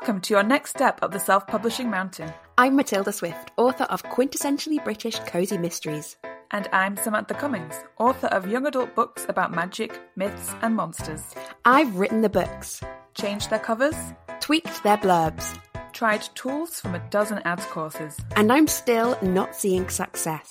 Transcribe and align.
Welcome 0.00 0.20
to 0.20 0.34
your 0.34 0.44
next 0.44 0.70
step 0.70 1.02
up 1.02 1.10
the 1.10 1.18
self 1.18 1.44
publishing 1.48 1.90
mountain. 1.90 2.32
I'm 2.56 2.76
Matilda 2.76 3.12
Swift, 3.12 3.50
author 3.56 3.82
of 3.84 4.04
quintessentially 4.04 4.82
British 4.84 5.18
cozy 5.18 5.58
mysteries. 5.58 6.16
And 6.52 6.68
I'm 6.72 6.96
Samantha 6.96 7.34
Cummings, 7.34 7.74
author 7.98 8.28
of 8.28 8.48
young 8.48 8.64
adult 8.64 8.94
books 8.94 9.26
about 9.28 9.52
magic, 9.52 10.00
myths, 10.14 10.54
and 10.62 10.76
monsters. 10.76 11.20
I've 11.64 11.96
written 11.96 12.22
the 12.22 12.28
books, 12.28 12.80
changed 13.14 13.50
their 13.50 13.58
covers, 13.58 13.96
tweaked 14.38 14.84
their 14.84 14.98
blurbs, 14.98 15.58
tried 15.92 16.22
tools 16.36 16.80
from 16.80 16.94
a 16.94 17.10
dozen 17.10 17.40
ads 17.40 17.66
courses, 17.66 18.16
and 18.36 18.52
I'm 18.52 18.68
still 18.68 19.18
not 19.20 19.56
seeing 19.56 19.88
success. 19.88 20.48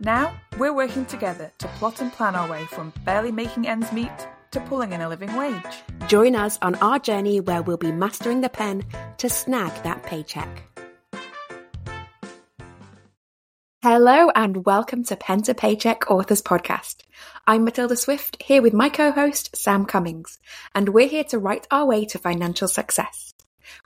Now, 0.00 0.34
we're 0.58 0.74
working 0.74 1.06
together 1.06 1.52
to 1.58 1.68
plot 1.78 2.00
and 2.00 2.12
plan 2.12 2.34
our 2.34 2.50
way 2.50 2.64
from 2.64 2.92
barely 3.04 3.30
making 3.30 3.68
ends 3.68 3.92
meet 3.92 4.10
to 4.52 4.60
pulling 4.62 4.92
in 4.92 5.00
a 5.00 5.08
living 5.08 5.34
wage. 5.36 5.62
Join 6.08 6.34
us 6.34 6.58
on 6.60 6.74
our 6.76 6.98
journey 6.98 7.40
where 7.40 7.62
we'll 7.62 7.76
be 7.76 7.92
mastering 7.92 8.40
the 8.40 8.48
pen 8.48 8.84
to 9.18 9.28
snag 9.28 9.70
that 9.82 10.02
paycheck. 10.02 10.64
Hello 13.82 14.30
and 14.34 14.66
welcome 14.66 15.04
to 15.04 15.16
Pen 15.16 15.40
to 15.44 15.54
Paycheck 15.54 16.10
Authors 16.10 16.42
Podcast. 16.42 16.96
I'm 17.46 17.64
Matilda 17.64 17.96
Swift 17.96 18.42
here 18.42 18.60
with 18.60 18.74
my 18.74 18.90
co-host 18.90 19.56
Sam 19.56 19.86
Cummings, 19.86 20.38
and 20.74 20.90
we're 20.90 21.08
here 21.08 21.24
to 21.24 21.38
write 21.38 21.66
our 21.70 21.86
way 21.86 22.04
to 22.04 22.18
financial 22.18 22.68
success. 22.68 23.32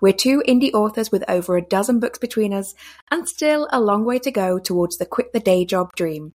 We're 0.01 0.13
two 0.13 0.43
indie 0.49 0.73
authors 0.73 1.13
with 1.13 1.23
over 1.29 1.57
a 1.57 1.63
dozen 1.63 2.01
books 2.01 2.19
between 2.19 2.53
us 2.53 2.75
and 3.11 3.29
still 3.29 3.69
a 3.71 3.81
long 3.81 4.05
way 4.05 4.19
to 4.19 4.33
go 4.33 4.59
towards 4.59 4.99
the 4.99 5.07
quit 5.07 5.33
the 5.33 5.39
day 5.39 5.65
job 5.65 5.95
dream. 5.95 6.35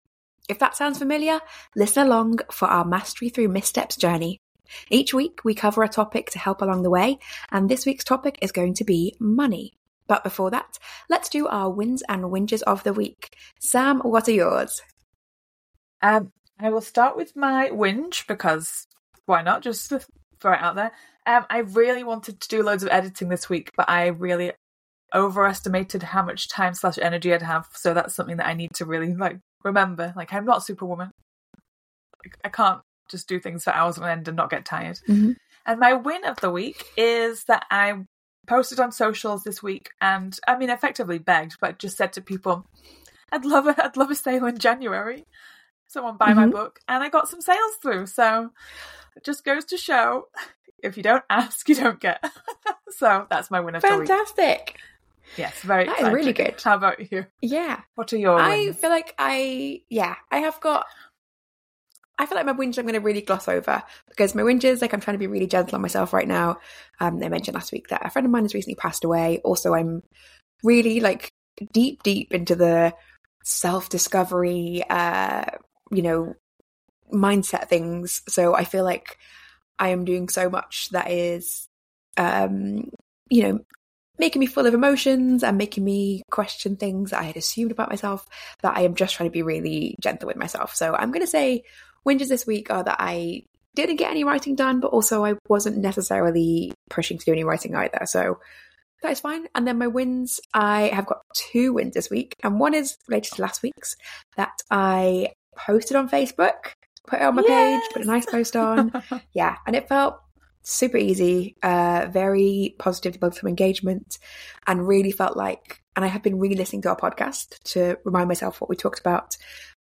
If 0.50 0.58
that 0.60 0.76
sounds 0.76 0.98
familiar, 0.98 1.40
listen 1.76 2.08
along 2.08 2.40
for 2.52 2.68
our 2.68 2.84
Mastery 2.84 3.30
Through 3.30 3.50
Missteps 3.50 3.96
journey. 3.96 4.42
Each 4.90 5.14
week, 5.14 5.42
we 5.44 5.54
cover 5.54 5.84
a 5.84 5.88
topic 5.88 6.32
to 6.32 6.40
help 6.40 6.64
along 6.64 6.82
the 6.82 6.90
way, 6.90 7.20
and 7.52 7.70
this 7.70 7.86
week's 7.86 8.04
topic 8.04 8.40
is 8.42 8.52
going 8.52 8.74
to 8.76 8.84
be 8.84 9.16
money. 9.20 9.74
But 10.08 10.24
before 10.24 10.50
that, 10.50 10.80
let's 11.08 11.30
do 11.30 11.48
our 11.48 11.70
wins 11.70 12.02
and 12.10 12.24
whinges 12.24 12.64
of 12.64 12.84
the 12.84 12.94
week. 12.94 13.36
Sam, 13.60 14.00
what 14.00 14.28
are 14.28 14.32
yours? 14.32 14.82
Um, 16.02 16.32
I 16.60 16.72
will 16.72 16.82
start 16.82 17.16
with 17.16 17.36
my 17.36 17.70
whinge 17.70 18.26
because 18.26 18.88
why 19.28 19.44
not? 19.44 19.62
Just 19.62 19.90
throw 20.42 20.54
it 20.54 20.62
out 20.62 20.74
there. 20.74 20.92
Um, 21.28 21.46
I 21.52 21.60
really 21.60 22.04
wanted 22.04 22.42
to 22.42 22.48
do 22.48 22.64
loads 22.64 22.82
of 22.82 22.90
editing 22.90 23.30
this 23.30 23.50
week, 23.50 23.70
but 23.78 23.88
I 23.88 24.08
really 24.08 24.54
overestimated 25.14 26.02
how 26.02 26.24
much 26.24 26.50
time 26.50 26.74
slash 26.74 26.98
energy 26.98 27.32
I'd 27.32 27.44
have. 27.44 27.68
So 27.74 27.94
that's 27.94 28.16
something 28.16 28.38
that 28.38 28.48
I 28.48 28.54
need 28.54 28.74
to 28.76 28.86
really 28.86 29.14
like 29.14 29.38
remember, 29.64 30.14
like 30.16 30.34
I'm 30.34 30.46
not 30.46 30.66
Superwoman. 30.66 31.12
I 32.44 32.50
can't 32.50 32.82
just 33.10 33.28
do 33.28 33.40
things 33.40 33.64
for 33.64 33.72
hours 33.72 33.98
on 33.98 34.10
end 34.10 34.28
and 34.28 34.38
not 34.38 34.50
get 34.50 34.66
tired. 34.66 35.00
Mm-hmm. 35.08 35.32
And 35.66 35.80
my 35.80 35.94
win 35.94 36.26
of 36.26 36.40
the 36.40 36.52
week 36.52 36.84
is 36.98 37.46
that 37.46 37.66
I 37.72 37.94
posted 38.48 38.80
on 38.80 38.92
socials 38.92 39.44
this 39.44 39.62
week, 39.62 39.90
and 40.02 40.38
I 40.48 40.58
mean, 40.58 40.70
effectively 40.70 41.20
begged, 41.20 41.58
but 41.62 41.80
just 41.80 41.98
said 41.98 42.14
to 42.14 42.22
people, 42.22 42.66
"I'd 43.32 43.46
love 43.46 43.68
a, 43.68 43.84
I'd 43.84 43.98
love 43.98 44.12
a 44.12 44.16
sale 44.16 44.46
in 44.46 44.58
January. 44.58 45.26
Someone 45.88 46.18
buy 46.18 46.28
mm-hmm. 46.28 46.40
my 46.40 46.48
book," 46.48 46.80
and 46.88 47.04
I 47.04 47.10
got 47.10 47.30
some 47.30 47.42
sales 47.42 47.76
through. 47.82 48.08
So 48.08 48.52
it 49.16 49.24
just 49.24 49.44
goes 49.44 49.66
to 49.66 49.78
show, 49.78 50.28
if 50.84 50.98
you 50.98 51.04
don't 51.04 51.24
ask, 51.30 51.68
you 51.70 51.76
don't 51.76 52.00
get. 52.00 52.24
so 52.90 53.28
that's 53.30 53.52
my 53.52 53.60
win 53.60 53.76
of 53.76 53.82
Fantastic. 53.82 54.08
the 54.08 54.12
week. 54.12 54.36
Fantastic. 54.38 54.80
Yes, 55.38 55.62
very. 55.62 55.86
That 55.86 56.02
is 56.02 56.10
really 56.10 56.34
good. 56.34 56.62
How 56.62 56.76
about 56.76 57.12
you? 57.12 57.26
Yeah. 57.42 57.82
What 57.96 58.12
are 58.14 58.18
your? 58.18 58.40
I 58.40 58.58
wins? 58.66 58.78
feel 58.78 58.90
like 58.90 59.14
I 59.18 59.82
yeah 59.90 60.16
I 60.32 60.40
have 60.40 60.60
got. 60.60 60.86
I 62.18 62.26
feel 62.26 62.36
like 62.36 62.46
my 62.46 62.54
whinge 62.54 62.78
I'm 62.78 62.86
going 62.86 62.96
to 62.96 63.00
really 63.00 63.22
gloss 63.22 63.48
over 63.48 63.82
because 64.10 64.36
my 64.36 64.42
whinges 64.42 64.82
like 64.82 64.94
I'm 64.94 65.00
trying 65.00 65.16
to 65.16 65.20
be 65.20 65.28
really 65.28 65.48
gentle 65.48 65.76
on 65.76 65.82
myself 65.82 66.12
right 66.12 66.28
now. 66.28 66.58
Um, 67.00 67.24
I 67.24 67.30
mentioned 67.30 67.56
last 67.56 67.72
week 67.72 67.88
that 67.90 68.06
a 68.06 68.10
friend 68.10 68.26
of 68.26 68.32
mine 68.32 68.44
has 68.44 68.54
recently 68.54 68.76
passed 68.76 69.06
away. 69.06 69.40
Also, 69.46 69.74
I'm 69.74 70.04
really 70.64 71.00
like 71.00 71.32
deep 71.72 72.04
deep 72.04 72.34
into 72.34 72.56
the 72.56 72.94
self 73.44 73.90
discovery, 73.90 74.84
uh, 74.90 75.46
you 75.92 76.02
know, 76.02 76.36
mindset 77.14 77.68
things. 77.70 78.22
So 78.28 78.56
I 78.56 78.64
feel 78.64 78.84
like 78.84 79.18
I 79.78 79.90
am 79.90 80.06
doing 80.06 80.30
so 80.30 80.50
much 80.50 80.90
that 80.92 81.10
is, 81.10 81.68
um, 82.18 82.90
you 83.30 83.44
know, 83.44 83.60
making 84.20 84.40
me 84.42 84.46
full 84.46 84.66
of 84.66 84.74
emotions 84.74 85.44
and 85.44 85.58
making 85.58 85.84
me 85.84 86.22
question 86.30 86.76
things 86.76 87.12
that 87.12 87.22
I 87.22 87.24
had 87.24 87.38
assumed 87.38 87.72
about 87.72 87.90
myself 87.90 88.28
that 88.62 88.78
I 88.78 88.82
am 88.82 88.96
just 88.96 89.16
trying 89.16 89.30
to 89.30 89.34
be 89.34 89.42
really 89.42 89.96
gentle 90.02 90.28
with 90.28 90.36
myself. 90.36 90.76
So 90.76 90.94
I'm 90.94 91.12
going 91.12 91.26
to 91.26 91.28
say 91.28 91.64
whinges 92.06 92.28
this 92.28 92.46
week 92.46 92.70
are 92.70 92.84
that 92.84 92.98
I 93.00 93.44
didn't 93.76 93.96
get 93.96 94.12
any 94.12 94.24
writing 94.24 94.56
done, 94.56 94.80
but 94.80 94.92
also 94.92 95.26
I 95.26 95.36
wasn't 95.48 95.78
necessarily 95.78 96.74
pushing 96.90 97.18
to 97.18 97.26
do 97.26 97.32
any 97.32 97.44
writing 97.44 97.76
either. 97.76 98.02
So 98.06 98.40
that 99.02 99.12
is 99.12 99.22
fine. 99.22 99.48
And 99.56 99.68
then 99.68 99.78
my 99.78 99.88
wins, 99.88 100.40
I 100.54 100.90
have 100.94 101.06
got 101.06 101.22
two 101.34 101.74
wins 101.74 101.94
this 101.94 102.10
week, 102.10 102.36
and 102.44 102.60
one 102.60 102.74
is 102.74 102.98
related 103.08 103.34
to 103.36 103.42
last 103.42 103.64
week's 103.64 103.96
that 104.36 104.62
I 104.70 105.30
posted 105.56 105.96
on 105.96 106.10
Facebook, 106.10 106.74
put 107.08 107.20
it 107.20 107.26
on 107.26 107.36
my 107.36 107.44
yes! 107.46 107.82
page, 107.82 107.94
put 107.94 108.04
a 108.04 108.06
nice 108.06 108.26
post 108.26 108.56
on. 108.56 108.92
yeah, 109.34 109.56
and 109.66 109.76
it 109.76 109.88
felt 109.88 110.20
super 110.70 110.98
easy, 110.98 111.56
uh, 111.64 112.08
very 112.12 112.76
positive 112.80 113.14
to 113.14 113.20
build 113.20 113.36
some 113.36 113.48
engagement, 113.48 114.20
and 114.68 114.88
really 114.88 115.12
felt 115.12 115.36
like, 115.38 115.82
and 115.96 116.06
I 116.06 116.08
have 116.08 116.24
been 116.24 116.40
really 116.40 116.56
listening 116.56 116.82
to 116.84 116.90
our 116.90 116.98
podcast 116.98 117.62
to 117.74 117.98
remind 118.06 118.28
myself 118.28 118.62
what 118.62 118.70
we 118.70 118.76
talked 118.76 119.00
about. 119.00 119.38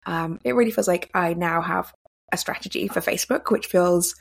Um, 0.05 0.39
it 0.43 0.53
really 0.53 0.71
feels 0.71 0.87
like 0.87 1.09
I 1.13 1.33
now 1.33 1.61
have 1.61 1.93
a 2.31 2.37
strategy 2.37 2.87
for 2.87 3.01
Facebook, 3.01 3.51
which 3.51 3.67
feels 3.67 4.15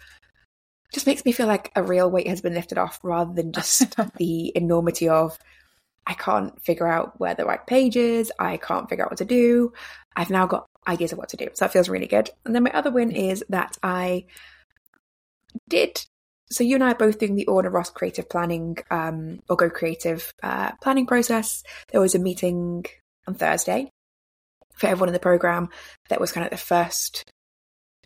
just 0.93 1.07
makes 1.07 1.25
me 1.25 1.33
feel 1.33 1.47
like 1.47 1.73
a 1.75 1.83
real 1.83 2.11
weight 2.11 2.29
has 2.29 2.41
been 2.41 2.55
lifted 2.55 2.79
off 2.79 3.01
rather 3.03 3.35
than 3.35 3.53
just 3.53 3.97
the 4.17 4.53
enormity 4.55 5.09
of 5.09 5.39
I 6.07 6.15
can't 6.15 6.61
figure 6.63 6.87
out 6.87 7.19
where 7.19 7.35
the 7.35 7.45
right 7.45 7.65
page 7.67 7.97
is, 7.97 8.33
I 8.39 8.59
can't 8.59 8.89
figure 8.89 9.05
out 9.05 9.11
what 9.11 9.19
to 9.19 9.25
do. 9.25 9.73
I've 10.15 10.31
now 10.31 10.47
got 10.47 10.69
ideas 10.87 11.13
of 11.13 11.19
what 11.19 11.31
to 11.31 11.37
do. 11.37 11.49
So 11.55 11.65
that 11.65 11.73
feels 11.73 11.89
really 11.89 12.07
good. 12.07 12.31
And 12.45 12.55
then 12.55 12.63
my 12.63 12.71
other 12.71 12.93
win 12.93 13.11
is 13.11 13.45
that 13.49 13.77
I 13.83 14.27
did 15.69 16.07
so 16.51 16.65
you 16.65 16.75
and 16.77 16.85
I 16.85 16.93
are 16.93 16.97
both 16.97 17.19
doing 17.19 17.35
the 17.35 17.47
Orna 17.47 17.71
Ross 17.71 17.91
creative 17.91 18.29
planning 18.29 18.79
um, 18.91 19.41
or 19.49 19.57
Go 19.57 19.69
Creative 19.71 20.33
uh, 20.43 20.73
planning 20.81 21.07
process. 21.07 21.63
There 21.91 22.01
was 22.01 22.15
a 22.15 22.21
meeting 22.21 22.85
on 23.27 23.35
Thursday 23.35 23.91
for 24.75 24.87
everyone 24.87 25.09
in 25.09 25.15
the 25.15 25.19
program 25.19 25.69
that 26.09 26.21
was 26.21 26.33
kind 26.33 26.45
of 26.45 26.51
the 26.51 26.57
first 26.57 27.25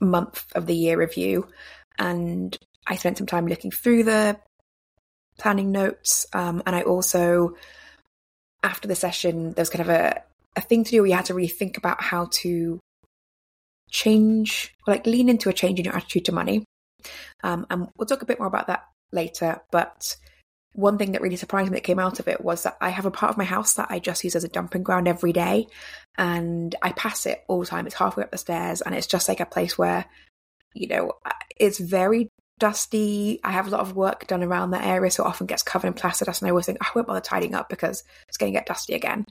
month 0.00 0.46
of 0.54 0.66
the 0.66 0.74
year 0.74 0.98
review, 0.98 1.48
and 1.98 2.56
I 2.86 2.96
spent 2.96 3.18
some 3.18 3.26
time 3.26 3.46
looking 3.46 3.70
through 3.70 4.04
the 4.04 4.38
planning 5.38 5.72
notes, 5.72 6.26
um, 6.32 6.62
and 6.66 6.74
I 6.74 6.82
also 6.82 7.56
after 8.62 8.88
the 8.88 8.94
session 8.94 9.52
there 9.52 9.62
was 9.62 9.70
kind 9.70 9.82
of 9.82 9.88
a 9.88 10.22
a 10.56 10.60
thing 10.60 10.84
to 10.84 10.90
do 10.90 11.04
you 11.04 11.14
had 11.14 11.26
to 11.26 11.34
really 11.34 11.48
think 11.48 11.76
about 11.76 12.02
how 12.02 12.28
to 12.30 12.80
change, 13.90 14.74
like 14.86 15.06
lean 15.06 15.28
into 15.28 15.48
a 15.48 15.52
change 15.52 15.78
in 15.78 15.84
your 15.84 15.96
attitude 15.96 16.24
to 16.26 16.32
money. 16.32 16.64
Um, 17.42 17.66
and 17.70 17.88
we'll 17.96 18.06
talk 18.06 18.22
a 18.22 18.26
bit 18.26 18.38
more 18.38 18.48
about 18.48 18.68
that 18.68 18.84
later. 19.12 19.60
But 19.70 20.16
one 20.74 20.98
thing 20.98 21.12
that 21.12 21.20
really 21.20 21.36
surprised 21.36 21.70
me 21.70 21.76
that 21.76 21.84
came 21.84 21.98
out 21.98 22.20
of 22.20 22.28
it 22.28 22.44
was 22.44 22.62
that 22.62 22.76
I 22.80 22.90
have 22.90 23.06
a 23.06 23.10
part 23.10 23.30
of 23.30 23.38
my 23.38 23.44
house 23.44 23.74
that 23.74 23.88
I 23.90 23.98
just 23.98 24.22
use 24.22 24.36
as 24.36 24.44
a 24.44 24.48
dumping 24.48 24.82
ground 24.82 25.08
every 25.08 25.32
day. 25.32 25.66
And 26.16 26.74
I 26.82 26.92
pass 26.92 27.26
it 27.26 27.42
all 27.48 27.60
the 27.60 27.66
time. 27.66 27.86
It's 27.86 27.96
halfway 27.96 28.24
up 28.24 28.30
the 28.30 28.38
stairs 28.38 28.80
and 28.80 28.94
it's 28.94 29.06
just 29.06 29.28
like 29.28 29.40
a 29.40 29.46
place 29.46 29.76
where, 29.76 30.04
you 30.74 30.86
know, 30.86 31.12
it's 31.58 31.78
very 31.78 32.30
dusty. 32.60 33.40
I 33.42 33.50
have 33.50 33.66
a 33.66 33.70
lot 33.70 33.80
of 33.80 33.96
work 33.96 34.28
done 34.28 34.44
around 34.44 34.70
that 34.70 34.84
area, 34.84 35.10
so 35.10 35.24
it 35.24 35.26
often 35.26 35.48
gets 35.48 35.64
covered 35.64 35.88
in 35.88 35.94
plaster 35.94 36.24
dust. 36.24 36.40
And 36.40 36.46
I 36.46 36.50
always 36.50 36.66
think, 36.66 36.78
oh, 36.80 36.86
I 36.86 36.92
won't 36.94 37.08
bother 37.08 37.20
tidying 37.20 37.56
up 37.56 37.68
because 37.68 38.04
it's 38.28 38.36
going 38.36 38.52
to 38.52 38.56
get 38.56 38.66
dusty 38.66 38.94
again. 38.94 39.26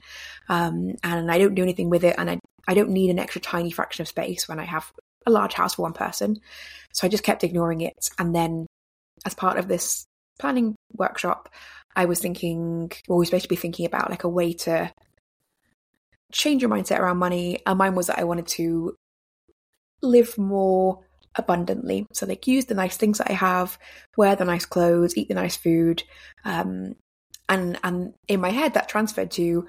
Um, 0.50 0.96
and 1.02 1.30
I 1.30 1.38
don't 1.38 1.54
do 1.54 1.62
anything 1.62 1.88
with 1.88 2.04
it. 2.04 2.16
And 2.18 2.28
I, 2.28 2.38
I 2.68 2.74
don't 2.74 2.90
need 2.90 3.08
an 3.08 3.18
extra 3.18 3.40
tiny 3.40 3.70
fraction 3.70 4.02
of 4.02 4.08
space 4.08 4.46
when 4.46 4.58
I 4.58 4.64
have 4.64 4.92
a 5.26 5.30
large 5.30 5.54
house 5.54 5.74
for 5.74 5.82
one 5.82 5.92
person. 5.92 6.40
So 6.92 7.06
I 7.06 7.10
just 7.10 7.24
kept 7.24 7.44
ignoring 7.44 7.80
it. 7.80 8.08
And 8.18 8.34
then, 8.34 8.66
as 9.24 9.34
part 9.34 9.58
of 9.58 9.68
this 9.68 10.06
planning 10.38 10.74
workshop, 10.96 11.48
I 11.94 12.06
was 12.06 12.20
thinking, 12.20 12.90
well, 13.08 13.18
we 13.18 13.24
are 13.24 13.26
supposed 13.26 13.44
to 13.44 13.48
be 13.48 13.56
thinking 13.56 13.86
about 13.86 14.10
like 14.10 14.24
a 14.24 14.28
way 14.28 14.52
to 14.54 14.92
change 16.32 16.62
your 16.62 16.70
mindset 16.70 16.98
around 16.98 17.18
money. 17.18 17.58
And 17.66 17.78
mine 17.78 17.94
was 17.94 18.06
that 18.06 18.18
I 18.18 18.24
wanted 18.24 18.46
to 18.48 18.94
live 20.02 20.38
more 20.38 21.04
abundantly. 21.34 22.06
So, 22.12 22.26
like, 22.26 22.46
use 22.46 22.66
the 22.66 22.74
nice 22.74 22.96
things 22.96 23.18
that 23.18 23.30
I 23.30 23.34
have, 23.34 23.78
wear 24.16 24.36
the 24.36 24.44
nice 24.44 24.64
clothes, 24.64 25.16
eat 25.16 25.28
the 25.28 25.34
nice 25.34 25.56
food. 25.56 26.02
Um, 26.44 26.94
and, 27.48 27.78
and 27.82 28.14
in 28.28 28.40
my 28.40 28.50
head, 28.50 28.74
that 28.74 28.88
transferred 28.88 29.32
to 29.32 29.66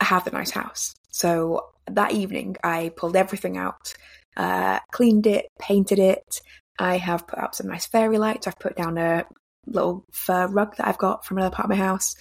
have 0.00 0.24
the 0.24 0.30
nice 0.30 0.50
house. 0.50 0.94
So 1.10 1.70
that 1.90 2.12
evening, 2.12 2.56
I 2.62 2.92
pulled 2.96 3.16
everything 3.16 3.56
out 3.56 3.94
uh, 4.36 4.80
cleaned 4.90 5.26
it, 5.26 5.46
painted 5.58 5.98
it. 5.98 6.40
I 6.78 6.96
have 6.96 7.26
put 7.26 7.38
up 7.38 7.54
some 7.54 7.68
nice 7.68 7.86
fairy 7.86 8.18
lights. 8.18 8.46
I've 8.46 8.58
put 8.58 8.76
down 8.76 8.98
a 8.98 9.24
little 9.66 10.04
fur 10.12 10.46
rug 10.48 10.76
that 10.76 10.86
I've 10.86 10.98
got 10.98 11.24
from 11.24 11.38
another 11.38 11.54
part 11.54 11.70
of 11.70 11.76
my 11.76 11.82
house. 11.82 12.14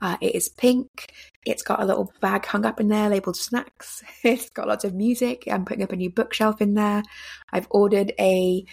Uh, 0.00 0.16
it 0.20 0.34
is 0.34 0.48
pink. 0.48 1.12
It's 1.44 1.62
got 1.62 1.80
a 1.80 1.84
little 1.84 2.12
bag 2.20 2.46
hung 2.46 2.64
up 2.64 2.80
in 2.80 2.88
there 2.88 3.08
labeled 3.08 3.36
snacks. 3.36 4.02
It's 4.24 4.50
got 4.50 4.68
lots 4.68 4.84
of 4.84 4.94
music. 4.94 5.44
I'm 5.50 5.64
putting 5.64 5.82
up 5.82 5.92
a 5.92 5.96
new 5.96 6.10
bookshelf 6.10 6.60
in 6.60 6.74
there. 6.74 7.02
I've 7.52 7.66
ordered 7.70 8.12
a 8.18 8.64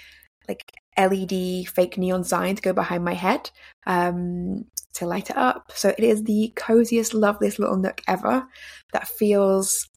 like 0.47 0.71
LED 0.97 1.67
fake 1.67 1.97
neon 1.97 2.23
sign 2.23 2.55
to 2.55 2.61
go 2.61 2.73
behind 2.73 3.03
my 3.03 3.13
head. 3.13 3.49
Um, 3.85 4.65
to 4.95 5.05
light 5.05 5.29
it 5.29 5.37
up. 5.37 5.71
So 5.75 5.89
it 5.89 6.03
is 6.03 6.23
the 6.23 6.51
coziest, 6.55 7.13
loveliest 7.13 7.59
little 7.59 7.77
nook 7.77 8.01
ever 8.07 8.47
that 8.93 9.07
feels 9.07 9.87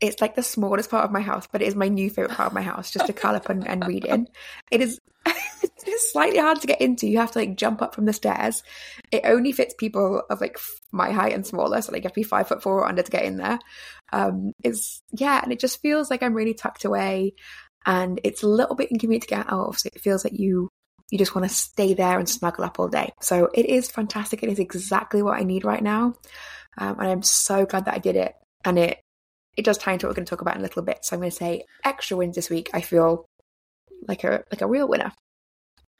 it's 0.00 0.20
like 0.20 0.34
the 0.34 0.42
smallest 0.42 0.90
part 0.90 1.04
of 1.04 1.12
my 1.12 1.20
house, 1.20 1.46
but 1.50 1.62
it 1.62 1.68
is 1.68 1.74
my 1.74 1.88
new 1.88 2.08
favorite 2.08 2.34
part 2.34 2.48
of 2.48 2.54
my 2.54 2.62
house 2.62 2.90
just 2.90 3.06
to 3.06 3.12
curl 3.12 3.36
up 3.36 3.48
and, 3.48 3.66
and 3.66 3.86
read 3.86 4.04
in. 4.04 4.28
It 4.70 4.80
is 4.80 4.98
it 5.26 5.88
is 5.88 6.12
slightly 6.12 6.38
hard 6.38 6.60
to 6.60 6.66
get 6.66 6.80
into. 6.80 7.06
You 7.06 7.18
have 7.18 7.32
to 7.32 7.38
like 7.38 7.56
jump 7.56 7.82
up 7.82 7.94
from 7.94 8.06
the 8.06 8.12
stairs. 8.12 8.62
It 9.12 9.22
only 9.24 9.52
fits 9.52 9.74
people 9.74 10.22
of 10.30 10.40
like 10.40 10.58
my 10.92 11.10
height 11.10 11.34
and 11.34 11.46
smaller, 11.46 11.82
so 11.82 11.92
like 11.92 12.02
you 12.02 12.06
have 12.06 12.12
to 12.12 12.20
be 12.20 12.24
five 12.24 12.48
foot 12.48 12.62
four 12.62 12.78
or 12.78 12.86
under 12.86 13.02
to 13.02 13.10
get 13.10 13.24
in 13.24 13.36
there. 13.36 13.58
Um, 14.12 14.52
it's 14.64 15.02
yeah, 15.12 15.40
and 15.42 15.52
it 15.52 15.60
just 15.60 15.82
feels 15.82 16.10
like 16.10 16.22
I'm 16.22 16.34
really 16.34 16.54
tucked 16.54 16.84
away, 16.84 17.34
and 17.84 18.20
it's 18.24 18.42
a 18.42 18.48
little 18.48 18.76
bit 18.76 18.90
inconvenient 18.90 19.24
to 19.24 19.28
get 19.28 19.52
out 19.52 19.68
of. 19.68 19.78
So 19.78 19.90
it 19.92 20.00
feels 20.00 20.24
like 20.24 20.38
you 20.38 20.70
you 21.10 21.18
just 21.18 21.34
want 21.34 21.48
to 21.48 21.54
stay 21.54 21.92
there 21.92 22.18
and 22.18 22.28
snuggle 22.28 22.64
up 22.64 22.78
all 22.78 22.88
day. 22.88 23.12
So 23.20 23.50
it 23.52 23.66
is 23.66 23.90
fantastic. 23.90 24.42
It 24.42 24.48
is 24.48 24.58
exactly 24.58 25.22
what 25.22 25.38
I 25.38 25.42
need 25.42 25.64
right 25.64 25.82
now. 25.82 26.14
Um, 26.78 27.00
and 27.00 27.08
I'm 27.08 27.22
so 27.22 27.66
glad 27.66 27.86
that 27.86 27.94
I 27.94 27.98
did 27.98 28.16
it. 28.16 28.34
And 28.64 28.78
it 28.78 29.00
it 29.56 29.64
does 29.64 29.78
tie 29.78 29.92
into 29.92 30.06
what 30.06 30.10
we're 30.10 30.16
going 30.16 30.26
to 30.26 30.30
talk 30.30 30.40
about 30.40 30.54
in 30.54 30.60
a 30.60 30.64
little 30.64 30.82
bit. 30.82 31.04
So 31.04 31.14
I'm 31.14 31.20
going 31.20 31.30
to 31.30 31.36
say 31.36 31.64
extra 31.84 32.16
wins 32.16 32.36
this 32.36 32.50
week. 32.50 32.70
I 32.72 32.80
feel 32.80 33.26
like 34.06 34.24
a 34.24 34.44
like 34.50 34.62
a 34.62 34.66
real 34.66 34.88
winner. 34.88 35.12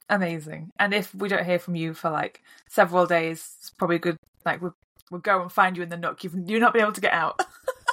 Amazing. 0.09 0.71
And 0.79 0.93
if 0.93 1.15
we 1.15 1.29
don't 1.29 1.45
hear 1.45 1.59
from 1.59 1.77
you 1.77 1.95
for 1.95 2.11
like 2.11 2.43
several 2.69 3.07
days, 3.07 3.55
it's 3.59 3.71
probably 3.71 3.99
good. 3.99 4.17
Like 4.45 4.61
we'll, 4.61 4.75
we'll 5.11 5.21
go 5.21 5.43
and 5.43 5.53
find 5.53 5.77
you 5.77 5.83
in 5.83 5.89
the 5.89 5.97
nook. 5.97 6.25
You've 6.25 6.35
you're 6.47 6.61
not 6.61 6.73
been 6.73 6.83
able 6.83 6.93
to 6.93 7.01
get 7.01 7.13
out. 7.13 7.41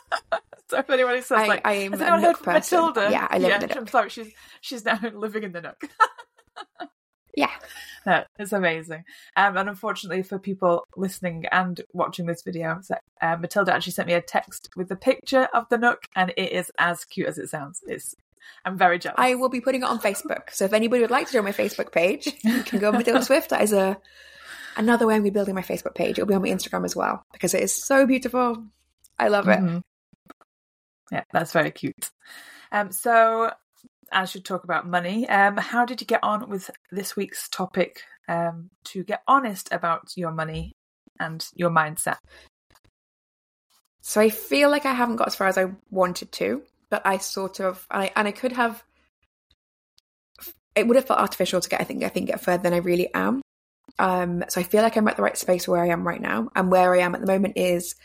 so 0.69 0.79
if 0.79 0.89
anybody 0.89 1.21
says 1.21 1.39
I, 1.39 1.47
like, 1.47 1.67
I 1.67 1.73
am 1.73 1.91
has 1.91 2.01
anyone 2.01 2.21
heard 2.21 2.29
nook 2.29 2.37
from 2.43 2.53
person. 2.53 2.79
Matilda? 2.79 3.09
Yeah, 3.11 3.27
I 3.29 3.37
live 3.37 3.49
yeah, 3.49 3.61
in 3.61 3.67
the 3.67 3.77
I'm 3.77 3.87
sorry, 3.87 4.09
she's 4.09 4.31
she's 4.61 4.83
now 4.83 4.99
living 5.13 5.43
in 5.43 5.51
the 5.51 5.61
nook. 5.61 5.81
Yeah. 7.37 7.51
No, 8.05 8.23
it's 8.39 8.53
amazing. 8.53 9.03
Um, 9.35 9.57
and 9.57 9.67
unfortunately 9.67 10.23
for 10.23 10.39
people 10.39 10.85
listening 10.95 11.43
and 11.51 11.81
watching 11.91 12.25
this 12.25 12.41
video, 12.41 12.79
so, 12.81 12.95
uh, 13.21 13.35
Matilda 13.35 13.73
actually 13.73 13.91
sent 13.91 14.07
me 14.07 14.13
a 14.13 14.21
text 14.21 14.69
with 14.77 14.87
the 14.87 14.95
picture 14.95 15.49
of 15.53 15.67
the 15.67 15.77
nook, 15.77 16.05
and 16.15 16.31
it 16.37 16.53
is 16.53 16.71
as 16.77 17.03
cute 17.03 17.27
as 17.27 17.37
it 17.37 17.49
sounds. 17.49 17.81
It's 17.85 18.15
I'm 18.63 18.77
very 18.77 18.97
jealous. 18.97 19.17
I 19.17 19.35
will 19.35 19.49
be 19.49 19.59
putting 19.59 19.81
it 19.81 19.89
on 19.89 19.99
Facebook. 19.99 20.51
So 20.53 20.63
if 20.63 20.71
anybody 20.71 21.01
would 21.01 21.11
like 21.11 21.27
to 21.27 21.33
join 21.33 21.43
my 21.43 21.51
Facebook 21.51 21.91
page, 21.91 22.33
you 22.45 22.63
can 22.63 22.79
go 22.79 22.91
on 22.91 22.97
Matilda 22.97 23.21
Swift. 23.25 23.49
That 23.49 23.61
is 23.61 23.73
a 23.73 23.97
another 24.77 25.05
way 25.05 25.15
I'm 25.15 25.19
going 25.23 25.31
to 25.31 25.31
be 25.31 25.37
building 25.37 25.55
my 25.55 25.61
Facebook 25.61 25.95
page. 25.95 26.11
It'll 26.17 26.27
be 26.27 26.33
on 26.33 26.41
my 26.43 26.47
Instagram 26.47 26.85
as 26.85 26.95
well 26.95 27.25
because 27.33 27.53
it 27.53 27.61
is 27.61 27.75
so 27.75 28.05
beautiful. 28.05 28.63
I 29.19 29.27
love 29.27 29.49
it. 29.49 29.59
Mhm. 29.59 29.81
Yeah, 31.11 31.23
that's 31.33 31.51
very 31.51 31.71
cute. 31.71 32.09
Um, 32.71 32.93
so 32.93 33.51
I 34.11 34.25
you 34.33 34.41
talk 34.41 34.63
about 34.63 34.87
money. 34.87 35.27
Um, 35.29 35.57
how 35.57 35.85
did 35.85 36.01
you 36.01 36.07
get 36.07 36.23
on 36.23 36.49
with 36.49 36.69
this 36.91 37.15
week's 37.15 37.49
topic? 37.49 38.01
Um, 38.29 38.69
to 38.85 39.03
get 39.03 39.21
honest 39.27 39.69
about 39.71 40.11
your 40.17 40.31
money 40.31 40.75
and 41.19 41.45
your 41.53 41.69
mindset. 41.69 42.17
So 44.01 44.21
I 44.21 44.29
feel 44.29 44.69
like 44.69 44.85
I 44.85 44.93
haven't 44.93 45.17
got 45.17 45.27
as 45.27 45.35
far 45.35 45.47
as 45.47 45.57
I 45.57 45.65
wanted 45.89 46.31
to, 46.33 46.61
but 46.89 47.01
I 47.05 47.17
sort 47.17 47.59
of 47.59 47.85
I 47.91 48.11
and 48.15 48.27
I 48.27 48.31
could 48.31 48.53
have. 48.53 48.83
It 50.75 50.87
would 50.87 50.95
have 50.95 51.05
felt 51.05 51.19
artificial 51.19 51.59
to 51.59 51.69
get. 51.69 51.81
I 51.81 51.83
think 51.83 52.03
I 52.03 52.09
think 52.09 52.27
get 52.27 52.41
further 52.41 52.63
than 52.63 52.73
I 52.73 52.77
really 52.77 53.13
am. 53.13 53.41
Um, 53.99 54.43
so 54.49 54.61
I 54.61 54.63
feel 54.63 54.83
like 54.83 54.95
I'm 54.95 55.07
at 55.07 55.17
the 55.17 55.23
right 55.23 55.37
space 55.37 55.67
where 55.67 55.81
I 55.81 55.87
am 55.87 56.07
right 56.07 56.21
now, 56.21 56.49
and 56.55 56.71
where 56.71 56.93
I 56.93 56.99
am 56.99 57.15
at 57.15 57.21
the 57.21 57.27
moment 57.27 57.57
is 57.57 57.95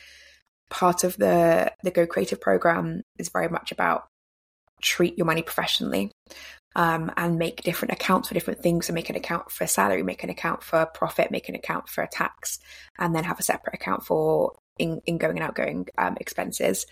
part 0.71 1.05
of 1.05 1.17
the 1.17 1.73
the 1.83 1.91
Go 1.91 2.07
Creative 2.07 2.41
program 2.41 3.03
is 3.19 3.29
very 3.29 3.49
much 3.49 3.73
about 3.73 4.09
treat 4.83 5.17
your 5.17 5.27
money 5.27 5.43
professionally 5.43 6.11
um, 6.75 7.11
and 7.17 7.39
make 7.39 7.63
different 7.63 7.93
accounts 7.93 8.29
for 8.29 8.35
different 8.35 8.63
things. 8.63 8.87
So 8.87 8.93
make 8.93 9.11
an 9.11 9.17
account 9.17 9.51
for 9.51 9.67
salary, 9.67 10.03
make 10.03 10.25
an 10.25 10.31
account 10.31 10.63
for 10.63 10.87
profit, 10.87 11.31
make 11.31 11.49
an 11.49 11.55
account 11.55 11.89
for 11.89 12.07
tax, 12.11 12.59
and 12.99 13.15
then 13.15 13.25
have 13.25 13.39
a 13.39 13.43
separate 13.43 13.75
account 13.75 14.05
for 14.05 14.53
in, 14.79 15.01
ingoing 15.07 15.37
and 15.37 15.47
outgoing 15.47 15.89
um, 15.99 16.17
expenses. 16.21 16.87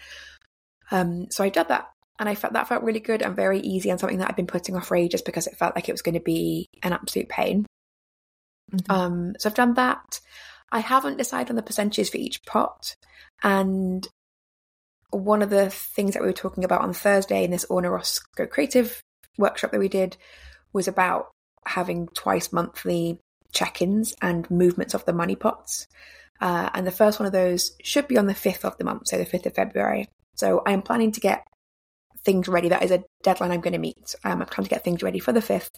Um, 0.91 1.31
so 1.31 1.45
I 1.45 1.49
did 1.49 1.69
that, 1.69 1.89
and 2.19 2.29
I 2.29 2.35
felt 2.35 2.53
that 2.53 2.69
felt 2.69 2.83
really 2.83 3.01
good 3.01 3.23
and 3.23 3.37
very 3.37 3.61
easy, 3.61 3.91
and 3.91 3.99
something 3.99 4.19
that 4.19 4.29
I've 4.29 4.37
been 4.37 4.47
putting 4.47 4.77
off 4.77 4.89
for 4.89 4.97
ages 4.97 5.23
because 5.23 5.47
it 5.47 5.57
felt 5.57 5.75
like 5.75 5.89
it 5.89 5.93
was 5.93 6.03
going 6.03 6.15
to 6.15 6.21
be 6.21 6.67
an 6.83 6.93
absolute 6.93 7.29
pain. 7.29 7.67
Um, 8.89 9.35
so 9.39 9.49
I've 9.49 9.55
done 9.55 9.75
that. 9.75 10.21
I 10.71 10.81
haven't 10.81 11.19
decided 11.19 11.51
on 11.51 11.57
the 11.57 11.63
percentages 11.63 12.11
for 12.11 12.19
each 12.19 12.45
pot, 12.45 12.95
and 13.43 14.07
one 15.11 15.43
of 15.43 15.51
the 15.51 15.71
things 15.71 16.15
that 16.15 16.23
we 16.23 16.29
were 16.29 16.33
talking 16.33 16.65
about 16.65 16.83
on 16.83 16.93
Thursday 16.93 17.45
in 17.45 17.51
this 17.51 17.65
Orna 17.65 17.91
Ross 17.91 18.21
Go 18.37 18.47
Creative 18.47 19.03
workshop 19.39 19.73
that 19.73 19.81
we 19.81 19.89
did 19.89 20.17
was 20.73 20.89
about 20.89 21.31
having 21.67 22.09
twice 22.09 22.53
monthly 22.53 23.19
check-ins 23.53 24.15
and 24.23 24.51
movements 24.51 24.95
of 24.95 25.05
the 25.05 25.13
money 25.13 25.37
pots. 25.37 25.87
Uh, 26.41 26.71
and 26.73 26.87
the 26.87 26.93
first 26.93 27.19
one 27.19 27.27
of 27.27 27.33
those 27.33 27.73
should 27.83 28.09
be 28.09 28.17
on 28.17 28.27
the 28.27 28.35
5th 28.35 28.65
of 28.65 28.79
the 28.79 28.85
month, 28.85 29.09
so 29.09 29.19
the 29.19 29.27
5th 29.27 29.47
of 29.47 29.55
February. 29.55 30.09
So 30.37 30.63
I 30.65 30.73
am 30.73 30.83
planning 30.83 31.13
to 31.13 31.21
get 31.21 31.47
things 32.25 32.49
ready. 32.49 32.69
That 32.69 32.83
is 32.83 32.91
a 32.91 33.05
deadline 33.23 33.51
I'm 33.51 33.61
going 33.61 33.73
to 33.73 33.79
meet. 33.79 34.15
Um, 34.25 34.41
I'm 34.41 34.49
trying 34.49 34.65
to 34.65 34.71
get 34.71 34.85
things 34.85 35.03
ready 35.03 35.19
for 35.19 35.33
the 35.33 35.41
5th, 35.41 35.71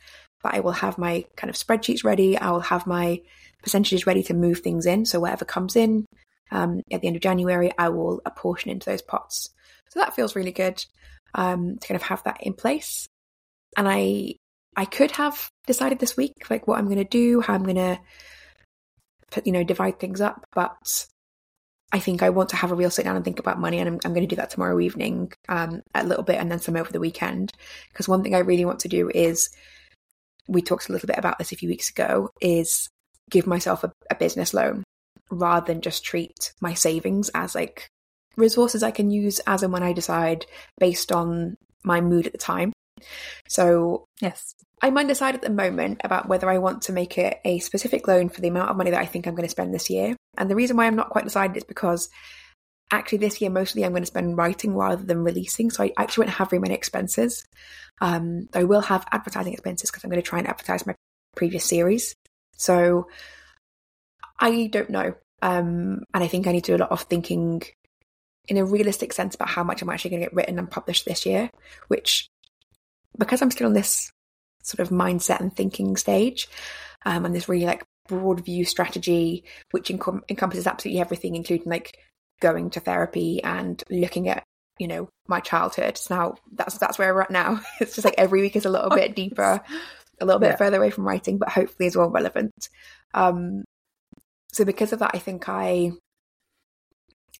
but 0.42 0.54
I 0.54 0.60
will 0.60 0.72
have 0.72 0.98
my 0.98 1.24
kind 1.36 1.50
of 1.50 1.56
spreadsheets 1.56 2.04
ready. 2.04 2.36
I 2.36 2.50
will 2.50 2.60
have 2.60 2.86
my 2.86 3.22
percentages 3.62 4.06
ready 4.06 4.22
to 4.24 4.34
move 4.34 4.60
things 4.60 4.86
in. 4.86 5.04
So 5.04 5.20
whatever 5.20 5.44
comes 5.44 5.74
in 5.74 6.06
um, 6.52 6.82
at 6.92 7.00
the 7.00 7.06
end 7.08 7.16
of 7.16 7.22
January, 7.22 7.72
I 7.78 7.88
will 7.88 8.20
apportion 8.24 8.70
into 8.70 8.88
those 8.88 9.02
pots. 9.02 9.50
So 9.90 10.00
that 10.00 10.14
feels 10.14 10.36
really 10.36 10.52
good 10.52 10.84
um, 11.34 11.78
to 11.78 11.88
kind 11.88 11.96
of 11.96 12.02
have 12.02 12.22
that 12.24 12.42
in 12.42 12.54
place. 12.54 13.06
And 13.76 13.88
I 13.88 14.34
I 14.76 14.84
could 14.84 15.10
have 15.12 15.50
decided 15.66 15.98
this 15.98 16.16
week 16.16 16.50
like 16.50 16.66
what 16.66 16.78
I'm 16.78 16.86
going 16.86 16.96
to 16.98 17.04
do, 17.04 17.40
how 17.40 17.54
I'm 17.54 17.64
going 17.64 17.76
to 17.76 17.98
put 19.30 19.46
you 19.46 19.52
know 19.52 19.64
divide 19.64 19.98
things 19.98 20.20
up, 20.20 20.46
but 20.54 21.06
I 21.92 21.98
think 21.98 22.22
I 22.22 22.30
want 22.30 22.50
to 22.50 22.56
have 22.56 22.72
a 22.72 22.74
real 22.74 22.90
sit 22.90 23.04
down 23.04 23.16
and 23.16 23.24
think 23.24 23.38
about 23.38 23.60
money, 23.60 23.78
and 23.78 23.88
I'm, 23.88 23.98
I'm 24.04 24.14
going 24.14 24.26
to 24.26 24.34
do 24.34 24.36
that 24.36 24.50
tomorrow 24.50 24.80
evening 24.80 25.32
um, 25.48 25.82
a 25.94 26.06
little 26.06 26.24
bit, 26.24 26.36
and 26.36 26.50
then 26.50 26.58
some 26.58 26.76
over 26.76 26.90
the 26.90 27.00
weekend. 27.00 27.52
Because 27.90 28.08
one 28.08 28.22
thing 28.22 28.34
I 28.34 28.38
really 28.38 28.64
want 28.64 28.80
to 28.80 28.88
do 28.88 29.10
is, 29.14 29.50
we 30.48 30.62
talked 30.62 30.88
a 30.88 30.92
little 30.92 31.06
bit 31.06 31.18
about 31.18 31.38
this 31.38 31.52
a 31.52 31.56
few 31.56 31.68
weeks 31.68 31.90
ago, 31.90 32.30
is 32.40 32.88
give 33.30 33.46
myself 33.46 33.84
a, 33.84 33.92
a 34.10 34.14
business 34.14 34.54
loan 34.54 34.84
rather 35.32 35.66
than 35.66 35.80
just 35.80 36.04
treat 36.04 36.52
my 36.60 36.74
savings 36.74 37.30
as 37.34 37.54
like 37.54 37.88
resources 38.36 38.82
I 38.82 38.90
can 38.90 39.10
use 39.10 39.40
as 39.40 39.62
and 39.62 39.72
when 39.72 39.82
I 39.82 39.92
decide 39.92 40.46
based 40.78 41.10
on 41.10 41.56
my 41.84 42.00
mood 42.00 42.26
at 42.26 42.32
the 42.32 42.38
time. 42.38 42.72
So 43.48 44.04
Yes. 44.20 44.54
I'm 44.80 44.98
undecided 44.98 45.42
at 45.42 45.48
the 45.48 45.54
moment 45.54 46.00
about 46.02 46.28
whether 46.28 46.50
I 46.50 46.58
want 46.58 46.82
to 46.82 46.92
make 46.92 47.16
it 47.16 47.38
a 47.44 47.60
specific 47.60 48.08
loan 48.08 48.28
for 48.28 48.40
the 48.40 48.48
amount 48.48 48.70
of 48.70 48.76
money 48.76 48.90
that 48.90 49.00
I 49.00 49.06
think 49.06 49.26
I'm 49.26 49.34
going 49.36 49.46
to 49.46 49.50
spend 49.50 49.72
this 49.72 49.88
year. 49.88 50.16
And 50.36 50.50
the 50.50 50.56
reason 50.56 50.76
why 50.76 50.86
I'm 50.86 50.96
not 50.96 51.10
quite 51.10 51.24
decided 51.24 51.56
is 51.56 51.64
because 51.64 52.08
actually 52.90 53.18
this 53.18 53.40
year 53.40 53.48
mostly 53.48 53.84
I'm 53.84 53.92
going 53.92 54.02
to 54.02 54.06
spend 54.06 54.36
writing 54.36 54.74
rather 54.74 55.02
than 55.02 55.22
releasing. 55.22 55.70
So 55.70 55.84
I 55.84 55.92
actually 55.96 56.24
won't 56.24 56.36
have 56.36 56.50
very 56.50 56.60
many 56.60 56.74
expenses. 56.74 57.44
Um, 58.00 58.48
I 58.54 58.64
will 58.64 58.80
have 58.80 59.06
advertising 59.12 59.52
expenses 59.52 59.90
because 59.90 60.02
I'm 60.02 60.10
going 60.10 60.22
to 60.22 60.28
try 60.28 60.40
and 60.40 60.48
advertise 60.48 60.84
my 60.84 60.96
previous 61.36 61.64
series. 61.64 62.14
So 62.56 63.06
I 64.42 64.66
don't 64.66 64.90
know. 64.90 65.14
Um, 65.40 66.02
and 66.12 66.22
I 66.24 66.28
think 66.28 66.46
I 66.46 66.52
need 66.52 66.64
to 66.64 66.72
do 66.72 66.76
a 66.76 66.84
lot 66.84 66.92
of 66.92 67.02
thinking 67.02 67.62
in 68.48 68.56
a 68.56 68.64
realistic 68.64 69.12
sense 69.12 69.34
about 69.34 69.48
how 69.48 69.62
much 69.62 69.82
I'm 69.82 69.88
actually 69.88 70.10
going 70.10 70.20
to 70.22 70.26
get 70.26 70.34
written 70.34 70.58
and 70.58 70.70
published 70.70 71.04
this 71.04 71.24
year, 71.24 71.48
which 71.88 72.28
because 73.18 73.40
I'm 73.40 73.50
still 73.50 73.66
on 73.68 73.72
this 73.72 74.10
sort 74.62 74.80
of 74.80 74.90
mindset 74.90 75.40
and 75.40 75.54
thinking 75.54 75.96
stage, 75.96 76.48
um, 77.04 77.24
and 77.24 77.34
this 77.34 77.48
really 77.48 77.66
like 77.66 77.84
broad 78.08 78.44
view 78.44 78.64
strategy, 78.64 79.44
which 79.70 79.88
encom- 79.88 80.22
encompasses 80.28 80.66
absolutely 80.66 81.00
everything, 81.00 81.36
including 81.36 81.70
like 81.70 81.96
going 82.40 82.70
to 82.70 82.80
therapy 82.80 83.42
and 83.42 83.82
looking 83.90 84.28
at 84.28 84.42
you 84.78 84.88
know 84.88 85.08
my 85.28 85.40
childhood. 85.40 85.98
So 85.98 86.14
now 86.16 86.34
that's 86.52 86.78
that's 86.78 86.98
where 86.98 87.14
we're 87.14 87.22
at 87.22 87.30
now. 87.30 87.60
It's 87.80 87.94
just 87.94 88.04
like 88.04 88.14
every 88.18 88.40
week 88.40 88.56
is 88.56 88.64
a 88.64 88.70
little 88.70 88.90
bit 88.90 89.14
deeper, 89.22 89.60
a 90.20 90.24
little 90.24 90.40
bit 90.40 90.50
Yeah. 90.50 90.56
further 90.56 90.78
away 90.78 90.90
from 90.90 91.06
writing, 91.06 91.38
but 91.38 91.48
hopefully 91.50 91.86
as 91.86 91.96
well 91.96 92.10
relevant. 92.10 92.68
Um, 93.14 93.64
so 94.52 94.64
because 94.64 94.92
of 94.92 94.98
that, 95.00 95.12
I 95.14 95.18
think 95.18 95.48
I 95.48 95.92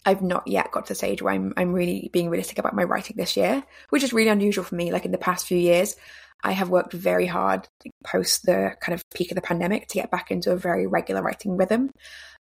I've 0.04 0.23
not 0.23 0.49
yet 0.49 0.73
got 0.73 0.87
to 0.87 0.90
the 0.90 0.97
stage 0.97 1.23
where 1.23 1.35
I'm 1.35 1.52
I'm 1.57 1.73
really 1.73 2.11
being 2.12 2.28
realistic 2.28 2.59
about 2.59 2.75
my 2.75 2.85
writing 2.85 3.16
this 3.16 3.37
year, 3.37 3.62
which 3.90 4.02
is 4.02 4.12
really 4.12 4.31
unusual 4.31 4.64
for 4.64 4.75
me. 4.75 4.90
Like 4.90 5.04
in 5.04 5.12
the 5.12 5.19
past 5.19 5.47
few 5.47 5.59
years, 5.59 5.95
I 6.42 6.52
have 6.52 6.71
worked 6.71 6.92
very 6.92 7.26
hard 7.26 7.69
post 8.04 8.45
the 8.45 8.75
kind 8.81 8.95
of 8.95 9.09
peak 9.11 9.31
of 9.31 9.37
the 9.37 9.42
pandemic 9.42 9.88
to 9.88 9.95
get 9.95 10.11
back 10.11 10.31
into 10.31 10.50
a 10.52 10.57
very 10.57 10.87
regular 10.87 11.23
writing 11.23 11.57
rhythm. 11.57 11.90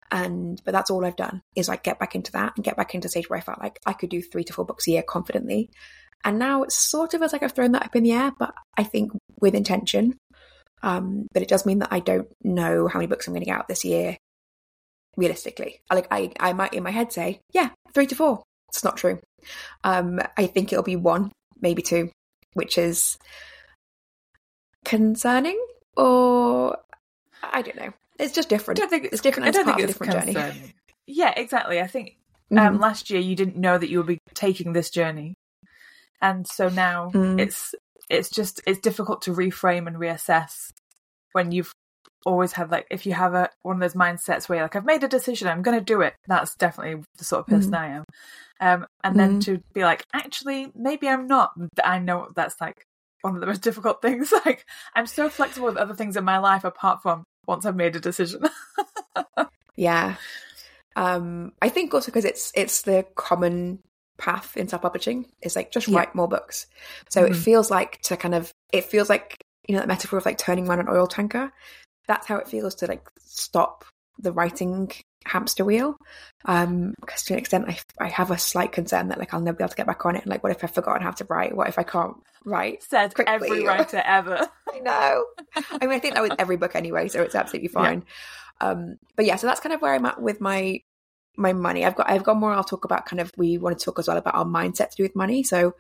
And 0.10 0.62
but 0.66 0.72
that's 0.72 0.90
all 0.90 1.06
I've 1.06 1.16
done 1.16 1.42
is 1.56 1.68
like 1.68 1.84
get 1.84 2.00
back 2.00 2.16
into 2.16 2.32
that 2.34 2.54
and 2.56 2.66
get 2.66 2.78
back 2.78 2.96
into 2.96 3.08
a 3.08 3.10
stage 3.10 3.30
where 3.30 3.38
I 3.38 3.44
felt 3.44 3.62
like 3.62 3.80
I 3.86 3.94
could 3.94 4.10
do 4.10 4.22
three 4.22 4.44
to 4.46 4.54
four 4.54 4.66
books 4.66 4.88
a 4.88 4.92
year 4.92 5.04
confidently. 5.04 5.70
And 6.24 6.38
now 6.38 6.64
it's 6.64 6.76
sort 6.76 7.14
of 7.14 7.22
as 7.22 7.34
like 7.34 7.44
I've 7.44 7.54
thrown 7.54 7.72
that 7.74 7.86
up 7.86 7.96
in 7.96 8.04
the 8.04 8.12
air, 8.12 8.32
but 8.38 8.54
I 8.78 8.84
think 8.84 9.12
with 9.40 9.56
intention. 9.56 10.18
Um, 10.84 11.28
but 11.32 11.44
it 11.44 11.48
does 11.48 11.66
mean 11.66 11.80
that 11.80 11.90
I 11.92 12.00
don't 12.00 12.28
know 12.44 12.88
how 12.88 12.98
many 12.98 13.08
books 13.08 13.28
I'm 13.28 13.34
going 13.34 13.44
to 13.44 13.50
get 13.50 13.58
out 13.58 13.68
this 13.68 13.86
year 13.86 14.18
realistically. 15.18 15.82
Like 15.92 16.08
I, 16.12 16.32
I 16.40 16.54
might 16.54 16.74
in 16.74 16.84
my 16.84 16.92
head 16.92 17.12
say, 17.12 17.40
yeah, 17.52 17.70
three 17.94 18.08
to 18.08 18.16
four. 18.16 18.44
It's 18.70 18.84
not 18.84 18.98
true. 18.98 19.20
Um, 19.84 20.20
I 20.38 20.48
think 20.48 20.72
it'll 20.72 20.84
be 20.84 20.96
one, 20.96 21.32
maybe 21.62 21.82
two, 21.82 22.10
which 22.54 22.78
is 22.78 23.18
concerning 24.86 25.60
or 25.98 26.78
I 27.44 27.62
don't 27.62 27.76
know. 27.78 27.94
It's 28.20 28.34
just 28.34 28.50
different. 28.50 28.80
I 28.80 28.84
don't 28.84 28.90
think 28.90 29.06
it's 29.12 29.22
different. 29.22 29.48
I 29.48 29.52
don't 29.52 29.66
think 29.66 29.80
it's 29.80 29.98
part 29.98 30.10
of 30.10 30.24
a 30.24 30.26
different 30.26 30.44
journey. 30.44 30.74
Yeah, 31.08 31.34
exactly. 31.36 31.82
I 31.82 31.88
think 31.88 32.18
um, 32.52 32.78
Mhm. 32.78 32.82
last 32.82 33.10
year 33.10 33.20
you 33.20 33.36
didn't 33.36 33.58
know 33.58 33.78
that 33.78 33.90
you 33.90 33.98
would 33.98 34.08
be 34.08 34.20
taking 34.34 34.74
this 34.74 34.90
journey, 34.90 35.34
and 36.22 36.46
so 36.48 36.70
now 36.70 37.10
Mm. 37.14 37.40
it's 37.40 37.74
it's 38.10 38.30
just 38.30 38.62
it's 38.68 38.80
difficult 38.80 39.22
to 39.24 39.32
reframe 39.34 39.88
and 39.88 39.96
reassess 39.96 40.72
when 41.32 41.52
you've 41.52 41.72
always 42.26 42.54
had 42.54 42.72
like 42.72 42.88
if 42.92 43.06
you 43.06 43.14
have 43.14 43.34
a 43.34 43.50
one 43.64 43.76
of 43.76 43.82
those 43.82 43.94
mindsets 44.00 44.48
where 44.48 44.58
you're 44.58 44.66
like 44.66 44.76
I've 44.76 44.86
made 44.86 45.04
a 45.04 45.08
decision 45.08 45.48
I'm 45.48 45.62
going 45.62 45.78
to 45.80 45.84
do 45.84 46.02
it. 46.02 46.14
That's 46.28 46.56
definitely 46.56 47.04
the 47.18 47.24
sort 47.24 47.42
of 47.42 47.48
person 47.48 47.74
I 47.74 47.88
am. 47.88 48.04
Um, 48.60 48.86
and 49.04 49.20
then 49.20 49.40
Mhm. 49.40 49.42
to 49.46 49.62
be 49.74 49.84
like 49.84 50.04
actually 50.14 50.72
maybe 50.76 51.08
I'm 51.08 51.28
not. 51.28 51.52
I 51.84 52.00
know 52.00 52.30
that's 52.36 52.60
like 52.62 52.86
one 53.22 53.36
of 53.36 53.42
the 53.42 53.48
most 53.48 53.62
difficult 53.64 54.02
things. 54.02 54.32
Like 54.46 54.66
I'm 54.96 55.08
so 55.08 55.30
flexible 55.30 55.68
with 55.68 55.78
other 55.78 55.96
things 55.96 56.16
in 56.16 56.24
my 56.24 56.38
life 56.40 56.64
apart 56.64 57.02
from 57.02 57.24
once 57.48 57.66
I've 57.66 57.76
made 57.76 57.96
a 57.96 58.00
decision. 58.00 58.44
Yeah. 59.76 60.16
Um, 60.96 61.54
I 61.62 61.70
think 61.70 61.94
also 61.94 62.08
because 62.08 62.26
it's 62.26 62.52
it's 62.56 62.82
the 62.84 63.06
common 63.16 63.80
path 64.18 64.56
in 64.58 64.68
self 64.68 64.82
publishing 64.82 65.26
is 65.42 65.56
like 65.56 65.72
just 65.72 65.88
Yeah. 65.88 65.96
write 65.98 66.14
more 66.16 66.28
books. 66.28 66.68
So 67.10 67.24
it 67.24 67.32
Mhm. 67.32 67.44
feels 67.44 67.72
like 67.72 68.02
to 68.04 68.18
kind 68.18 68.36
of 68.36 68.52
it 68.74 68.86
feels 68.86 69.10
like 69.10 69.38
you 69.68 69.74
know 69.74 69.80
that 69.80 69.88
metaphor 69.88 70.20
of 70.20 70.26
like 70.26 70.38
turning 70.38 70.68
around 70.68 70.80
an 70.80 70.90
oil 70.90 71.08
tanker. 71.08 71.52
That's 72.08 72.28
how 72.28 72.38
it 72.38 72.48
feels 72.48 72.76
to 72.76 72.88
like 72.88 73.08
stop 73.20 73.86
the 74.20 74.32
writing 74.32 74.92
hamster 75.26 75.64
wheel. 75.64 75.96
Um, 76.46 76.94
because 77.00 77.24
to 77.24 77.34
an 77.34 77.40
extent, 77.40 77.66
I 77.68 77.80
I 78.00 78.10
have 78.10 78.32
a 78.32 78.38
slight 78.38 78.72
concern 78.72 79.10
that 79.10 79.20
like 79.20 79.34
I'll 79.34 79.42
never 79.42 79.58
be 79.58 79.64
able 79.64 79.70
to 79.70 79.76
get 79.76 79.88
back 79.88 80.06
on 80.06 80.16
it. 80.16 80.24
And 80.24 80.32
like, 80.32 80.44
what 80.44 80.52
if 80.52 80.64
I've 80.64 80.74
forgotten 80.74 81.04
how 81.04 81.12
to 81.12 81.26
write? 81.26 81.56
What 81.56 81.70
if 81.70 81.78
I 81.80 81.84
can't 81.84 82.16
write? 82.46 82.84
Said 82.84 83.14
Quickly. 83.14 83.34
every 83.34 83.64
writer 83.68 84.02
ever. 84.04 84.48
I 84.74 84.80
know. 84.80 85.26
I 85.56 85.78
mean, 85.86 85.92
I 85.92 86.00
think 86.00 86.16
that 86.16 86.24
with 86.24 86.36
every 86.40 86.58
book 86.58 86.76
anyway, 86.76 87.08
so 87.08 87.22
it's 87.22 87.36
absolutely 87.36 87.70
Yeah. 87.74 87.82
fine. 87.82 88.04
Um, 88.60 88.98
but 89.16 89.26
yeah, 89.26 89.36
so 89.38 89.48
that's 89.48 89.60
kind 89.60 89.74
of 89.74 89.82
where 89.82 89.94
I'm 89.94 90.06
at 90.06 90.22
with 90.22 90.40
my 90.42 90.80
my 91.38 91.54
money. 91.54 91.86
I've 91.86 91.96
got 91.96 92.10
I've 92.10 92.24
got 92.24 92.38
more. 92.38 92.52
I'll 92.52 92.64
talk 92.64 92.86
about 92.86 93.06
kind 93.06 93.20
of 93.20 93.32
we 93.38 93.58
want 93.58 93.78
to 93.80 93.84
talk 93.86 94.00
as 94.00 94.08
well 94.08 94.18
about 94.18 94.36
our 94.36 94.46
mindset 94.46 94.90
to 94.90 94.98
do 94.98 95.04
with 95.04 95.16
money. 95.16 95.44
So 95.44 95.74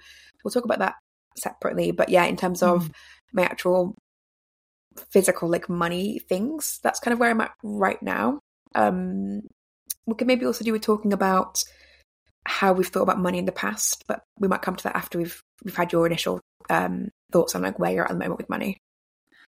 we'll 0.43 0.51
talk 0.51 0.65
about 0.65 0.79
that 0.79 0.95
separately. 1.37 1.91
But 1.91 2.09
yeah, 2.09 2.25
in 2.25 2.37
terms 2.37 2.63
of 2.63 2.89
my 3.33 3.43
actual 3.43 3.95
physical 5.11 5.49
like 5.49 5.69
money 5.69 6.19
things, 6.19 6.79
that's 6.83 6.99
kind 6.99 7.13
of 7.13 7.19
where 7.19 7.29
I'm 7.29 7.41
at 7.41 7.51
right 7.63 8.01
now. 8.01 8.39
Um, 8.75 9.41
we 10.05 10.15
could 10.15 10.27
maybe 10.27 10.45
also 10.45 10.63
do 10.63 10.71
with 10.71 10.81
talking 10.81 11.13
about 11.13 11.63
how 12.45 12.73
we've 12.73 12.87
thought 12.87 13.03
about 13.03 13.19
money 13.19 13.37
in 13.37 13.45
the 13.45 13.51
past, 13.51 14.03
but 14.07 14.23
we 14.39 14.47
might 14.47 14.61
come 14.61 14.75
to 14.75 14.83
that 14.83 14.95
after 14.95 15.17
we've 15.17 15.41
we've 15.63 15.75
had 15.75 15.91
your 15.91 16.05
initial 16.05 16.41
um, 16.69 17.09
thoughts 17.31 17.55
on 17.55 17.61
like 17.61 17.79
where 17.79 17.91
you're 17.91 18.03
at 18.03 18.09
the 18.09 18.15
moment 18.15 18.37
with 18.37 18.49
money. 18.49 18.77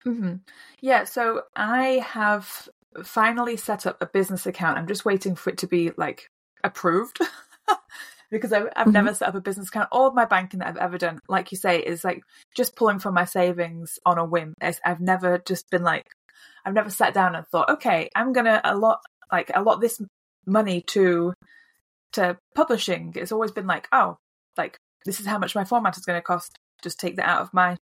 hmm 0.03 0.35
Yeah, 0.81 1.03
so 1.03 1.43
I 1.55 2.03
have 2.05 2.67
finally 3.03 3.57
set 3.57 3.85
up 3.85 4.01
a 4.01 4.07
business 4.07 4.45
account. 4.45 4.77
I'm 4.77 4.87
just 4.87 5.05
waiting 5.05 5.35
for 5.35 5.51
it 5.51 5.59
to 5.59 5.67
be 5.67 5.91
like 5.97 6.27
approved 6.63 7.19
because 8.31 8.51
I've, 8.53 8.67
I've 8.75 8.87
Mhm. 8.87 8.93
never 8.93 9.13
set 9.13 9.29
up 9.29 9.35
a 9.35 9.41
business 9.41 9.69
account. 9.69 9.89
All 9.91 10.07
of 10.07 10.13
my 10.13 10.25
banking 10.25 10.59
that 10.59 10.67
I've 10.69 10.77
ever 10.77 10.97
done, 10.97 11.19
like 11.27 11.51
you 11.51 11.57
say, 11.57 11.79
is 11.79 12.03
like 12.03 12.21
just 12.55 12.75
pulling 12.75 12.99
from 12.99 13.13
my 13.13 13.25
savings 13.25 13.97
on 14.05 14.17
a 14.17 14.25
whim. 14.25 14.53
It's, 14.61 14.79
I've 14.85 14.99
never 15.01 15.39
just 15.39 15.69
been 15.69 15.83
like, 15.83 16.05
I've 16.65 16.73
never 16.73 16.89
sat 16.89 17.13
down 17.13 17.35
and 17.35 17.47
thought, 17.47 17.69
okay, 17.69 18.09
I'm 18.15 18.33
gonna 18.33 18.61
allot 18.63 18.99
like 19.31 19.51
allot 19.53 19.81
this 19.81 20.01
money 20.45 20.81
to 20.87 21.33
to 22.13 22.37
publishing. 22.55 23.13
It's 23.15 23.31
always 23.31 23.51
been 23.51 23.67
like, 23.67 23.87
oh, 23.91 24.17
like 24.57 24.77
this 25.05 25.19
is 25.19 25.25
how 25.25 25.37
much 25.37 25.55
my 25.55 25.63
format 25.63 25.97
is 25.97 26.05
going 26.05 26.17
to 26.17 26.23
cost. 26.23 26.55
Just 26.83 26.99
take 26.99 27.15
that 27.17 27.27
out 27.29 27.41
of 27.41 27.53
my 27.53 27.77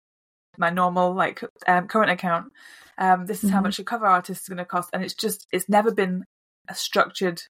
my 0.57 0.71
normal 0.71 1.15
like 1.15 1.43
um, 1.67 1.89
current 1.89 2.11
account. 2.11 2.53
Um, 2.97 3.27
this 3.27 3.43
is 3.45 3.51
how 3.51 3.59
Mhm. 3.61 3.65
much 3.65 3.79
a 3.79 3.85
cover 3.85 4.07
artist 4.07 4.43
is 4.43 4.49
going 4.49 4.59
to 4.59 4.65
cost, 4.65 4.91
and 4.93 5.05
it's 5.05 5.15
just 5.15 5.47
it's 5.53 5.69
never 5.69 5.93
been 5.93 6.25
a 6.69 6.75
structured 6.75 7.43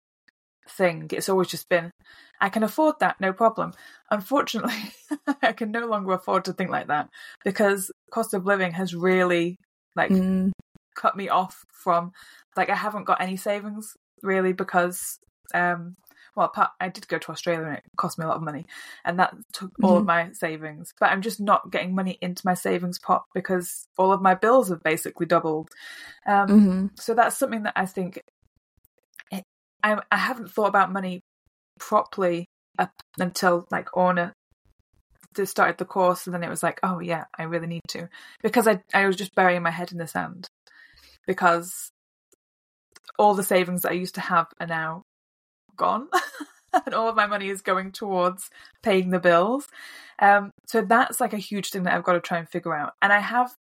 thing. 0.70 1.08
It's 1.12 1.30
always 1.30 1.48
just 1.48 1.70
been 1.70 1.92
I 2.42 2.50
can 2.50 2.64
afford 2.64 2.96
that, 3.00 3.22
no 3.22 3.32
problem. 3.32 3.74
Unfortunately, 4.12 4.74
I 5.42 5.54
can 5.54 5.72
no 5.72 5.86
longer 5.88 6.12
afford 6.14 6.46
to 6.46 6.54
think 6.54 6.70
like 6.72 6.88
that 6.88 7.10
because 7.46 7.92
cost 8.12 8.34
of 8.34 8.46
living 8.46 8.72
has 8.74 8.94
really 8.94 9.58
like 9.96 10.12
Mm, 10.12 10.52
cut 10.96 11.16
me 11.16 11.30
off 11.30 11.64
from 11.72 12.12
like 12.56 12.70
I 12.70 12.76
haven't 12.76 13.06
got 13.06 13.22
any 13.22 13.38
savings 13.38 13.96
really 14.22 14.54
because 14.54 15.20
um 15.54 15.96
well 16.36 16.52
I 16.80 16.90
did 16.90 17.08
go 17.08 17.18
to 17.18 17.32
Australia 17.32 17.66
and 17.66 17.78
it 17.78 17.84
cost 17.98 18.18
me 18.18 18.26
a 18.26 18.28
lot 18.28 18.38
of 18.38 18.44
money 18.44 18.66
and 19.06 19.20
that 19.20 19.34
took 19.54 19.72
all 19.82 19.98
of 19.98 20.04
Mhm. 20.04 20.08
my 20.08 20.32
savings 20.34 20.94
but 21.00 21.12
I'm 21.12 21.22
just 21.22 21.40
not 21.40 21.72
getting 21.72 21.96
money 21.96 22.18
into 22.22 22.42
my 22.46 22.54
savings 22.54 23.00
pot 23.00 23.24
because 23.34 23.88
all 23.98 24.12
of 24.12 24.22
my 24.22 24.34
bills 24.36 24.70
have 24.70 24.84
basically 24.84 25.26
doubled 25.26 25.70
um 26.28 26.48
mhm. 26.48 26.90
so 27.00 27.14
that's 27.14 27.38
something 27.38 27.64
that 27.64 27.74
I 27.76 27.86
think 27.86 28.22
I 29.84 30.00
I 30.12 30.18
haven't 30.18 30.52
thought 30.52 30.68
about 30.68 30.92
money 30.92 31.22
properly 31.80 32.46
up 32.80 32.92
until 33.20 33.68
like 33.70 33.96
Orna 33.96 34.34
started 35.46 35.80
the 35.80 35.86
course 35.86 36.28
and 36.28 36.34
then 36.34 36.44
it 36.44 36.50
was 36.50 36.62
like 36.62 36.80
oh 36.84 37.00
yeah 37.00 37.26
I 37.38 37.44
really 37.44 37.68
need 37.68 37.82
to. 37.90 38.10
Because 38.42 38.68
I 38.68 38.82
I 38.94 39.06
was 39.06 39.16
just 39.16 39.36
burying 39.36 39.64
my 39.64 39.72
head 39.72 39.92
in 39.92 39.98
the 39.98 40.08
sand. 40.08 40.48
Because 41.28 41.90
all 43.20 43.34
the 43.36 43.44
savings 43.44 43.82
that 43.82 43.92
I 43.92 43.96
used 43.96 44.16
to 44.16 44.22
have 44.22 44.48
are 44.60 44.68
now 44.68 45.04
gone 45.76 46.08
and 46.86 46.94
all 46.94 47.10
of 47.10 47.16
my 47.16 47.26
money 47.26 47.50
is 47.50 47.62
going 47.62 47.92
towards 47.92 48.50
paying 48.82 49.10
the 49.10 49.20
bills. 49.20 49.68
Um 50.20 50.52
so 50.68 50.82
that's 50.82 51.20
like 51.20 51.34
a 51.34 51.38
huge 51.38 51.70
thing 51.72 51.84
that 51.84 51.94
I've 51.94 52.04
got 52.04 52.14
to 52.14 52.22
try 52.22 52.38
and 52.38 52.50
figure 52.50 52.76
out. 52.76 52.94
And 53.02 53.12
I 53.12 53.20
have 53.20 53.52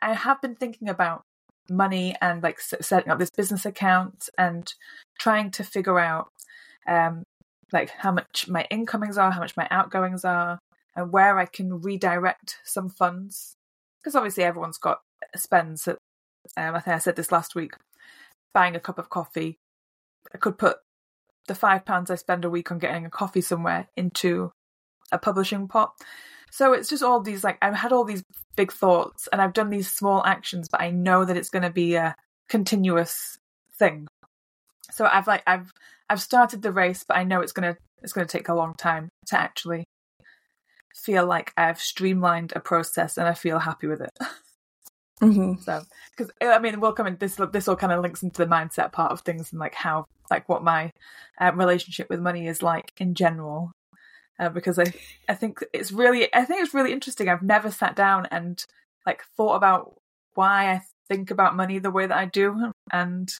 I 0.00 0.14
have 0.14 0.40
been 0.40 0.54
thinking 0.54 0.88
about 0.88 1.22
money 1.70 2.14
and 2.20 2.42
like 2.42 2.60
setting 2.60 3.10
up 3.10 3.18
this 3.18 3.30
business 3.30 3.64
account 3.64 4.28
and 4.36 4.74
trying 5.18 5.50
to 5.50 5.64
figure 5.64 5.98
out 5.98 6.28
um 6.86 7.24
like 7.72 7.90
how 7.90 8.12
much 8.12 8.46
my 8.48 8.66
incomings 8.70 9.16
are 9.16 9.30
how 9.30 9.40
much 9.40 9.56
my 9.56 9.66
outgoings 9.70 10.24
are 10.24 10.58
and 10.96 11.12
where 11.12 11.38
I 11.38 11.46
can 11.46 11.80
redirect 11.80 12.58
some 12.64 12.88
funds. 12.88 13.56
Because 14.00 14.14
obviously 14.14 14.44
everyone's 14.44 14.78
got 14.78 15.00
spends 15.36 15.84
that 15.84 15.98
um, 16.56 16.74
I 16.74 16.80
think 16.80 16.94
I 16.94 16.98
said 16.98 17.16
this 17.16 17.32
last 17.32 17.54
week 17.54 17.74
buying 18.52 18.76
a 18.76 18.80
cup 18.80 18.98
of 18.98 19.10
coffee. 19.10 19.58
I 20.32 20.38
could 20.38 20.58
put 20.58 20.76
the 21.48 21.54
five 21.54 21.84
pounds 21.84 22.10
I 22.10 22.14
spend 22.14 22.44
a 22.44 22.50
week 22.50 22.70
on 22.70 22.78
getting 22.78 23.04
a 23.06 23.10
coffee 23.10 23.40
somewhere 23.40 23.88
into 23.96 24.52
a 25.10 25.18
publishing 25.18 25.68
pot 25.68 25.92
so 26.54 26.72
it's 26.72 26.88
just 26.88 27.02
all 27.02 27.20
these 27.20 27.42
like 27.42 27.58
I've 27.60 27.74
had 27.74 27.92
all 27.92 28.04
these 28.04 28.22
big 28.54 28.70
thoughts 28.70 29.28
and 29.32 29.42
I've 29.42 29.54
done 29.54 29.70
these 29.70 29.90
small 29.90 30.24
actions, 30.24 30.68
but 30.70 30.80
I 30.80 30.90
know 30.90 31.24
that 31.24 31.36
it's 31.36 31.50
going 31.50 31.64
to 31.64 31.70
be 31.70 31.96
a 31.96 32.14
continuous 32.48 33.36
thing. 33.76 34.06
So 34.92 35.04
I've 35.04 35.26
like 35.26 35.42
I've 35.48 35.72
I've 36.08 36.22
started 36.22 36.62
the 36.62 36.70
race, 36.70 37.04
but 37.08 37.16
I 37.16 37.24
know 37.24 37.40
it's 37.40 37.50
gonna 37.50 37.76
it's 38.04 38.12
gonna 38.12 38.28
take 38.28 38.48
a 38.48 38.54
long 38.54 38.74
time 38.74 39.08
to 39.26 39.36
actually 39.36 39.82
feel 40.94 41.26
like 41.26 41.52
I've 41.56 41.80
streamlined 41.80 42.52
a 42.54 42.60
process 42.60 43.18
and 43.18 43.26
I 43.26 43.34
feel 43.34 43.58
happy 43.58 43.88
with 43.88 44.02
it. 44.02 44.16
Mhm. 45.20 45.60
So 45.60 45.82
because 46.16 46.32
I 46.40 46.60
mean 46.60 46.78
we'll 46.78 46.92
come 46.92 47.08
in 47.08 47.16
this 47.16 47.36
this 47.52 47.66
all 47.66 47.74
kind 47.74 47.92
of 47.92 48.00
links 48.00 48.22
into 48.22 48.44
the 48.44 48.50
mindset 48.50 48.92
part 48.92 49.10
of 49.10 49.22
things 49.22 49.50
and 49.50 49.58
like 49.58 49.74
how 49.74 50.04
like 50.30 50.48
what 50.48 50.62
my 50.62 50.90
uh, 51.40 51.50
relationship 51.54 52.08
with 52.10 52.20
money 52.20 52.46
is 52.46 52.62
like 52.62 52.92
in 52.98 53.14
general 53.14 53.72
uh, 54.38 54.48
because 54.48 54.78
I 54.78 54.92
I 55.28 55.34
think 55.34 55.64
it's 55.72 55.92
really 55.92 56.32
I 56.34 56.44
think 56.44 56.62
it's 56.62 56.74
really 56.74 56.92
interesting. 56.92 57.28
I've 57.28 57.42
never 57.42 57.70
sat 57.70 57.96
down 57.96 58.26
and 58.30 58.62
like 59.06 59.22
thought 59.36 59.56
about 59.56 59.94
why 60.34 60.72
I 60.72 60.82
think 61.08 61.30
about 61.30 61.56
money 61.56 61.78
the 61.78 61.90
way 61.90 62.06
that 62.06 62.16
I 62.16 62.26
do, 62.26 62.72
and 62.92 63.30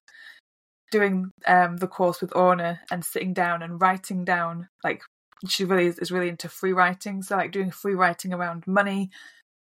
doing 0.91 1.31
um 1.47 1.79
the 1.79 1.89
course 1.89 2.21
with 2.21 2.37
Orna 2.37 2.81
and 2.91 3.05
sitting 3.05 3.33
down 3.35 3.63
and 3.63 3.81
writing 3.81 4.25
down 4.25 4.69
like 4.85 5.03
she 5.49 5.65
really 5.65 5.87
is, 5.87 5.99
is 5.99 6.13
really 6.13 6.29
into 6.29 6.49
free 6.49 6.73
writing. 6.73 7.23
So 7.23 7.37
like 7.37 7.53
doing 7.53 7.71
free 7.71 7.95
writing 7.95 8.33
around 8.33 8.67
money 8.67 9.11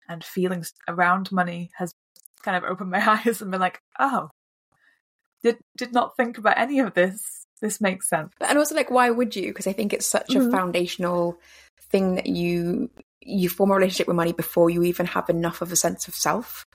and 0.09 0.23
feelings 0.23 0.73
around 0.87 1.31
money 1.31 1.71
has 1.77 1.93
kind 2.43 2.57
of 2.57 2.63
opened 2.63 2.91
my 2.91 3.09
eyes 3.25 3.41
and 3.41 3.51
been 3.51 3.59
like, 3.59 3.79
oh, 3.99 4.29
did 5.43 5.57
did 5.77 5.93
not 5.93 6.15
think 6.17 6.37
about 6.37 6.57
any 6.57 6.79
of 6.79 6.93
this. 6.93 7.45
This 7.61 7.79
makes 7.79 8.09
sense. 8.09 8.31
and 8.41 8.57
also 8.57 8.75
like 8.75 8.89
why 8.91 9.09
would 9.09 9.35
you? 9.35 9.47
Because 9.47 9.67
i 9.67 9.73
think 9.73 9.93
it's 9.93 10.05
such 10.05 10.29
Mhm. 10.29 10.47
a 10.47 10.51
foundational 10.51 11.39
thing 11.91 12.15
that 12.15 12.27
you 12.27 12.89
you 13.23 13.49
form 13.49 13.69
a 13.69 13.75
relationship 13.75 14.07
with 14.07 14.15
money 14.15 14.33
before 14.33 14.69
you 14.71 14.81
even 14.83 15.05
have 15.05 15.29
enough 15.29 15.61
of 15.61 15.71
a 15.71 15.75
sense 15.75 16.07
of 16.07 16.15
self. 16.15 16.65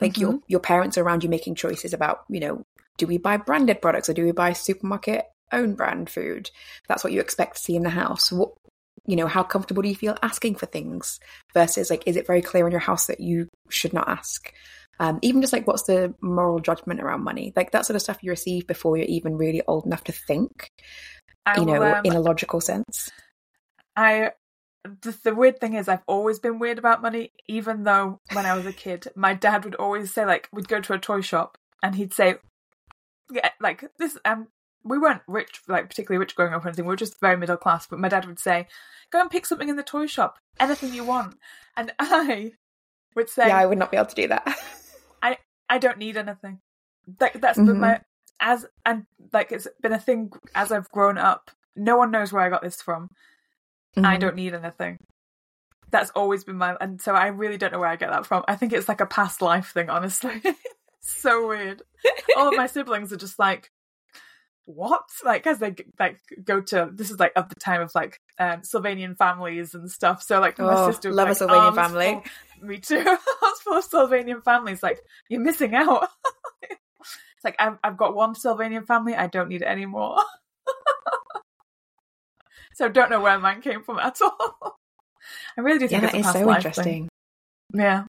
Like 0.00 0.16
your 0.18 0.38
your 0.46 0.60
parents 0.60 0.96
are 0.96 1.02
around 1.02 1.24
you 1.24 1.28
making 1.30 1.56
choices 1.56 1.92
about 1.92 2.20
you 2.28 2.40
know 2.40 2.62
do 2.98 3.06
we 3.06 3.18
buy 3.18 3.36
branded 3.36 3.80
products 3.82 4.08
or 4.08 4.12
do 4.14 4.24
we 4.24 4.32
buy 4.32 4.52
supermarket 4.52 5.24
own 5.52 5.74
brand 5.74 6.10
food? 6.10 6.50
That's 6.88 7.02
what 7.02 7.12
you 7.12 7.20
expect 7.20 7.56
to 7.56 7.62
see 7.62 7.76
in 7.76 7.82
the 7.82 7.90
house. 7.90 8.30
What 8.30 8.50
you 9.06 9.16
know 9.16 9.26
how 9.26 9.42
comfortable 9.42 9.82
do 9.82 9.88
you 9.88 9.96
feel 9.96 10.16
asking 10.22 10.54
for 10.56 10.66
things 10.66 11.18
versus 11.54 11.90
like 11.90 12.02
is 12.06 12.16
it 12.16 12.26
very 12.26 12.42
clear 12.42 12.66
in 12.66 12.72
your 12.72 12.80
house 12.80 13.06
that 13.06 13.20
you 13.20 13.48
should 13.70 13.92
not 13.92 14.08
ask 14.08 14.52
um, 15.00 15.18
even 15.22 15.40
just 15.40 15.52
like 15.52 15.66
what's 15.66 15.84
the 15.84 16.14
moral 16.20 16.58
judgment 16.58 17.00
around 17.00 17.22
money 17.22 17.52
like 17.56 17.70
that 17.70 17.86
sort 17.86 17.96
of 17.96 18.02
stuff 18.02 18.22
you 18.22 18.30
receive 18.30 18.66
before 18.66 18.96
you're 18.96 19.06
even 19.06 19.36
really 19.36 19.62
old 19.66 19.86
enough 19.86 20.04
to 20.04 20.12
think 20.12 20.70
I 21.46 21.58
you 21.58 21.66
know 21.66 21.80
will, 21.80 21.94
um, 21.94 22.04
in 22.04 22.12
a 22.14 22.20
logical 22.20 22.60
sense 22.60 23.10
I 23.96 24.32
the, 24.84 25.16
the 25.24 25.34
weird 25.34 25.60
thing 25.60 25.74
is 25.74 25.88
I've 25.88 26.02
always 26.06 26.38
been 26.38 26.58
weird 26.58 26.78
about 26.78 27.02
money, 27.02 27.32
even 27.46 27.84
though 27.84 28.20
when 28.32 28.46
I 28.46 28.54
was 28.54 28.66
a 28.66 28.72
kid, 28.72 29.08
my 29.14 29.34
dad 29.34 29.64
would 29.64 29.74
always 29.74 30.12
say 30.12 30.24
like 30.24 30.48
we'd 30.52 30.68
go 30.68 30.80
to 30.80 30.92
a 30.94 30.98
toy 30.98 31.20
shop 31.20 31.58
and 31.82 31.94
he'd 31.94 32.14
say, 32.14 32.36
yeah, 33.30 33.50
like 33.60 33.84
this. 33.98 34.16
Um, 34.24 34.48
we 34.84 34.98
weren't 34.98 35.22
rich, 35.26 35.60
like 35.68 35.88
particularly 35.88 36.18
rich 36.18 36.34
growing 36.34 36.54
up 36.54 36.64
or 36.64 36.68
anything. 36.68 36.86
We 36.86 36.90
were 36.90 36.96
just 36.96 37.20
very 37.20 37.36
middle 37.36 37.56
class. 37.56 37.86
But 37.86 37.98
my 37.98 38.08
dad 38.08 38.26
would 38.26 38.38
say, 38.38 38.68
"Go 39.10 39.20
and 39.20 39.30
pick 39.30 39.44
something 39.44 39.68
in 39.68 39.76
the 39.76 39.82
toy 39.82 40.06
shop, 40.06 40.38
anything 40.58 40.94
you 40.94 41.04
want," 41.04 41.36
and 41.76 41.92
I 41.98 42.52
would 43.14 43.28
say, 43.28 43.48
Yeah, 43.48 43.58
I 43.58 43.66
would 43.66 43.78
not 43.78 43.90
be 43.90 43.96
able 43.96 44.06
to 44.06 44.14
do 44.14 44.28
that. 44.28 44.46
I 45.68 45.76
I 45.76 45.78
don't 45.78 45.98
need 45.98 46.16
anything. 46.16 46.60
Like 47.20 47.40
that's 47.40 47.58
Mhm. 47.58 47.66
been 47.66 47.80
my 47.80 48.00
as 48.40 48.66
and 48.86 49.04
like 49.32 49.50
it's 49.52 49.66
been 49.82 49.92
a 49.92 49.98
thing 49.98 50.30
as 50.54 50.70
I've 50.72 50.88
grown 50.90 51.18
up. 51.18 51.50
No 51.76 51.96
one 51.96 52.10
knows 52.10 52.32
where 52.32 52.42
I 52.42 52.48
got 52.50 52.62
this 52.62 52.80
from. 52.82 53.08
I 53.96 54.16
Mhm. 54.16 54.20
don't 54.20 54.36
need 54.36 54.54
anything. 54.54 54.98
That's 55.90 56.10
always 56.10 56.44
been 56.44 56.56
my 56.58 56.76
and 56.80 57.00
so 57.00 57.14
I 57.14 57.28
really 57.28 57.56
don't 57.56 57.72
know 57.72 57.78
where 57.80 57.88
I 57.88 57.96
get 57.96 58.10
that 58.10 58.26
from. 58.26 58.44
I 58.46 58.56
think 58.56 58.72
it's 58.72 58.88
like 58.88 59.00
a 59.00 59.06
past 59.06 59.40
life 59.42 59.72
thing, 59.72 59.88
honestly. 59.90 60.42
so 61.00 61.48
weird. 61.48 61.82
All 62.36 62.48
of 62.48 62.56
my 62.56 62.66
siblings 62.76 63.12
are 63.12 63.16
just 63.16 63.38
like 63.38 63.70
what? 64.66 65.02
Like 65.24 65.46
as 65.46 65.58
they 65.60 65.74
like 65.98 66.20
go 66.44 66.60
to 66.60 66.90
this 66.92 67.10
is 67.10 67.18
like 67.18 67.32
of 67.36 67.48
the 67.48 67.54
time 67.54 67.80
of 67.80 67.90
like 67.94 68.20
um 68.38 68.60
Sylvanian 68.60 69.16
families 69.16 69.74
and 69.74 69.90
stuff. 69.90 70.22
So 70.22 70.40
like 70.40 70.58
my 70.58 70.74
Oh, 70.74 70.90
sister 70.90 71.10
love 71.10 71.28
a 71.28 71.30
like, 71.30 71.38
Sylvanian 71.38 71.74
family. 71.74 72.12
full- 72.12 72.22
me 72.62 72.78
too. 72.78 73.02
Full 73.64 73.78
of 73.78 73.84
Sylvanian 73.88 74.42
families. 74.42 74.82
Like 74.82 75.00
you're 75.28 75.40
missing 75.40 75.74
out. 75.74 76.08
it's 76.62 77.44
like 77.44 77.56
I've 77.58 77.78
I've 77.82 77.96
got 77.96 78.14
one 78.14 78.34
Sylvanian 78.34 78.86
family. 78.86 79.14
I 79.14 79.26
don't 79.26 79.48
need 79.48 79.62
it 79.62 79.68
anymore. 79.68 80.16
so 82.74 82.86
I 82.86 82.88
don't 82.88 83.10
know 83.10 83.20
where 83.20 83.38
mine 83.38 83.60
came 83.60 83.82
from 83.82 83.98
at 83.98 84.20
all. 84.22 84.78
I 85.56 85.60
really 85.60 85.78
do 85.78 85.84
Yeah, 85.86 86.00
think 86.00 86.12
that 86.12 86.18
it's 86.18 86.28
a 86.28 86.32
past 86.32 86.38
so 86.44 86.54
interesting. 86.54 86.84
Thing. 86.84 87.08
Yeah, 87.74 88.04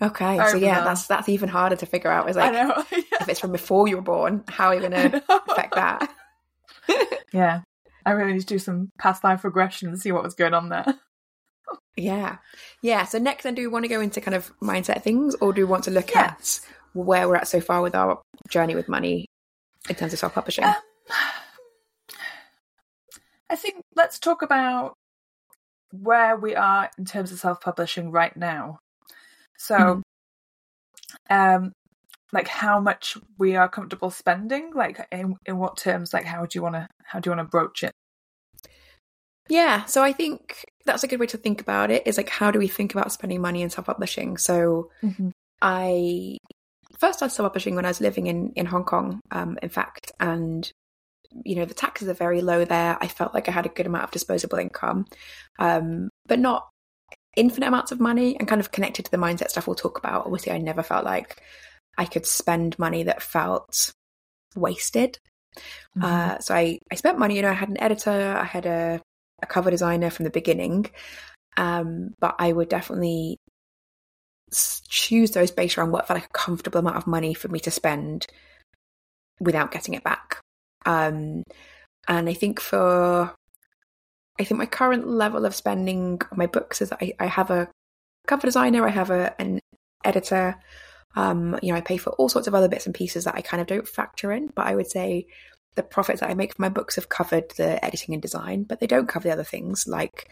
Okay, 0.00 0.36
so 0.50 0.56
yeah, 0.56 0.74
bizarre. 0.74 0.84
that's 0.84 1.06
that's 1.06 1.28
even 1.28 1.48
harder 1.48 1.76
to 1.76 1.86
figure 1.86 2.10
out. 2.10 2.30
Is 2.30 2.36
I 2.36 2.50
like 2.50 2.52
know. 2.52 2.84
yeah. 2.92 3.00
if 3.20 3.28
it's 3.28 3.40
from 3.40 3.52
before 3.52 3.88
you 3.88 3.96
were 3.96 4.02
born, 4.02 4.44
how 4.48 4.68
are 4.68 4.74
you 4.74 4.80
going 4.80 4.92
to 4.92 5.22
affect 5.50 5.74
that? 5.74 6.10
Yeah, 7.32 7.62
I 8.06 8.12
really 8.12 8.34
need 8.34 8.40
to 8.40 8.46
do 8.46 8.58
some 8.58 8.90
past 8.98 9.24
life 9.24 9.44
regression 9.44 9.88
and 9.88 9.98
see 9.98 10.12
what 10.12 10.22
was 10.22 10.34
going 10.34 10.54
on 10.54 10.68
there. 10.68 10.84
Yeah, 11.96 12.38
yeah. 12.82 13.04
So 13.04 13.18
next, 13.18 13.44
then, 13.44 13.54
do 13.54 13.62
we 13.62 13.68
want 13.68 13.84
to 13.84 13.88
go 13.88 14.00
into 14.00 14.20
kind 14.20 14.34
of 14.34 14.52
mindset 14.60 15.02
things, 15.02 15.34
or 15.36 15.52
do 15.52 15.62
we 15.62 15.70
want 15.70 15.84
to 15.84 15.90
look 15.90 16.14
Yes. 16.14 16.60
at 16.64 16.74
where 16.94 17.28
we're 17.28 17.36
at 17.36 17.48
so 17.48 17.60
far 17.60 17.80
with 17.82 17.94
our 17.94 18.20
journey 18.48 18.74
with 18.74 18.88
money 18.88 19.26
in 19.88 19.94
terms 19.94 20.12
of 20.12 20.18
self-publishing? 20.18 20.64
Um, 20.64 20.74
I 23.48 23.56
think 23.56 23.82
let's 23.94 24.18
talk 24.18 24.42
about 24.42 24.94
where 25.92 26.36
we 26.36 26.54
are 26.54 26.90
in 26.98 27.04
terms 27.04 27.32
of 27.32 27.38
self-publishing 27.38 28.10
right 28.10 28.36
now. 28.36 28.78
So, 29.56 30.02
um, 31.30 31.72
like 32.32 32.48
how 32.48 32.80
much 32.80 33.16
we 33.38 33.56
are 33.56 33.68
comfortable 33.68 34.10
spending, 34.10 34.72
like 34.74 35.06
in 35.10 35.36
in 35.46 35.58
what 35.58 35.78
terms, 35.78 36.12
like 36.12 36.24
how 36.24 36.44
do 36.44 36.58
you 36.58 36.62
want 36.62 36.74
to 36.74 36.88
how 37.04 37.20
do 37.20 37.30
you 37.30 37.36
want 37.36 37.46
to 37.46 37.50
broach 37.50 37.82
it? 37.84 37.92
Yeah, 39.48 39.84
so 39.84 40.02
I 40.02 40.12
think 40.12 40.64
that's 40.84 41.04
a 41.04 41.08
good 41.08 41.20
way 41.20 41.26
to 41.26 41.38
think 41.38 41.60
about 41.60 41.90
it. 41.90 42.06
Is 42.06 42.16
like 42.16 42.28
how 42.28 42.50
do 42.50 42.58
we 42.58 42.68
think 42.68 42.94
about 42.94 43.12
spending 43.12 43.40
money 43.40 43.62
in 43.62 43.70
self-publishing? 43.70 44.38
So 44.38 44.90
I 45.62 46.38
first 46.98 47.18
started 47.18 47.34
self-publishing 47.34 47.74
when 47.74 47.84
I 47.84 47.88
was 47.88 48.00
living 48.00 48.26
in 48.26 48.52
in 48.56 48.66
Hong 48.66 48.84
Kong, 48.84 49.20
um, 49.30 49.58
in 49.62 49.68
fact, 49.68 50.12
and 50.20 50.70
you 51.44 51.56
know 51.56 51.64
the 51.64 51.74
taxes 51.74 52.08
are 52.08 52.14
very 52.14 52.40
low 52.40 52.64
there. 52.64 52.98
I 53.00 53.08
felt 53.08 53.34
like 53.34 53.48
I 53.48 53.52
had 53.52 53.66
a 53.66 53.70
good 53.70 53.86
amount 53.86 54.04
of 54.04 54.10
disposable 54.10 54.58
income, 54.58 55.06
um, 55.58 56.08
but 56.26 56.38
not 56.38 56.68
infinite 57.36 57.68
amounts 57.68 57.92
of 57.92 58.00
money. 58.00 58.36
And 58.38 58.48
kind 58.48 58.60
of 58.60 58.72
connected 58.72 59.04
to 59.04 59.10
the 59.10 59.18
mindset 59.18 59.50
stuff 59.50 59.66
we'll 59.66 59.76
talk 59.76 59.98
about. 59.98 60.26
Obviously, 60.26 60.52
I 60.52 60.58
never 60.58 60.82
felt 60.82 61.04
like 61.04 61.42
I 61.98 62.04
could 62.04 62.26
spend 62.26 62.78
money 62.78 63.04
that 63.04 63.22
felt 63.22 63.92
wasted. 64.54 65.18
Mm-hmm. 65.96 66.04
Uh, 66.04 66.38
so 66.40 66.54
I, 66.54 66.78
I 66.90 66.94
spent 66.96 67.18
money, 67.18 67.36
you 67.36 67.42
know, 67.42 67.50
I 67.50 67.54
had 67.54 67.68
an 67.68 67.80
editor, 67.80 68.36
I 68.36 68.44
had 68.44 68.66
a, 68.66 69.00
a 69.42 69.46
cover 69.46 69.70
designer 69.70 70.10
from 70.10 70.24
the 70.24 70.30
beginning. 70.30 70.86
Um, 71.56 72.14
but 72.20 72.36
I 72.38 72.52
would 72.52 72.68
definitely 72.68 73.38
choose 74.88 75.32
those 75.32 75.50
based 75.50 75.76
around 75.76 75.92
what 75.92 76.06
felt 76.06 76.20
like 76.20 76.28
a 76.28 76.38
comfortable 76.38 76.80
amount 76.80 76.96
of 76.96 77.06
money 77.06 77.34
for 77.34 77.48
me 77.48 77.58
to 77.60 77.70
spend 77.70 78.26
without 79.40 79.70
getting 79.70 79.94
it 79.94 80.04
back. 80.04 80.40
Um, 80.84 81.42
and 82.08 82.28
I 82.28 82.34
think 82.34 82.60
for, 82.60 83.34
I 84.38 84.44
think 84.44 84.58
my 84.58 84.66
current 84.66 85.08
level 85.08 85.44
of 85.44 85.54
spending 85.54 86.20
on 86.30 86.38
my 86.38 86.46
books 86.46 86.80
is 86.80 86.92
I, 86.92 87.12
I 87.18 87.26
have 87.26 87.50
a 87.50 87.68
cover 88.26 88.46
designer, 88.46 88.86
I 88.86 88.90
have 88.90 89.10
a, 89.10 89.34
an 89.40 89.60
editor, 90.04 90.56
um, 91.16 91.58
you 91.62 91.72
know, 91.72 91.78
I 91.78 91.80
pay 91.80 91.96
for 91.96 92.10
all 92.10 92.28
sorts 92.28 92.46
of 92.46 92.54
other 92.54 92.68
bits 92.68 92.86
and 92.86 92.94
pieces 92.94 93.24
that 93.24 93.34
I 93.34 93.40
kind 93.40 93.60
of 93.60 93.66
don't 93.66 93.88
factor 93.88 94.30
in, 94.32 94.52
but 94.54 94.66
I 94.66 94.74
would 94.74 94.90
say 94.90 95.26
the 95.76 95.82
profits 95.82 96.20
that 96.20 96.30
I 96.30 96.34
make 96.34 96.54
from 96.54 96.64
my 96.64 96.68
books 96.68 96.96
have 96.96 97.08
covered 97.08 97.52
the 97.56 97.82
editing 97.84 98.14
and 98.14 98.22
design, 98.22 98.64
but 98.64 98.80
they 98.80 98.86
don't 98.86 99.08
cover 99.08 99.28
the 99.28 99.32
other 99.32 99.44
things 99.44 99.86
like, 99.86 100.28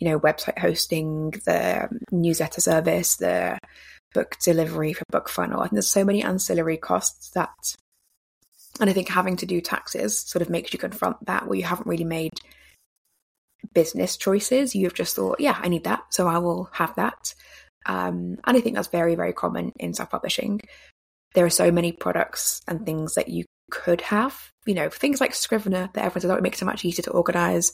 you 0.00 0.08
know, 0.08 0.20
website 0.20 0.58
hosting, 0.58 1.30
the 1.46 1.88
newsletter 2.10 2.60
service, 2.60 3.16
the 3.16 3.58
book 4.12 4.36
delivery 4.42 4.92
for 4.92 5.04
BookFunnel. 5.12 5.62
And 5.62 5.70
there's 5.72 5.88
so 5.88 6.04
many 6.04 6.22
ancillary 6.22 6.76
costs 6.76 7.30
that, 7.30 7.76
and 8.80 8.90
I 8.90 8.92
think 8.92 9.08
having 9.08 9.36
to 9.36 9.46
do 9.46 9.60
taxes 9.60 10.18
sort 10.18 10.42
of 10.42 10.50
makes 10.50 10.72
you 10.72 10.78
confront 10.78 11.24
that 11.26 11.46
where 11.46 11.58
you 11.58 11.64
haven't 11.64 11.86
really 11.86 12.04
made 12.04 12.32
business 13.72 14.16
choices. 14.16 14.74
You've 14.74 14.94
just 14.94 15.14
thought, 15.14 15.40
yeah, 15.40 15.58
I 15.60 15.68
need 15.68 15.84
that, 15.84 16.02
so 16.10 16.26
I 16.26 16.38
will 16.38 16.68
have 16.72 16.94
that. 16.96 17.34
Um, 17.86 18.38
and 18.44 18.56
I 18.56 18.60
think 18.60 18.76
that's 18.76 18.88
very, 18.88 19.14
very 19.14 19.32
common 19.32 19.72
in 19.78 19.94
self 19.94 20.10
publishing. 20.10 20.60
There 21.34 21.46
are 21.46 21.50
so 21.50 21.70
many 21.70 21.92
products 21.92 22.60
and 22.66 22.84
things 22.84 23.14
that 23.14 23.28
you 23.28 23.44
could 23.70 24.00
have. 24.02 24.50
You 24.66 24.74
know, 24.74 24.90
things 24.90 25.20
like 25.20 25.34
Scrivener 25.34 25.90
that 25.94 26.04
everyone 26.04 26.20
says, 26.20 26.30
oh, 26.30 26.36
it 26.36 26.42
makes 26.42 26.60
it 26.60 26.66
much 26.66 26.84
easier 26.84 27.02
to 27.04 27.12
organize. 27.12 27.72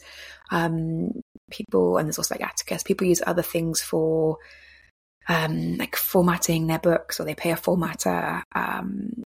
Um, 0.50 1.20
people, 1.50 1.98
and 1.98 2.06
there's 2.06 2.18
also 2.18 2.34
like 2.34 2.44
Atticus, 2.44 2.82
people 2.82 3.06
use 3.06 3.22
other 3.26 3.42
things 3.42 3.80
for 3.80 4.38
um, 5.28 5.76
like 5.76 5.96
formatting 5.96 6.66
their 6.66 6.78
books 6.78 7.18
or 7.18 7.24
they 7.24 7.34
pay 7.34 7.50
a 7.50 7.56
formatter. 7.56 8.42
Um, 8.54 9.22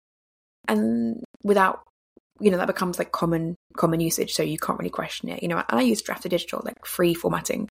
and 0.69 1.23
without, 1.43 1.83
you 2.41 2.51
know, 2.51 2.59
that 2.59 2.67
becomes 2.67 2.99
like 2.99 3.13
common 3.13 3.57
common 3.77 4.01
usage, 4.01 4.35
so 4.35 4.43
you 4.43 4.59
can't 4.59 4.79
really 4.79 4.91
question 4.91 5.31
it. 5.31 5.43
You 5.43 5.49
know, 5.49 5.57
and 5.57 5.81
I 5.81 5.83
use 5.83 6.03
Draft 6.03 6.29
Digital, 6.29 6.61
like 6.65 6.85
free 6.85 7.15
formatting. 7.15 7.69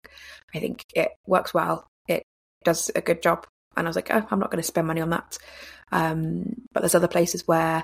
I 0.55 0.59
think 0.59 0.83
it 0.95 1.11
works 1.27 1.53
well. 1.53 1.85
It 2.07 2.23
does 2.63 2.89
a 2.95 3.01
good 3.01 3.21
job. 3.21 3.45
And 3.77 3.85
I 3.85 3.89
was 3.89 3.95
like, 3.95 4.09
oh, 4.11 4.25
I'm 4.31 4.39
not 4.39 4.51
going 4.51 4.61
to 4.61 4.67
spend 4.67 4.87
money 4.87 5.01
on 5.01 5.09
that. 5.09 5.37
Um, 5.91 6.55
but 6.73 6.79
there's 6.79 6.95
other 6.95 7.09
places 7.09 7.45
where, 7.45 7.83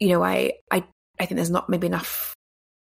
you 0.00 0.08
know, 0.08 0.24
I, 0.24 0.54
I, 0.70 0.84
I 1.18 1.26
think 1.26 1.36
there's 1.36 1.50
not 1.50 1.68
maybe 1.68 1.86
enough 1.86 2.34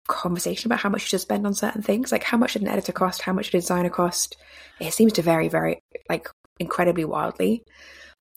conversation 0.08 0.68
about 0.68 0.80
how 0.80 0.90
much 0.90 1.04
you 1.04 1.08
should 1.08 1.22
spend 1.22 1.46
on 1.46 1.54
certain 1.54 1.82
things. 1.82 2.12
Like 2.12 2.24
how 2.24 2.38
much 2.38 2.54
did 2.54 2.62
an 2.62 2.68
editor 2.68 2.92
cost? 2.92 3.22
How 3.22 3.34
much 3.34 3.52
did 3.52 3.58
a 3.58 3.62
designer 3.62 3.90
cost? 3.90 4.38
It 4.80 4.94
seems 4.94 5.14
to 5.14 5.22
vary 5.22 5.50
very, 5.50 5.80
like 6.10 6.28
incredibly 6.60 7.06
wildly. 7.06 7.64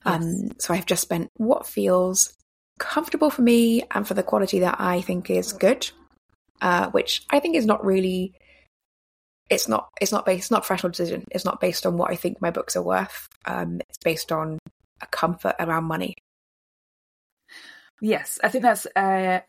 Um, 0.04 0.50
so 0.58 0.74
I've 0.74 0.86
just 0.86 1.02
spent 1.02 1.30
what 1.36 1.66
feels 1.66 2.32
comfortable 2.78 3.30
for 3.30 3.42
me 3.42 3.82
and 3.90 4.06
for 4.06 4.14
the 4.14 4.22
quality 4.22 4.60
that 4.60 4.76
I 4.78 5.00
think 5.00 5.30
is 5.30 5.52
good, 5.52 5.90
uh, 6.60 6.90
which 6.90 7.24
I 7.30 7.40
think 7.40 7.56
is 7.56 7.66
not 7.66 7.84
really. 7.84 8.32
It's 9.48 9.68
not. 9.68 9.88
It's 10.00 10.12
not 10.12 10.26
based. 10.26 10.44
It's 10.44 10.50
not 10.50 10.58
a 10.58 10.66
professional 10.66 10.90
decision. 10.90 11.24
It's 11.30 11.44
not 11.44 11.60
based 11.60 11.86
on 11.86 11.96
what 11.96 12.10
I 12.10 12.16
think 12.16 12.40
my 12.40 12.50
books 12.50 12.76
are 12.76 12.82
worth. 12.82 13.28
Um, 13.44 13.80
it's 13.88 13.98
based 14.02 14.32
on 14.32 14.58
a 15.00 15.06
comfort 15.06 15.54
around 15.60 15.84
money. 15.84 16.14
Yes, 18.00 18.38
I 18.42 18.48
think 18.48 18.62
that's 18.62 18.86
uh, 18.94 19.40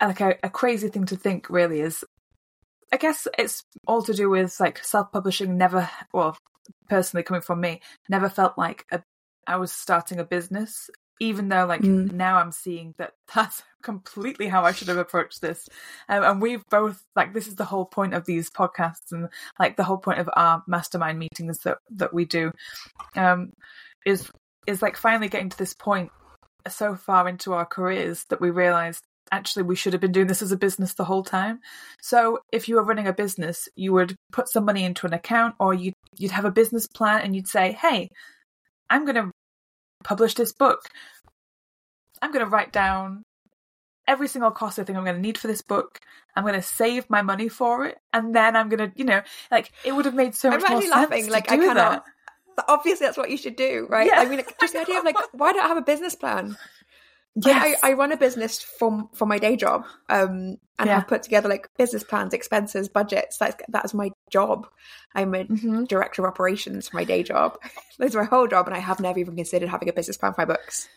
like 0.00 0.20
a, 0.20 0.36
a 0.42 0.50
crazy 0.50 0.88
thing 0.88 1.06
to 1.06 1.16
think. 1.16 1.50
Really, 1.50 1.80
is 1.80 2.04
I 2.92 2.96
guess 2.96 3.26
it's 3.38 3.64
all 3.86 4.02
to 4.02 4.14
do 4.14 4.30
with 4.30 4.58
like 4.60 4.82
self-publishing. 4.84 5.56
Never, 5.56 5.88
well, 6.12 6.36
personally 6.88 7.24
coming 7.24 7.42
from 7.42 7.60
me, 7.60 7.80
never 8.08 8.28
felt 8.28 8.56
like 8.56 8.86
a, 8.90 9.02
I 9.46 9.56
was 9.56 9.72
starting 9.72 10.18
a 10.18 10.24
business. 10.24 10.90
Even 11.18 11.48
though, 11.48 11.64
like 11.64 11.80
Mm. 11.80 12.12
now, 12.12 12.36
I'm 12.36 12.52
seeing 12.52 12.94
that 12.98 13.12
that's 13.34 13.62
completely 13.82 14.48
how 14.48 14.64
I 14.64 14.72
should 14.72 14.88
have 14.88 14.98
approached 14.98 15.40
this. 15.40 15.66
Um, 16.08 16.22
and 16.22 16.42
we've 16.42 16.62
both 16.70 17.02
like 17.16 17.32
this 17.32 17.48
is 17.48 17.54
the 17.56 17.64
whole 17.64 17.86
point 17.86 18.12
of 18.14 18.26
these 18.26 18.50
podcasts 18.50 19.12
and 19.12 19.28
like 19.58 19.76
the 19.76 19.84
whole 19.84 19.96
point 19.98 20.18
of 20.18 20.28
our 20.34 20.62
mastermind 20.66 21.18
meetings 21.18 21.60
that 21.60 21.78
that 21.96 22.12
we 22.12 22.26
do. 22.26 22.52
Um, 23.16 23.52
is 24.04 24.30
is 24.66 24.82
like 24.82 24.96
finally 24.96 25.28
getting 25.28 25.48
to 25.48 25.58
this 25.58 25.74
point 25.74 26.10
so 26.72 26.94
far 26.94 27.28
into 27.28 27.52
our 27.52 27.66
careers 27.66 28.24
that 28.30 28.40
we 28.40 28.50
realized 28.50 29.02
actually 29.32 29.64
we 29.64 29.74
should 29.74 29.92
have 29.92 30.00
been 30.00 30.12
doing 30.12 30.28
this 30.28 30.42
as 30.42 30.52
a 30.52 30.56
business 30.56 30.94
the 30.94 31.04
whole 31.04 31.24
time. 31.24 31.60
So 32.00 32.38
if 32.52 32.68
you 32.68 32.76
were 32.76 32.84
running 32.84 33.08
a 33.08 33.12
business, 33.12 33.68
you 33.74 33.92
would 33.92 34.14
put 34.30 34.48
some 34.48 34.64
money 34.64 34.84
into 34.84 35.06
an 35.06 35.12
account 35.12 35.56
or 35.58 35.74
you'd 35.74 35.94
you'd 36.16 36.30
have 36.30 36.44
a 36.44 36.50
business 36.50 36.86
plan 36.86 37.22
and 37.22 37.34
you'd 37.34 37.48
say, 37.48 37.72
"Hey, 37.72 38.08
I'm 38.88 39.04
going 39.04 39.16
to 39.16 39.30
publish 40.04 40.34
this 40.34 40.52
book. 40.52 40.80
I'm 42.22 42.32
going 42.32 42.44
to 42.44 42.50
write 42.50 42.72
down 42.72 43.22
every 44.08 44.28
single 44.28 44.50
cost 44.50 44.78
I 44.78 44.84
think 44.84 44.96
I'm 44.96 45.04
going 45.04 45.16
to 45.16 45.22
need 45.22 45.36
for 45.36 45.48
this 45.48 45.62
book. 45.62 45.98
I'm 46.34 46.44
going 46.44 46.54
to 46.54 46.62
save 46.62 47.10
my 47.10 47.22
money 47.22 47.48
for 47.48 47.86
it, 47.86 47.98
and 48.12 48.34
then 48.34 48.56
I'm 48.56 48.68
going 48.68 48.90
to, 48.90 48.96
you 48.96 49.04
know, 49.04 49.22
like 49.50 49.72
it 49.84 49.92
would 49.94 50.04
have 50.04 50.14
made 50.14 50.34
so 50.34 50.50
I'm 50.50 50.60
much 50.60 50.70
more 50.70 50.78
actually 50.78 50.90
sense 50.90 51.10
laughing, 51.10 51.24
to 51.26 51.32
like, 51.32 51.50
I 51.50 51.56
do 51.56 51.62
cannot- 51.62 52.04
that. 52.04 52.12
Obviously 52.68 53.06
that's 53.06 53.18
what 53.18 53.30
you 53.30 53.36
should 53.36 53.56
do, 53.56 53.86
right? 53.90 54.06
Yeah. 54.06 54.20
I 54.20 54.24
mean, 54.28 54.42
just 54.60 54.72
the 54.72 54.80
idea 54.80 54.98
of 54.98 55.04
like, 55.04 55.16
why 55.32 55.52
don't 55.52 55.64
I 55.64 55.68
have 55.68 55.76
a 55.76 55.82
business 55.82 56.14
plan? 56.14 56.56
Yes. 57.34 57.76
I, 57.82 57.90
I 57.90 57.92
run 57.92 58.12
a 58.12 58.16
business 58.16 58.62
for 58.62 59.10
for 59.12 59.26
my 59.26 59.38
day 59.38 59.56
job, 59.56 59.84
um, 60.08 60.56
and 60.78 60.86
Yeah. 60.88 60.94
have 61.00 61.06
put 61.08 61.22
together 61.22 61.50
like 61.50 61.68
business 61.76 62.02
plans, 62.02 62.32
expenses, 62.32 62.88
budgets. 62.88 63.36
That's 63.36 63.56
that's 63.68 63.92
my 63.92 64.10
job. 64.30 64.66
I'm 65.14 65.34
a 65.34 65.44
Mhm. 65.44 65.86
director 65.86 66.22
of 66.22 66.28
operations 66.28 66.88
for 66.88 66.96
my 66.96 67.04
day 67.04 67.22
job. 67.22 67.58
That's 67.98 68.14
my 68.14 68.24
whole 68.24 68.46
job, 68.46 68.66
and 68.68 68.74
I 68.76 68.80
have 68.80 69.00
never 69.00 69.18
even 69.18 69.36
considered 69.36 69.68
having 69.68 69.88
a 69.88 69.92
business 69.92 70.16
plan 70.16 70.32
for 70.32 70.42
my 70.42 70.44
books. 70.46 70.88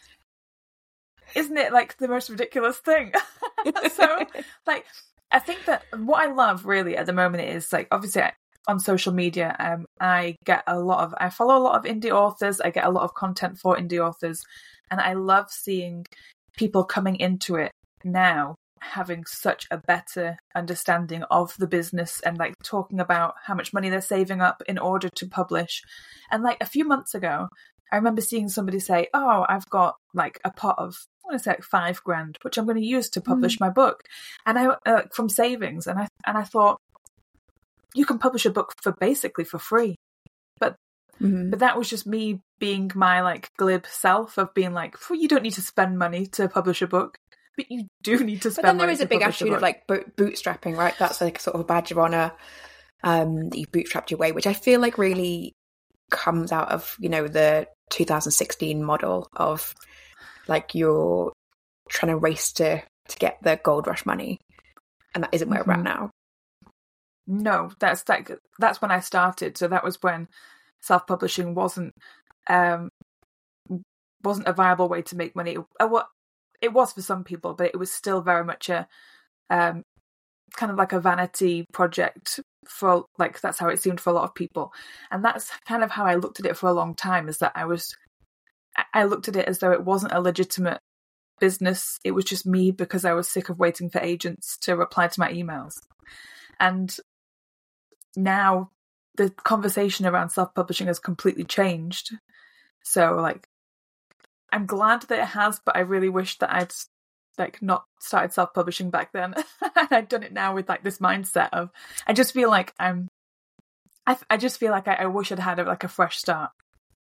Isn't 1.35 1.57
it 1.57 1.71
like 1.73 1.97
the 1.97 2.07
most 2.07 2.29
ridiculous 2.29 2.77
thing? 2.77 3.13
so, 3.93 4.25
like, 4.67 4.85
I 5.31 5.39
think 5.39 5.65
that 5.65 5.83
what 5.95 6.27
I 6.27 6.31
love 6.31 6.65
really 6.65 6.97
at 6.97 7.05
the 7.05 7.13
moment 7.13 7.43
is 7.43 7.71
like, 7.71 7.87
obviously, 7.91 8.23
I- 8.23 8.33
on 8.67 8.79
social 8.79 9.13
media, 9.13 9.55
um, 9.59 9.85
I 9.99 10.35
get 10.45 10.63
a 10.67 10.79
lot 10.79 11.03
of, 11.03 11.13
I 11.17 11.29
follow 11.29 11.57
a 11.57 11.63
lot 11.63 11.75
of 11.77 11.91
indie 11.91 12.11
authors, 12.11 12.61
I 12.61 12.69
get 12.69 12.85
a 12.85 12.91
lot 12.91 13.03
of 13.03 13.13
content 13.13 13.57
for 13.57 13.75
indie 13.75 13.99
authors, 13.99 14.43
and 14.91 14.99
I 14.99 15.13
love 15.13 15.49
seeing 15.49 16.05
people 16.57 16.83
coming 16.83 17.15
into 17.15 17.55
it 17.55 17.71
now 18.03 18.55
having 18.81 19.25
such 19.25 19.67
a 19.71 19.77
better 19.77 20.37
understanding 20.55 21.23
of 21.23 21.53
the 21.57 21.67
business 21.67 22.21
and 22.21 22.37
like 22.37 22.53
talking 22.63 22.99
about 22.99 23.35
how 23.43 23.53
much 23.53 23.73
money 23.73 23.89
they're 23.89 24.01
saving 24.01 24.41
up 24.41 24.63
in 24.67 24.77
order 24.77 25.09
to 25.09 25.27
publish. 25.27 25.81
And 26.31 26.43
like 26.43 26.57
a 26.61 26.65
few 26.65 26.85
months 26.85 27.13
ago, 27.13 27.49
I 27.91 27.95
remember 27.95 28.21
seeing 28.21 28.49
somebody 28.49 28.79
say, 28.79 29.07
"Oh, 29.13 29.45
I've 29.49 29.69
got 29.69 29.95
like 30.13 30.39
a 30.45 30.51
pot 30.51 30.75
of 30.77 30.95
I 31.23 31.33
want 31.33 31.39
to 31.39 31.43
say 31.43 31.51
like 31.51 31.63
five 31.63 32.03
grand, 32.03 32.37
which 32.43 32.57
I'm 32.57 32.65
going 32.65 32.77
to 32.77 32.85
use 32.85 33.09
to 33.11 33.21
publish 33.21 33.59
my 33.59 33.69
book," 33.69 34.03
and 34.45 34.59
I 34.59 34.75
uh, 34.85 35.03
from 35.13 35.27
savings, 35.29 35.87
and 35.87 35.99
I 35.99 36.07
and 36.25 36.37
I 36.37 36.43
thought 36.43 36.77
you 37.95 38.05
can 38.05 38.19
publish 38.19 38.45
a 38.45 38.51
book 38.51 38.73
for 38.81 38.91
basically 38.99 39.43
for 39.45 39.59
free, 39.59 39.95
Mhm. 41.21 41.49
but 41.51 41.59
that 41.59 41.77
was 41.77 41.89
just 41.89 42.07
me 42.07 42.39
being 42.59 42.89
my 42.95 43.21
like 43.21 43.49
glib 43.57 43.85
self 43.85 44.37
of 44.37 44.53
being 44.53 44.73
like, 44.73 44.95
you 45.11 45.27
don't 45.27 45.43
need 45.43 45.53
to 45.55 45.61
spend 45.61 45.97
money 45.97 46.25
to 46.27 46.47
publish 46.47 46.81
a 46.81 46.87
book, 46.87 47.17
but 47.57 47.69
you 47.69 47.87
do 48.03 48.19
need 48.23 48.41
to 48.43 48.51
spend. 48.51 48.63
But 48.63 48.67
spend." 48.67 48.67
then 48.67 48.77
there 48.77 48.89
is 48.89 49.01
a 49.01 49.05
big 49.05 49.21
attitude 49.21 49.51
of 49.53 49.61
like 49.61 49.85
bootstrapping, 49.87 50.77
right? 50.77 50.95
That's 50.97 51.19
like 51.19 51.39
sort 51.39 51.55
of 51.55 51.61
a 51.61 51.65
badge 51.65 51.91
of 51.91 51.97
honor 51.99 52.31
um, 53.03 53.49
that 53.49 53.57
you 53.57 53.67
bootstrapped 53.67 54.11
your 54.11 54.17
way, 54.17 54.31
which 54.31 54.47
I 54.47 54.53
feel 54.53 54.79
like 54.79 54.97
really 54.97 55.51
comes 56.09 56.51
out 56.53 56.71
of 56.71 56.95
you 56.99 57.09
know 57.09 57.27
the 57.27 57.67
2016 57.89 58.81
model 58.83 59.27
of 59.35 59.73
like 60.47 60.73
you're 60.73 61.33
trying 61.89 62.11
to 62.13 62.17
race 62.17 62.53
to 62.53 62.81
to 63.09 63.17
get 63.17 63.39
the 63.43 63.59
gold 63.61 63.87
rush 63.87 64.05
money, 64.05 64.37
and 65.13 65.23
that 65.25 65.33
isn't 65.33 65.49
where 65.49 65.63
we're 65.65 65.73
at 65.73 65.79
Mhm. 65.79 65.83
now. 65.83 66.11
No, 67.29 67.71
that's 67.79 68.09
like 68.09 68.31
that's 68.57 68.81
when 68.81 68.89
I 68.91 68.99
started. 69.01 69.55
So 69.57 69.67
that 69.67 69.83
was 69.83 70.01
when 70.01 70.27
self-publishing 70.81 71.53
wasn't 71.53 71.93
um 72.49 72.89
wasn't 74.23 74.47
a 74.47 74.53
viable 74.53 74.89
way 74.89 75.01
to 75.03 75.15
make 75.15 75.35
money. 75.35 75.57
Uh, 75.79 75.87
What 75.87 76.07
it 76.61 76.73
was 76.73 76.91
for 76.93 77.01
some 77.01 77.23
people, 77.23 77.53
but 77.53 77.67
it 77.67 77.79
was 77.79 77.91
still 77.91 78.21
very 78.21 78.43
much 78.43 78.69
a 78.69 78.87
um 79.49 79.83
kind 80.55 80.71
of 80.71 80.77
like 80.79 80.93
a 80.93 81.01
vanity 81.01 81.65
project 81.73 82.39
for 82.67 83.05
like 83.19 83.41
that's 83.41 83.59
how 83.59 83.69
it 83.69 83.81
seemed 83.81 84.01
for 84.01 84.09
a 84.11 84.13
lot 84.13 84.25
of 84.25 84.35
people. 84.35 84.71
And 85.11 85.23
that's 85.23 85.51
kind 85.67 85.83
of 85.83 85.91
how 85.91 86.05
I 86.05 86.15
looked 86.15 86.39
at 86.39 86.47
it 86.47 86.57
for 86.57 86.69
a 86.69 86.73
long 86.73 86.95
time 86.95 87.29
is 87.29 87.39
that 87.39 87.53
I 87.55 87.65
was 87.65 87.95
I- 88.77 88.85
I 88.95 89.03
looked 89.05 89.27
at 89.29 89.35
it 89.37 89.47
as 89.47 89.59
though 89.59 89.71
it 89.73 89.85
wasn't 89.85 90.13
a 90.13 90.21
legitimate 90.21 90.79
business. 91.39 91.99
It 92.05 92.11
was 92.13 92.25
just 92.25 92.45
me 92.47 92.71
because 92.71 93.05
I 93.05 93.13
was 93.13 93.29
sick 93.29 93.49
of 93.49 93.59
waiting 93.59 93.89
for 93.91 93.99
agents 94.01 94.57
to 94.63 94.75
reply 94.77 95.07
to 95.09 95.19
my 95.19 95.31
emails. 95.33 95.73
And 96.59 96.95
now 98.23 98.71
the 99.15 99.29
conversation 99.29 100.05
around 100.05 100.29
self-publishing 100.29 100.87
has 100.87 100.99
completely 100.99 101.43
changed. 101.43 102.11
So 102.83 103.15
like 103.15 103.47
I'm 104.51 104.65
glad 104.65 105.03
that 105.03 105.19
it 105.19 105.25
has, 105.25 105.59
but 105.63 105.75
I 105.75 105.81
really 105.81 106.09
wish 106.09 106.37
that 106.39 106.53
I'd 106.53 106.73
like 107.37 107.61
not 107.61 107.85
started 107.99 108.33
self-publishing 108.33 108.89
back 108.89 109.11
then. 109.11 109.33
and 109.75 109.87
I'd 109.91 110.09
done 110.09 110.23
it 110.23 110.33
now 110.33 110.55
with 110.55 110.69
like 110.69 110.83
this 110.83 110.99
mindset 110.99 111.49
of 111.53 111.69
I 112.07 112.13
just 112.13 112.33
feel 112.33 112.49
like 112.49 112.73
I'm 112.79 113.09
I, 114.07 114.17
I 114.29 114.37
just 114.37 114.59
feel 114.59 114.71
like 114.71 114.87
I, 114.87 114.95
I 114.95 115.05
wish 115.05 115.31
I'd 115.31 115.39
had 115.39 115.59
a, 115.59 115.63
like 115.63 115.83
a 115.83 115.87
fresh 115.87 116.17
start, 116.17 116.51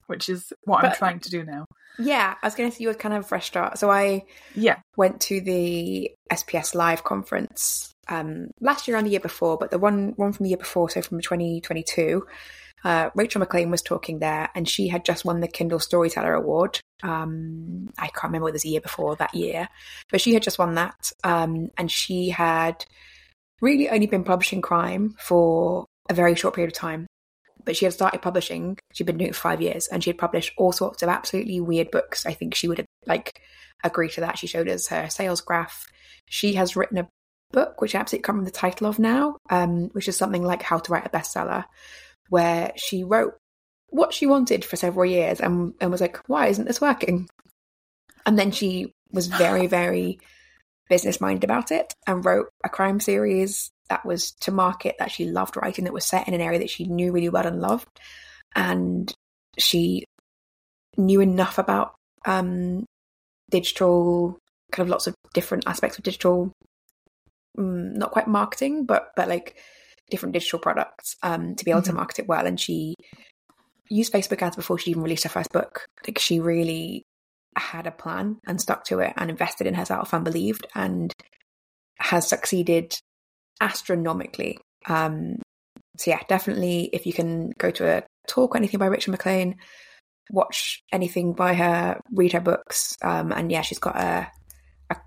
which 0.08 0.30
is 0.30 0.52
what 0.63 0.84
I'm 0.84 0.94
trying 0.94 1.20
to 1.22 1.30
do 1.30 1.44
now. 1.44 1.65
Yeah, 1.98 2.36
I 2.41 2.46
was 2.46 2.56
going 2.56 2.70
to 2.70 2.76
say 2.76 2.82
you 2.82 2.89
were 2.89 2.94
kind 2.94 3.15
of 3.15 3.24
a 3.24 3.28
fresh 3.28 3.48
start. 3.48 3.78
So 3.78 3.89
I 3.89 4.24
Yeah. 4.54 4.78
went 4.98 5.22
to 5.22 5.39
the 5.41 6.12
SPS 6.32 6.76
Live 6.76 7.04
conference 7.04 7.94
um, 8.08 8.52
last 8.60 8.88
year 8.88 8.98
and 8.98 9.08
the 9.08 9.12
year 9.12 9.20
before, 9.20 9.58
but 9.58 9.72
the 9.72 9.80
one 9.80 10.13
one 10.15 10.34
from 10.34 10.44
the 10.44 10.50
year 10.50 10.58
before, 10.58 10.89
so 10.89 11.02
from 11.02 11.22
2022, 11.22 12.26
uh, 12.84 13.10
Rachel 13.15 13.39
McLean 13.39 13.72
was 13.72 13.82
talking 13.82 14.20
there, 14.20 14.50
and 14.54 14.70
she 14.70 14.88
had 14.88 15.04
just 15.04 15.26
won 15.26 15.39
the 15.39 15.48
Kindle 15.48 15.80
Storyteller 15.80 16.34
Award. 16.36 16.80
Um, 17.02 17.89
I 17.98 18.08
can't 18.08 18.26
remember 18.26 18.46
whether 18.46 18.54
it 18.54 18.62
was 18.62 18.65
a 18.65 18.70
year 18.70 18.82
before 18.82 19.15
that 19.15 19.34
year, 19.34 19.68
but 20.12 20.22
she 20.22 20.34
had 20.34 20.44
just 20.44 20.60
won 20.60 20.76
that, 20.76 21.12
um, 21.24 21.70
and 21.78 21.89
she 21.91 22.30
had 22.30 22.86
really 23.62 23.89
only 23.89 24.06
been 24.06 24.24
publishing 24.24 24.62
crime 24.62 25.15
for 25.18 25.86
a 26.10 26.13
very 26.13 26.36
short 26.36 26.54
period 26.54 26.72
of 26.72 26.78
time. 26.78 27.08
But 27.65 27.75
she 27.75 27.86
had 27.86 27.93
started 27.93 28.21
publishing. 28.21 28.78
She'd 28.93 29.06
been 29.08 29.17
doing 29.17 29.30
it 29.32 29.36
for 29.36 29.41
five 29.41 29.62
years, 29.62 29.88
and 29.88 30.04
she 30.04 30.12
had 30.12 30.17
published 30.17 30.54
all 30.58 30.71
sorts 30.71 31.04
of 31.04 31.10
absolutely 31.10 31.60
weird 31.60 31.91
books. 31.91 32.25
I 32.25 32.34
think 32.34 32.56
she 32.56 32.67
would 32.67 32.78
have 32.78 32.88
like 33.06 33.41
agree 33.84 34.10
to 34.10 34.21
that. 34.21 34.38
She 34.38 34.47
showed 34.47 34.69
us 34.69 34.88
her 34.88 35.10
sales 35.10 35.41
graph. 35.41 35.86
She 36.28 36.54
has 36.54 36.75
written 36.75 36.97
a 36.97 37.10
book, 37.51 37.82
which 37.82 37.95
I 37.95 37.99
absolutely 37.99 38.23
can't 38.23 38.36
remember 38.36 38.51
the 38.51 38.58
title 38.58 38.88
of 38.88 38.99
now, 38.99 39.38
um, 39.49 39.89
which 39.93 40.08
is 40.08 40.17
something 40.17 40.43
like 40.43 40.62
How 40.62 40.80
to 40.80 40.91
Write 40.91 41.06
a 41.06 41.10
Bestseller, 41.10 41.65
where 42.30 42.71
she 42.75 43.04
wrote 43.04 43.38
what 43.89 44.13
she 44.13 44.25
wanted 44.25 44.65
for 44.65 44.75
several 44.75 45.06
years 45.06 45.39
and, 45.39 45.73
and 45.80 45.91
was 45.91 46.01
like, 46.01 46.17
why 46.28 46.47
isn't 46.47 46.65
this 46.65 46.82
working? 46.82 47.28
And 48.25 48.38
then 48.38 48.51
she 48.51 48.91
was 49.12 49.28
very, 49.28 49.67
very 49.67 50.19
business 50.89 51.21
minded 51.21 51.43
about 51.43 51.71
it 51.71 51.93
and 52.06 52.25
wrote 52.25 52.49
a 52.63 52.69
crime 52.69 52.99
series 52.99 53.71
that 53.89 54.06
was 54.06 54.32
to 54.41 54.52
market 54.52 54.95
that 55.00 55.12
she 55.12 55.26
loved 55.26 55.58
writing, 55.58 55.86
that 55.86 55.93
was 55.93 56.06
set 56.06 56.28
in 56.28 56.34
an 56.34 56.41
area 56.41 56.60
that 56.60 56.69
she 56.69 56.86
knew 56.86 57.12
really 57.12 57.30
well 57.30 57.45
and 57.45 57.62
loved. 57.62 57.88
And 58.56 59.13
she 59.58 60.06
knew 60.98 61.21
enough 61.21 61.58
about 61.58 61.95
um, 62.26 62.86
digital, 63.50 64.38
kind 64.71 64.88
of 64.88 64.89
lots 64.89 65.08
of 65.08 65.15
different 65.34 65.65
aspects 65.67 65.98
of 65.98 66.04
digital, 66.04 66.52
um, 67.58 67.93
not 67.93 68.12
quite 68.12 68.28
marketing, 68.28 68.86
but 68.86 69.10
but 69.15 69.28
like 69.28 69.58
different 70.10 70.34
digital 70.34 70.60
products 70.60 71.15
um, 71.24 71.56
to 71.56 71.65
be 71.65 71.71
able 71.71 71.82
to 71.82 71.91
Mhm. 71.91 71.95
market 71.95 72.19
it 72.19 72.28
well. 72.28 72.45
And 72.45 72.60
she 72.60 72.95
used 73.89 74.13
Facebook 74.13 74.41
ads 74.41 74.56
before 74.56 74.78
she 74.78 74.91
even 74.91 75.04
released 75.04 75.24
her 75.24 75.30
first 75.30 75.52
book. 75.52 75.86
Like 76.08 76.19
she 76.19 76.39
really 76.39 77.04
had 77.58 77.88
a 77.88 77.91
plan 77.91 78.38
and 78.45 78.60
stuck 78.60 78.84
to 78.86 79.00
it 79.00 79.13
and 79.15 79.30
invested 79.30 79.67
in 79.67 79.74
herself 79.76 80.13
and 80.13 80.24
believed 80.26 80.67
and 80.76 81.13
has 82.00 82.28
succeeded 82.28 82.93
astronomically. 83.62 84.60
Um, 84.88 85.38
so 85.98 86.12
yeah, 86.12 86.20
definitely 86.28 86.89
if 86.94 87.06
you 87.06 87.13
can 87.13 87.52
go 87.58 87.72
to 87.72 87.88
a 87.88 88.04
talk 88.28 88.56
or 88.56 88.58
anything 88.58 88.80
by 88.80 88.88
Rachel 88.88 89.12
McLean, 89.12 89.56
watch 90.32 90.84
anything 90.91 91.34
by 91.34 91.54
her, 91.54 92.00
read 92.12 92.34
her 92.34 92.41
books, 92.41 92.96
um, 93.02 93.32
and 93.32 93.52
yeah, 93.52 93.62
she's 93.62 93.80
got 93.80 93.96
a 93.96 94.28
a, 94.89 94.98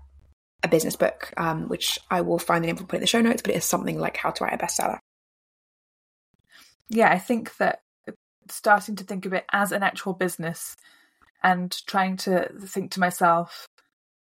a 0.63 0.67
business 0.67 0.95
book, 0.95 1.31
um, 1.37 1.67
which 1.67 1.99
I 2.09 2.21
will 2.21 2.39
find 2.39 2.63
the 2.63 2.67
name 2.67 2.77
and 2.77 2.89
put 2.89 2.97
in 2.97 3.01
the 3.01 3.07
show 3.07 3.21
notes, 3.21 3.41
but 3.41 3.51
it 3.51 3.57
is 3.57 3.65
something 3.65 3.99
like 3.99 4.17
How 4.17 4.31
to 4.31 4.43
Write 4.43 4.53
a 4.53 4.57
Bestseller. 4.57 4.99
yeah, 6.89 7.11
I 7.11 7.19
think 7.19 7.55
that 7.57 7.79
starting 8.49 8.95
to 8.95 9.03
think 9.03 9.25
of 9.25 9.33
it 9.33 9.45
as 9.53 9.71
an 9.71 9.83
actual 9.83 10.13
business 10.13 10.75
and 11.43 11.75
trying 11.85 12.17
to 12.17 12.49
think 12.65 12.91
to 12.91 12.99
myself, 12.99 13.67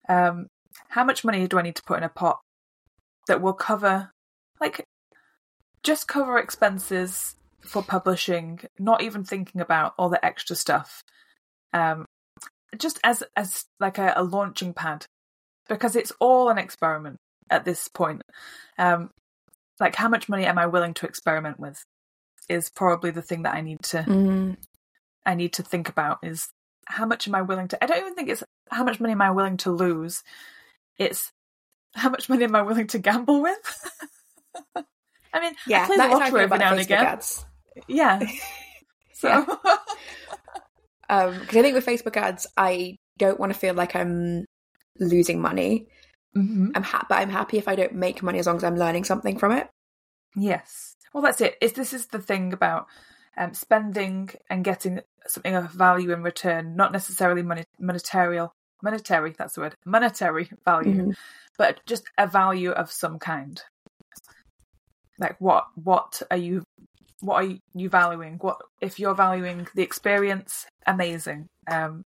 um, 0.09 0.47
how 0.89 1.05
much 1.05 1.25
money 1.25 1.47
do 1.49 1.59
I 1.59 1.63
need 1.63 1.77
to 1.77 1.83
put 1.87 1.99
in 1.99 2.05
a 2.05 2.09
pot 2.09 2.39
that 3.27 3.41
will 3.41 3.53
cover, 3.53 4.11
like, 4.61 4.85
just 5.83 6.09
cover 6.09 6.39
expenses 6.39 7.37
for 7.61 7.83
publishing, 7.83 8.61
not 8.79 9.03
even 9.03 9.25
thinking 9.25 9.61
about 9.61 9.95
all 9.99 10.09
the 10.09 10.25
extra 10.25 10.57
stuff, 10.57 11.03
um, 11.73 12.07
just 12.79 12.99
as 13.05 13.23
as 13.37 13.65
like 13.79 13.99
a, 13.99 14.15
a 14.17 14.23
launching 14.23 14.73
pad, 14.73 15.07
because 15.69 15.95
it's 15.97 16.13
all 16.21 16.49
an 16.49 16.59
experiment 16.59 17.19
at 17.51 17.65
this 17.65 17.89
point. 17.89 18.23
Um, 18.79 19.11
like, 19.79 19.97
how 19.97 20.09
much 20.09 20.29
money 20.29 20.45
am 20.47 20.59
I 20.59 20.67
willing 20.67 20.95
to 20.95 21.07
experiment 21.07 21.61
with? 21.61 21.83
is 22.49 22.71
probably 22.71 23.11
the 23.11 23.23
thing 23.23 23.43
that 23.43 23.55
I 23.55 23.61
need 23.61 23.83
to 23.83 24.03
Mm. 24.03 24.57
I 25.25 25.35
need 25.35 25.53
to 25.55 25.63
think 25.63 25.89
about 25.89 26.19
is 26.23 26.49
how 26.87 27.07
much 27.07 27.29
am 27.29 27.35
I 27.35 27.43
willing 27.43 27.69
to 27.69 27.83
I 27.83 27.87
don't 27.87 27.99
even 27.99 28.15
think 28.15 28.29
it's 28.29 28.43
how 28.71 28.85
much 28.85 29.01
money 29.01 29.13
am 29.13 29.23
I 29.23 29.31
willing 29.31 29.57
to 29.59 29.71
lose. 29.71 30.23
It's 30.99 31.33
how 31.95 32.09
much 32.11 32.29
money 32.29 32.45
am 32.45 32.55
I 32.57 32.63
willing 32.63 32.87
to 32.89 32.99
gamble 32.99 33.43
with? 33.43 33.59
I 35.35 35.41
mean, 35.41 35.55
Yeah, 35.67 35.85
I 35.85 35.87
play 35.87 35.97
the 35.97 36.03
is 36.05 36.09
how 36.11 36.17
I 36.19 36.25
feel 36.27 36.33
lottery 36.33 36.45
every 36.45 36.59
now 36.59 36.73
and 36.73 36.81
again. 36.81 37.05
ads. 37.07 37.45
Yeah. 37.89 38.21
So 39.15 39.29
Yeah. 39.29 39.45
Um, 41.09 41.39
because 41.41 41.57
I 41.59 41.63
think 41.63 41.75
with 41.75 41.87
Facebook 41.87 42.17
ads, 42.17 42.47
I 42.57 42.97
don't 43.19 43.39
want 43.39 43.53
to 43.53 43.59
feel 43.59 43.75
like 43.75 43.95
I'm 43.95 44.47
losing 44.99 45.41
money. 45.41 45.87
Mhm. 46.37 46.71
I'm 46.75 46.83
ha- 46.83 47.05
but 47.09 47.19
I'm 47.19 47.29
happy 47.29 47.59
if 47.59 47.69
I 47.69 47.75
don't 47.77 47.95
make 47.95 48.23
money 48.23 48.39
as 48.39 48.47
long 48.47 48.57
as 48.57 48.65
I'm 48.65 48.77
learning 48.77 49.05
something 49.05 49.39
from 49.39 49.53
it. 49.53 49.69
Yes. 50.35 50.95
Well, 51.13 51.23
that's 51.23 51.43
it. 51.43 51.57
Is 51.61 51.75
this 51.75 51.93
is 51.93 52.07
the 52.07 52.19
thing 52.19 52.53
about 52.55 52.87
um, 53.37 53.53
spending 53.53 54.31
and 54.49 54.65
getting 54.65 55.01
something 55.27 55.55
of 55.55 55.71
value 55.71 56.13
in 56.13 56.23
return, 56.23 56.75
not 56.77 56.93
necessarily 56.93 57.43
money, 57.43 57.65
monetary, 57.79 58.39
monetary, 58.83 59.35
that's 59.37 59.55
the 59.55 59.63
word, 59.63 59.75
monetary 59.85 60.51
value, 60.65 60.95
mm-hmm. 60.95 61.11
but 61.59 61.81
just 61.87 62.05
a 62.19 62.27
value 62.27 62.71
of 62.71 62.91
some 62.91 63.19
kind. 63.19 63.63
Like 65.19 65.37
what, 65.39 65.67
what 65.75 66.23
are 66.31 66.37
you, 66.37 66.65
what 67.21 67.45
are 67.45 67.55
you 67.75 67.89
valuing? 67.89 68.39
What, 68.39 68.59
if 68.81 68.99
you're 68.99 69.15
valuing 69.15 69.69
the 69.75 69.83
experience, 69.83 70.67
amazing. 70.87 71.47
Um, 71.71 72.03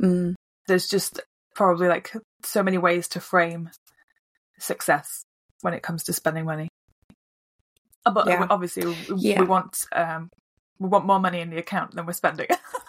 mm. 0.00 0.34
There's 0.66 0.88
just 0.88 1.20
probably 1.54 1.88
like 1.88 2.12
so 2.44 2.62
many 2.62 2.78
ways 2.78 3.08
to 3.08 3.20
frame 3.20 3.70
success 4.58 5.24
when 5.62 5.74
it 5.74 5.82
comes 5.82 6.04
to 6.04 6.12
spending 6.12 6.44
money. 6.44 6.68
But 8.04 8.28
yeah. 8.28 8.46
obviously, 8.50 8.94
yeah. 9.16 9.40
we 9.40 9.46
want 9.46 9.84
um, 9.92 10.28
we 10.78 10.88
want 10.88 11.06
more 11.06 11.18
money 11.18 11.40
in 11.40 11.50
the 11.50 11.58
account 11.58 11.94
than 11.94 12.06
we're 12.06 12.12
spending. 12.12 12.46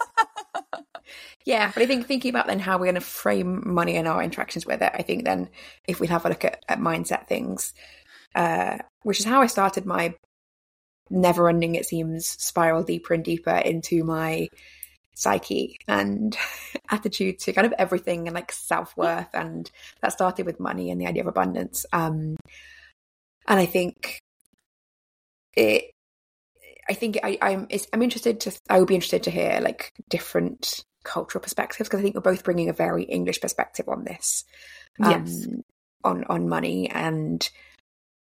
yeah, 1.45 1.71
but 1.73 1.83
I 1.83 1.85
think 1.85 2.07
thinking 2.07 2.29
about 2.29 2.47
then 2.47 2.59
how 2.59 2.77
we're 2.77 2.85
going 2.85 2.95
to 2.95 3.01
frame 3.01 3.63
money 3.65 3.95
and 3.95 4.07
our 4.07 4.21
interactions 4.21 4.65
with 4.65 4.81
it, 4.81 4.91
I 4.93 5.01
think 5.01 5.23
then 5.25 5.49
if 5.87 5.99
we 5.99 6.07
have 6.07 6.25
a 6.25 6.29
look 6.29 6.45
at, 6.45 6.63
at 6.67 6.79
mindset 6.79 7.27
things, 7.27 7.73
uh, 8.35 8.77
which 9.03 9.19
is 9.19 9.25
how 9.25 9.41
I 9.41 9.47
started 9.47 9.85
my 9.85 10.15
never 11.09 11.49
ending, 11.49 11.75
it 11.75 11.85
seems, 11.85 12.27
spiral 12.27 12.83
deeper 12.83 13.13
and 13.13 13.23
deeper 13.23 13.55
into 13.55 14.03
my 14.03 14.49
psyche 15.15 15.77
and 15.87 16.37
attitude 16.91 17.39
to 17.39 17.53
kind 17.53 17.65
of 17.65 17.73
everything 17.77 18.27
and 18.27 18.35
like 18.35 18.51
self 18.51 18.95
worth. 18.97 19.29
And 19.33 19.69
that 20.01 20.13
started 20.13 20.45
with 20.45 20.59
money 20.59 20.91
and 20.91 20.99
the 20.99 21.07
idea 21.07 21.23
of 21.23 21.27
abundance. 21.27 21.85
Um, 21.93 22.35
and 23.47 23.59
I 23.59 23.65
think 23.65 24.19
it 25.53 25.91
I 26.89 26.93
think 26.93 27.17
I, 27.23 27.37
I'm 27.41 27.67
I'm 27.93 28.01
interested 28.01 28.39
to 28.41 28.59
I 28.69 28.79
would 28.79 28.87
be 28.87 28.95
interested 28.95 29.23
to 29.23 29.31
hear 29.31 29.59
like 29.61 29.91
different 30.09 30.83
cultural 31.07 31.41
perspectives 31.41 31.89
because 31.89 31.99
I 31.99 32.03
think 32.03 32.15
we're 32.15 32.21
both 32.21 32.43
bringing 32.43 32.69
a 32.69 32.73
very 32.73 33.03
English 33.03 33.41
perspective 33.41 33.87
on 33.87 34.03
this, 34.03 34.43
um, 35.01 35.11
yes, 35.11 35.47
on 36.03 36.23
on 36.25 36.49
money 36.49 36.89
and 36.89 37.47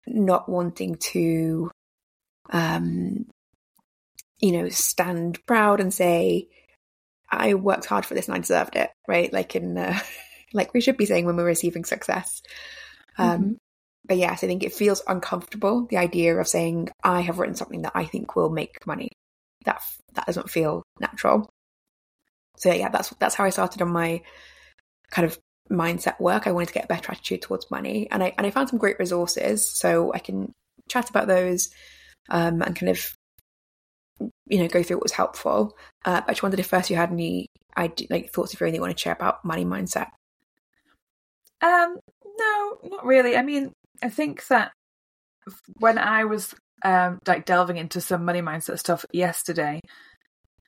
not 0.07 0.49
wanting 0.49 0.97
to, 0.97 1.71
um, 2.51 3.27
you 4.41 4.53
know, 4.53 4.69
stand 4.69 5.45
proud 5.47 5.81
and 5.81 5.93
say, 5.93 6.49
I 7.31 7.55
worked 7.55 7.87
hard 7.87 8.07
for 8.07 8.15
this 8.15 8.29
and 8.29 8.35
I 8.35 8.39
deserved 8.39 8.77
it, 8.77 8.91
right? 9.07 9.33
Like 9.33 9.57
in 9.57 9.77
uh, 9.77 9.99
like 10.53 10.75
we 10.75 10.81
should 10.81 10.97
be 10.97 11.07
saying 11.07 11.27
when 11.27 11.37
we're 11.37 11.45
receiving 11.45 11.85
success. 11.85 12.43
Um, 13.19 13.41
mm-hmm 13.41 13.53
but 14.09 14.17
yes, 14.17 14.43
I 14.43 14.47
think 14.47 14.65
it 14.65 14.73
feels 14.73 15.03
uncomfortable. 15.07 15.87
The 15.87 15.99
idea 15.99 16.35
of 16.37 16.49
saying 16.49 16.89
I 17.05 17.21
have 17.21 17.39
written 17.39 17.55
something 17.55 17.83
that 17.83 17.93
I 17.95 18.07
think 18.07 18.35
will 18.35 18.49
make 18.49 18.87
money 18.87 19.11
that 19.67 19.83
that 20.15 20.27
doesn't 20.27 20.51
feel 20.51 20.83
natural. 20.99 21.49
So 22.59 22.73
yeah, 22.73 22.89
that's 22.89 23.11
that's 23.19 23.35
how 23.35 23.45
I 23.45 23.51
started 23.51 23.83
on 23.83 23.91
my 23.91 24.23
kind 25.11 25.27
of 25.27 25.39
mindset 25.71 26.19
work. 26.21 26.47
I 26.47 26.53
wanted 26.53 26.69
to 26.69 26.75
get 26.75 26.85
a 26.85 26.89
better 26.89 27.13
attitude 27.13 27.43
towards 27.43 27.71
money, 27.71 28.09
and 28.11 28.23
I 28.23 28.35
and 28.37 28.47
I 28.47 28.51
found 28.51 28.69
some 28.69 28.79
great 28.79 28.99
resources. 28.99 29.67
So 29.69 30.13
I 30.13 30.19
can 30.19 30.53
chat 30.89 31.11
about 31.11 31.29
those 31.29 31.71
um, 32.29 32.63
and 32.63 32.75
kind 32.75 32.91
of 32.91 33.15
you 34.47 34.59
know 34.59 34.69
go 34.69 34.83
through 34.83 34.97
what 34.97 35.05
was 35.05 35.13
helpful. 35.13 35.77
Uh, 36.05 36.23
I 36.27 36.33
just 36.33 36.43
wondered 36.43 36.61
if 36.61 36.67
first 36.67 36.91
you 36.91 36.97
had 36.97 37.13
any 37.13 37.47
like 38.11 38.31
thoughts 38.31 38.53
if 38.53 38.61
you 38.61 38.65
really 38.65 38.81
want 38.81 38.97
to 38.97 39.01
share 39.01 39.13
about 39.13 39.45
money 39.45 39.65
mindset. 39.65 40.09
Um, 41.61 41.99
no, 42.39 42.79
not 42.85 43.05
really. 43.05 43.37
I 43.37 43.43
mean, 43.43 43.73
I 44.03 44.09
think 44.09 44.47
that 44.49 44.73
when 45.79 45.99
I 45.99 46.25
was 46.25 46.55
um, 46.85 47.19
like 47.27 47.47
delving 47.47 47.77
into 47.77 48.01
some 48.01 48.25
money 48.25 48.43
mindset 48.43 48.79
stuff 48.79 49.05
yesterday, 49.13 49.81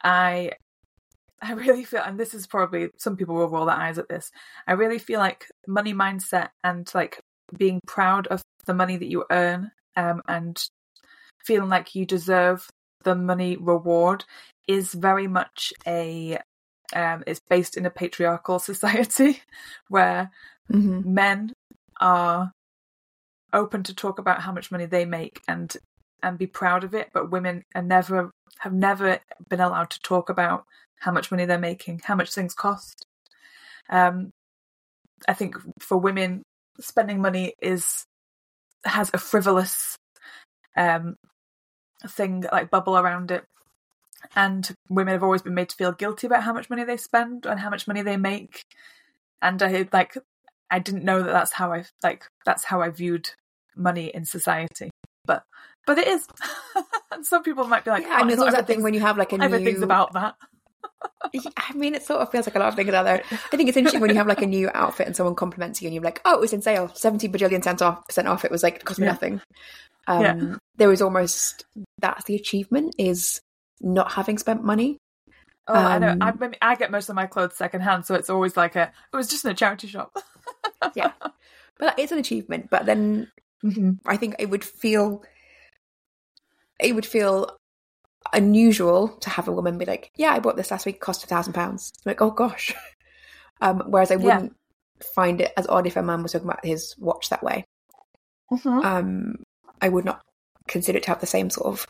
I 0.03 0.53
I 1.43 1.53
really 1.53 1.85
feel, 1.85 2.03
and 2.05 2.19
this 2.19 2.35
is 2.35 2.47
probably 2.47 2.91
some 2.99 3.17
people 3.17 3.35
will 3.35 3.49
roll 3.49 3.67
their 3.67 3.77
eyes 3.77 3.99
at 3.99 4.09
this. 4.09 4.31
I 4.67 4.73
really 4.73 4.99
feel 4.99 5.21
like 5.21 5.47
money 5.67 5.95
mindset 5.95 6.51
and 6.63 6.91
like 6.95 7.21
being 7.57 7.81
proud 7.87 8.27
of 8.27 8.43
the 8.67 8.75
money 8.75 8.97
that 8.97 9.09
you 9.09 9.25
earn, 9.31 9.71
um, 9.97 10.23
and 10.29 10.63
feeling 11.45 11.71
like 11.71 11.95
you 11.95 12.05
deserve 12.05 12.69
the 13.05 13.15
money 13.15 13.57
reward 13.57 14.25
is 14.69 14.93
very 14.93 15.27
much 15.27 15.73
a 15.87 16.39
um, 16.95 17.25
it's 17.27 17.41
based 17.49 17.77
in 17.77 17.87
a 17.87 17.91
patriarchal 17.91 18.59
society 18.71 19.43
where 19.89 20.31
mm-hmm. 20.71 21.15
men 21.15 21.53
are 22.01 22.53
open 23.53 23.83
to 23.83 23.95
talk 23.95 24.19
about 24.19 24.43
how 24.43 24.53
much 24.53 24.71
money 24.71 24.87
they 24.87 25.05
make 25.05 25.41
and 25.49 25.77
and 26.23 26.37
be 26.37 26.47
proud 26.47 26.85
of 26.85 26.95
it, 26.95 27.09
but 27.15 27.31
women 27.31 27.65
are 27.75 27.83
never 27.83 28.31
have 28.61 28.73
never 28.73 29.21
been 29.49 29.61
allowed 29.61 29.91
to 29.91 30.01
talk 30.03 30.29
about 30.29 30.65
how 31.01 31.11
much 31.11 31.31
money 31.31 31.47
they're 31.47 31.59
making, 31.59 32.01
how 32.05 32.15
much 32.15 32.33
things 32.33 32.55
cost. 32.55 33.07
Um, 33.89 34.31
I 35.27 35.33
think 35.33 35.57
for 35.81 35.97
women, 35.97 36.43
spending 36.79 37.21
money 37.21 37.55
is 37.61 38.05
has 38.85 39.11
a 39.13 39.19
frivolous 39.19 39.97
um, 40.77 41.17
thing 42.07 42.45
like 42.53 42.71
bubble 42.71 42.99
around 42.99 43.31
it, 43.31 43.45
and 44.37 44.71
women 44.91 45.13
have 45.13 45.23
always 45.23 45.43
been 45.43 45.55
made 45.55 45.71
to 45.71 45.77
feel 45.77 45.93
guilty 45.93 46.27
about 46.27 46.43
how 46.43 46.53
much 46.53 46.69
money 46.69 46.85
they 46.85 46.97
spend 46.99 47.47
and 47.47 47.61
how 47.61 47.71
much 47.71 47.89
money 47.89 48.03
they 48.03 48.17
make. 48.17 48.63
And 49.41 49.63
I 49.63 49.89
like 49.91 50.19
I 50.71 50.79
didn't 50.79 51.05
know 51.05 51.23
that 51.23 51.33
that's 51.33 51.53
how 51.53 51.73
I 51.73 51.85
like 52.03 52.27
that's 52.45 52.65
how 52.65 52.83
I 52.83 52.91
viewed 52.91 53.31
money 53.75 54.11
in 54.13 54.27
society. 54.27 54.91
But 55.25 55.45
but 55.87 55.99
it 55.99 56.09
is. 56.09 56.27
and 57.13 57.25
some 57.27 57.43
people 57.43 57.67
might 57.67 57.85
be 57.85 57.91
like, 57.91 58.05
yeah, 58.05 58.11
oh, 58.13 58.17
I 58.17 58.23
mean, 58.23 58.33
it's 58.33 58.41
always 58.41 58.55
that 58.55 58.67
thing 58.67 58.83
when 58.83 58.95
you 58.95 59.01
have 59.01 59.19
like 59.19 59.33
a 59.33 59.41
everything's 59.41 59.79
new... 59.79 59.85
about 59.85 60.13
that. 60.15 60.37
I 61.57 61.73
mean, 61.75 61.95
it 61.95 62.03
sort 62.03 62.21
of 62.21 62.31
feels 62.31 62.47
like 62.47 62.57
a 62.57 62.59
lot 62.59 62.69
of 62.69 62.75
things 62.75 62.93
out 62.93 63.05
there. 63.05 63.23
I 63.31 63.57
think 63.57 63.69
it's 63.69 63.77
interesting 63.77 64.01
when 64.01 64.11
you 64.11 64.17
have 64.17 64.27
like 64.27 64.43
a 64.43 64.47
new 64.47 64.71
outfit 64.75 65.07
and 65.07 65.17
someone 65.17 65.35
compliments 65.35 65.81
you 65.81 65.87
and 65.87 65.95
you're 65.95 66.05
like, 66.05 66.21
oh, 66.25 66.35
it 66.35 66.41
was 66.41 66.53
in 66.53 66.63
sale, 66.63 66.91
70 66.95 67.29
bajillion 67.29 67.63
cent 67.63 67.83
off, 67.83 68.07
percent 68.07 68.29
off. 68.29 68.45
It 68.45 68.51
was 68.51 68.63
like, 68.63 68.77
it 68.77 68.85
cost 68.85 68.99
me 68.99 69.07
yeah. 69.07 69.13
nothing. 69.13 69.41
Um, 70.07 70.23
yeah. 70.23 70.57
There 70.77 70.89
was 70.89 71.03
almost, 71.03 71.65
that's 71.99 72.25
the 72.25 72.35
achievement 72.35 72.95
is 72.99 73.41
not 73.81 74.13
having 74.13 74.39
spent 74.39 74.65
money. 74.65 74.99
Oh, 75.67 75.75
um, 75.75 75.87
I 75.87 75.99
know. 75.99 76.17
I, 76.21 76.29
um, 76.31 76.55
I, 76.61 76.75
get 76.75 76.91
most 76.91 77.09
of 77.09 77.15
my 77.15 77.27
clothes 77.27 77.57
secondhand, 77.57 78.07
so 78.07 78.15
it's 78.15 78.31
always 78.31 78.57
like 78.57 78.77
a, 78.77 78.93
it 79.13 79.17
was 79.17 79.29
just 79.29 79.45
in 79.45 79.51
a 79.51 79.55
charity 79.55 79.87
shop. 79.89 80.17
yeah. 80.95 81.13
But 81.79 81.99
it's 81.99 82.13
an 82.13 82.19
achievement. 82.19 82.69
But 82.69 82.85
then 82.85 83.33
Mm-hmm. 83.65 83.93
I 84.07 84.17
think 84.17 84.37
it 84.39 84.49
would 84.51 84.65
feel 84.65 85.23
it 86.83 86.95
would 86.95 87.07
feel 87.07 87.57
unusual 88.33 89.09
to 89.09 89.31
have 89.31 89.49
a 89.49 89.53
woman 89.53 89.79
be 89.79 89.85
like, 89.85 90.11
"Yeah, 90.17 90.33
I 90.33 90.41
bought 90.41 90.57
this 90.57 90.71
last 90.71 90.87
week. 90.87 90.97
It 90.97 91.01
cost 91.01 91.25
a 91.25 91.27
thousand 91.27 91.53
pounds." 91.53 91.93
Like, 92.05 92.21
oh 92.21 92.31
gosh. 92.31 92.75
Um, 93.63 93.83
whereas 93.89 94.11
I 94.11 94.17
wouldn't 94.17 94.55
yeah. 94.99 95.07
find 95.15 95.41
it 95.43 95.53
as 95.55 95.67
odd 95.67 95.87
if 95.87 95.97
a 95.97 96.03
man 96.03 96.23
was 96.23 96.33
talking 96.33 96.49
about 96.49 96.65
his 96.65 96.95
watch 96.99 97.29
that 97.29 97.43
way. 97.43 97.67
Mm-hmm. 98.51 98.69
Um, 98.69 99.35
I 99.83 99.89
would 99.89 100.05
not 100.05 100.23
consider 100.67 100.99
it 100.99 101.05
to 101.05 101.11
have 101.11 101.21
the 101.21 101.27
same 101.27 101.51
sort 101.51 101.67
of 101.67 101.87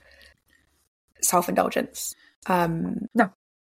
self 1.22 1.48
indulgence. 1.48 2.14
Um, 2.46 3.06
no, 3.14 3.30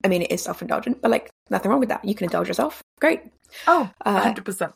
I 0.04 0.08
mean 0.08 0.24
it 0.24 0.32
is 0.32 0.42
self 0.42 0.62
indulgent, 0.62 1.02
but 1.02 1.12
like 1.12 1.30
nothing 1.50 1.72
wrong 1.72 1.80
with 1.80 1.90
that. 1.90 2.04
You 2.06 2.16
can 2.16 2.26
indulge 2.26 2.48
yourself. 2.48 2.82
Great. 3.00 3.22
Oh, 3.68 3.90
uh, 4.06 4.22
hundred 4.22 4.46
percent. 4.46 4.74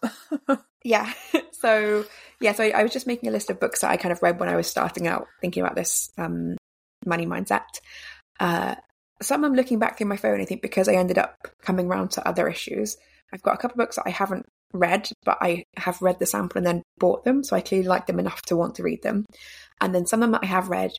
Yeah. 0.86 1.12
So 1.52 2.06
yeah, 2.42 2.52
so 2.52 2.64
I, 2.64 2.70
I, 2.70 2.84
was 2.84 2.94
just 2.94 3.08
making 3.08 3.28
a 3.28 3.32
list 3.32 3.50
of 3.50 3.60
books 3.60 3.82
that 3.82 3.90
I 3.90 3.98
kind 3.98 4.12
of 4.12 4.22
read 4.22 4.40
when 4.40 4.50
I 4.50 4.56
was 4.56 4.68
starting 4.68 5.08
out 5.08 5.26
thinking 5.42 5.64
about 5.64 5.76
this 5.76 6.12
um, 6.16 6.58
money 7.08 7.26
mindset. 7.26 7.64
Uh, 8.40 8.76
some 9.20 9.44
I'm 9.44 9.56
looking 9.56 9.80
back 9.80 9.98
through 9.98 10.08
my 10.08 10.18
phone, 10.18 10.42
I 10.42 10.46
think, 10.46 10.62
because 10.62 10.88
I 10.88 10.94
ended 10.94 11.18
up 11.18 11.36
coming 11.64 11.88
around 11.88 12.12
to 12.12 12.28
other 12.28 12.48
issues. 12.48 12.98
I've 13.34 13.42
got 13.42 13.56
a 13.56 13.58
couple 13.58 13.76
of 13.76 13.78
books 13.78 13.96
that 13.96 14.06
I 14.06 14.12
haven't 14.12 14.46
read, 14.74 15.10
but 15.24 15.40
I 15.42 15.64
have 15.78 16.04
read 16.04 16.20
the 16.20 16.28
sample 16.28 16.60
and 16.60 16.68
then 16.68 16.84
bought 17.00 17.24
them. 17.24 17.44
So 17.44 17.56
I 17.56 17.62
clearly 17.62 17.88
like 17.88 18.06
them 18.06 18.20
enough 18.20 18.44
to 18.44 18.58
want 18.58 18.76
to 18.76 18.84
read 18.84 19.02
them. 19.02 19.26
And 19.82 19.96
then 19.96 20.06
some 20.06 20.22
of 20.22 20.28
them 20.28 20.34
that 20.34 20.44
I 20.44 20.48
have 20.48 20.70
read, 20.70 20.92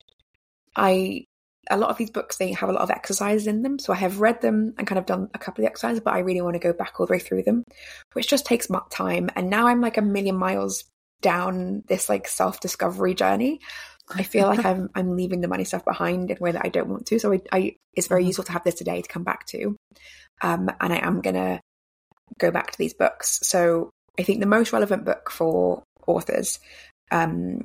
I 0.74 1.26
a 1.70 1.76
lot 1.76 1.90
of 1.90 1.96
these 1.96 2.10
books 2.10 2.36
they 2.36 2.52
have 2.52 2.68
a 2.68 2.72
lot 2.72 2.82
of 2.82 2.90
exercises 2.90 3.46
in 3.46 3.62
them. 3.62 3.78
So 3.78 3.92
i 3.92 3.96
have 3.96 4.20
read 4.20 4.40
them 4.40 4.74
and 4.78 4.86
kind 4.86 4.98
of 4.98 5.06
done 5.06 5.30
a 5.34 5.38
couple 5.38 5.62
of 5.62 5.66
the 5.66 5.70
exercises 5.70 6.00
but 6.00 6.14
i 6.14 6.20
really 6.20 6.40
want 6.40 6.54
to 6.54 6.60
go 6.60 6.72
back 6.72 6.98
all 6.98 7.06
the 7.06 7.12
way 7.12 7.18
through 7.18 7.42
them 7.42 7.64
which 8.12 8.28
just 8.28 8.46
takes 8.46 8.68
time. 8.90 9.30
And 9.36 9.50
now 9.50 9.66
i'm 9.66 9.80
like 9.80 9.96
a 9.96 10.02
million 10.02 10.36
miles 10.36 10.84
down 11.22 11.82
this 11.88 12.08
like 12.08 12.28
self-discovery 12.28 13.14
journey. 13.14 13.60
I 14.14 14.22
feel 14.22 14.46
like 14.46 14.64
i'm 14.70 14.90
i'm 14.94 15.16
leaving 15.16 15.40
the 15.40 15.48
money 15.48 15.64
stuff 15.64 15.84
behind 15.84 16.30
in 16.30 16.36
a 16.38 16.42
way 16.42 16.52
that 16.52 16.64
i 16.64 16.68
don't 16.68 16.88
want 16.88 17.06
to. 17.06 17.18
So 17.18 17.32
i, 17.32 17.40
I 17.52 17.76
it's 17.94 18.08
very 18.08 18.22
mm-hmm. 18.22 18.28
useful 18.28 18.44
to 18.44 18.52
have 18.52 18.64
this 18.64 18.74
today 18.74 19.02
to 19.02 19.08
come 19.08 19.24
back 19.24 19.46
to. 19.46 19.76
Um 20.42 20.70
and 20.80 20.92
i 20.92 20.98
am 20.98 21.20
gonna 21.20 21.60
go 22.38 22.50
back 22.50 22.72
to 22.72 22.78
these 22.78 22.94
books. 22.94 23.40
So 23.42 23.90
i 24.18 24.22
think 24.22 24.40
the 24.40 24.46
most 24.46 24.72
relevant 24.72 25.04
book 25.04 25.30
for 25.30 25.82
authors 26.06 26.58
um 27.10 27.62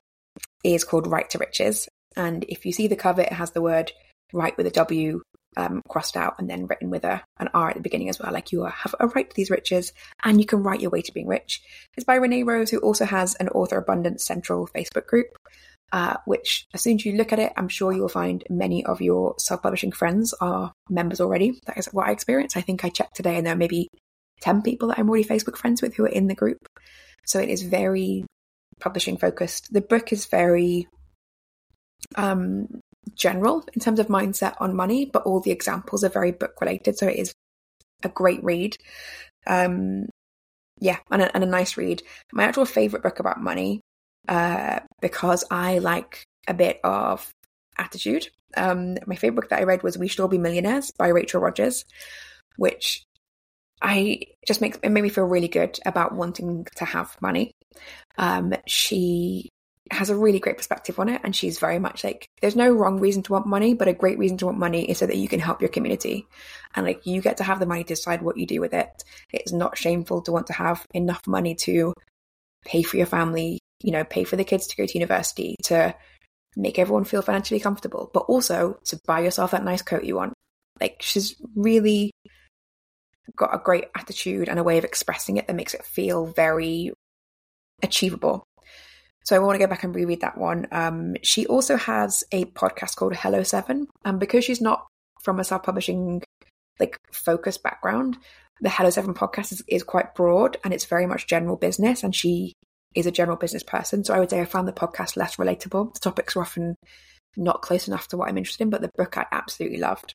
is 0.63 0.83
called 0.83 1.07
Write 1.07 1.31
to 1.31 1.37
Riches 1.37 1.87
and 2.15 2.45
if 2.47 2.65
you 2.65 2.71
see 2.71 2.87
the 2.87 2.95
cover, 2.95 3.21
it 3.21 3.33
has 3.33 3.51
the 3.51 3.61
word 3.61 3.91
right 4.33 4.55
with 4.57 4.67
a 4.67 4.71
W 4.71 5.21
um, 5.57 5.81
crossed 5.89 6.15
out 6.15 6.35
and 6.39 6.49
then 6.49 6.67
written 6.67 6.89
with 6.89 7.03
a, 7.03 7.21
an 7.39 7.49
R 7.53 7.69
at 7.69 7.75
the 7.75 7.81
beginning 7.81 8.09
as 8.09 8.19
well. 8.19 8.31
Like 8.31 8.51
you 8.51 8.63
have 8.63 8.95
a 8.99 9.07
right 9.07 9.29
to 9.29 9.35
these 9.35 9.49
riches 9.49 9.91
and 10.23 10.39
you 10.39 10.45
can 10.45 10.63
write 10.63 10.81
your 10.81 10.91
way 10.91 11.01
to 11.01 11.11
being 11.11 11.27
rich. 11.27 11.61
It's 11.97 12.05
by 12.05 12.15
Renee 12.15 12.43
Rose, 12.43 12.69
who 12.69 12.79
also 12.79 13.05
has 13.05 13.35
an 13.35 13.49
Author 13.49 13.77
Abundance 13.77 14.25
Central 14.25 14.67
Facebook 14.67 15.07
group. 15.07 15.27
uh, 15.91 16.15
which 16.25 16.67
as 16.73 16.81
soon 16.81 16.95
as 16.95 17.05
you 17.05 17.13
look 17.13 17.33
at 17.33 17.39
it, 17.39 17.51
I'm 17.57 17.67
sure 17.67 17.91
you 17.91 18.01
will 18.01 18.09
find 18.09 18.43
many 18.49 18.85
of 18.85 19.01
your 19.01 19.35
self 19.37 19.61
publishing 19.61 19.91
friends 19.91 20.33
are 20.39 20.71
members 20.89 21.19
already. 21.19 21.59
That 21.65 21.77
is 21.77 21.87
what 21.87 22.07
I 22.07 22.11
experienced. 22.11 22.55
I 22.55 22.61
think 22.61 22.85
I 22.85 22.89
checked 22.89 23.15
today 23.15 23.35
and 23.35 23.45
there 23.45 23.53
are 23.53 23.57
maybe 23.57 23.89
10 24.41 24.61
people 24.61 24.87
that 24.87 24.99
I'm 24.99 25.09
already 25.09 25.25
Facebook 25.25 25.57
friends 25.57 25.81
with 25.81 25.95
who 25.95 26.05
are 26.05 26.09
in 26.09 26.27
the 26.27 26.35
group. 26.35 26.59
So 27.25 27.39
it 27.39 27.49
is 27.49 27.61
very 27.63 28.25
publishing 28.79 29.17
focused. 29.17 29.73
The 29.73 29.81
book 29.81 30.13
is 30.13 30.25
very 30.25 30.87
um, 32.15 32.81
general 33.15 33.63
in 33.73 33.81
terms 33.81 33.99
of 33.99 34.07
mindset 34.07 34.55
on 34.59 34.75
money, 34.75 35.05
but 35.05 35.23
all 35.23 35.39
the 35.39 35.51
examples 35.51 36.03
are 36.03 36.09
very 36.09 36.31
book 36.31 36.53
related. 36.61 36.97
So 36.97 37.07
it 37.07 37.17
is 37.17 37.33
a 38.03 38.09
great 38.09 38.43
read. 38.43 38.77
Um, 39.47 40.07
yeah, 40.79 40.97
and 41.11 41.21
a, 41.21 41.35
and 41.35 41.43
a 41.43 41.47
nice 41.47 41.77
read. 41.77 42.01
My 42.33 42.43
actual 42.43 42.65
favorite 42.65 43.03
book 43.03 43.19
about 43.19 43.41
money, 43.41 43.81
uh, 44.27 44.79
because 45.01 45.43
I 45.51 45.79
like 45.79 46.23
a 46.47 46.53
bit 46.53 46.79
of 46.83 47.29
attitude. 47.77 48.29
Um, 48.57 48.97
my 49.05 49.15
favorite 49.15 49.41
book 49.41 49.49
that 49.49 49.59
I 49.59 49.63
read 49.63 49.83
was 49.83 49.97
We 49.97 50.07
Should 50.07 50.19
All 50.21 50.27
Be 50.27 50.37
Millionaires 50.37 50.91
by 50.97 51.07
Rachel 51.07 51.41
Rogers, 51.41 51.85
which 52.57 53.03
I 53.81 54.21
just 54.47 54.61
makes 54.61 54.77
it 54.83 54.89
made 54.89 55.01
me 55.01 55.09
feel 55.09 55.25
really 55.25 55.47
good 55.47 55.79
about 55.85 56.13
wanting 56.13 56.67
to 56.75 56.85
have 56.85 57.15
money. 57.21 57.51
Um, 58.17 58.53
she 58.67 59.49
has 59.93 60.09
a 60.09 60.15
really 60.15 60.39
great 60.39 60.57
perspective 60.57 60.99
on 60.99 61.09
it, 61.09 61.21
and 61.23 61.35
she's 61.35 61.59
very 61.59 61.79
much 61.79 62.03
like 62.03 62.25
there's 62.41 62.55
no 62.55 62.71
wrong 62.71 62.99
reason 62.99 63.23
to 63.23 63.33
want 63.33 63.45
money, 63.45 63.73
but 63.73 63.87
a 63.87 63.93
great 63.93 64.17
reason 64.17 64.37
to 64.37 64.45
want 64.45 64.57
money 64.57 64.89
is 64.89 64.97
so 64.97 65.05
that 65.05 65.17
you 65.17 65.27
can 65.27 65.39
help 65.39 65.61
your 65.61 65.69
community, 65.69 66.27
and 66.75 66.85
like 66.85 67.05
you 67.05 67.21
get 67.21 67.37
to 67.37 67.43
have 67.43 67.59
the 67.59 67.65
money 67.65 67.83
to 67.83 67.95
decide 67.95 68.21
what 68.21 68.37
you 68.37 68.45
do 68.45 68.61
with 68.61 68.73
it. 68.73 69.03
It's 69.31 69.51
not 69.51 69.77
shameful 69.77 70.21
to 70.23 70.31
want 70.31 70.47
to 70.47 70.53
have 70.53 70.85
enough 70.93 71.27
money 71.27 71.55
to 71.55 71.93
pay 72.65 72.83
for 72.83 72.97
your 72.97 73.05
family, 73.05 73.59
you 73.81 73.91
know, 73.91 74.03
pay 74.03 74.23
for 74.23 74.35
the 74.35 74.43
kids 74.43 74.67
to 74.67 74.77
go 74.77 74.85
to 74.85 74.97
university, 74.97 75.55
to 75.63 75.95
make 76.55 76.77
everyone 76.77 77.05
feel 77.05 77.21
financially 77.21 77.59
comfortable, 77.59 78.09
but 78.13 78.21
also 78.21 78.77
to 78.85 78.99
buy 79.05 79.21
yourself 79.21 79.51
that 79.51 79.63
nice 79.63 79.81
coat 79.81 80.03
you 80.03 80.15
want. 80.15 80.33
Like 80.79 80.97
she's 81.01 81.35
really 81.55 82.11
got 83.35 83.53
a 83.53 83.61
great 83.63 83.85
attitude 83.95 84.49
and 84.49 84.59
a 84.59 84.63
way 84.63 84.77
of 84.77 84.83
expressing 84.83 85.37
it 85.37 85.47
that 85.47 85.55
makes 85.55 85.73
it 85.73 85.85
feel 85.85 86.25
very 86.25 86.91
achievable. 87.81 88.43
So 89.23 89.35
I 89.35 89.39
want 89.39 89.55
to 89.55 89.59
go 89.59 89.69
back 89.69 89.83
and 89.83 89.95
reread 89.95 90.21
that 90.21 90.37
one. 90.37 90.67
Um, 90.71 91.15
she 91.21 91.45
also 91.45 91.77
has 91.77 92.23
a 92.31 92.45
podcast 92.45 92.95
called 92.95 93.15
Hello 93.15 93.43
Seven, 93.43 93.87
and 94.03 94.19
because 94.19 94.43
she's 94.43 94.61
not 94.61 94.87
from 95.21 95.39
a 95.39 95.43
self-publishing 95.43 96.23
like 96.79 96.97
focus 97.11 97.57
background, 97.57 98.17
the 98.61 98.69
Hello 98.69 98.89
Seven 98.89 99.13
podcast 99.13 99.51
is, 99.51 99.63
is 99.67 99.83
quite 99.83 100.15
broad 100.15 100.57
and 100.63 100.73
it's 100.73 100.85
very 100.85 101.05
much 101.05 101.27
general 101.27 101.55
business, 101.55 102.03
and 102.03 102.15
she 102.15 102.53
is 102.95 103.05
a 103.05 103.11
general 103.11 103.37
business 103.37 103.63
person. 103.63 104.03
So 104.03 104.13
I 104.13 104.19
would 104.19 104.29
say 104.29 104.41
I 104.41 104.45
found 104.45 104.67
the 104.67 104.73
podcast 104.73 105.15
less 105.15 105.35
relatable. 105.37 105.93
The 105.93 105.99
topics 105.99 106.35
are 106.35 106.41
often 106.41 106.75
not 107.37 107.61
close 107.61 107.87
enough 107.87 108.07
to 108.09 108.17
what 108.17 108.27
I'm 108.27 108.37
interested 108.37 108.63
in, 108.63 108.69
but 108.69 108.81
the 108.81 108.91
book 108.97 109.17
I 109.17 109.25
absolutely 109.31 109.77
loved. 109.77 110.13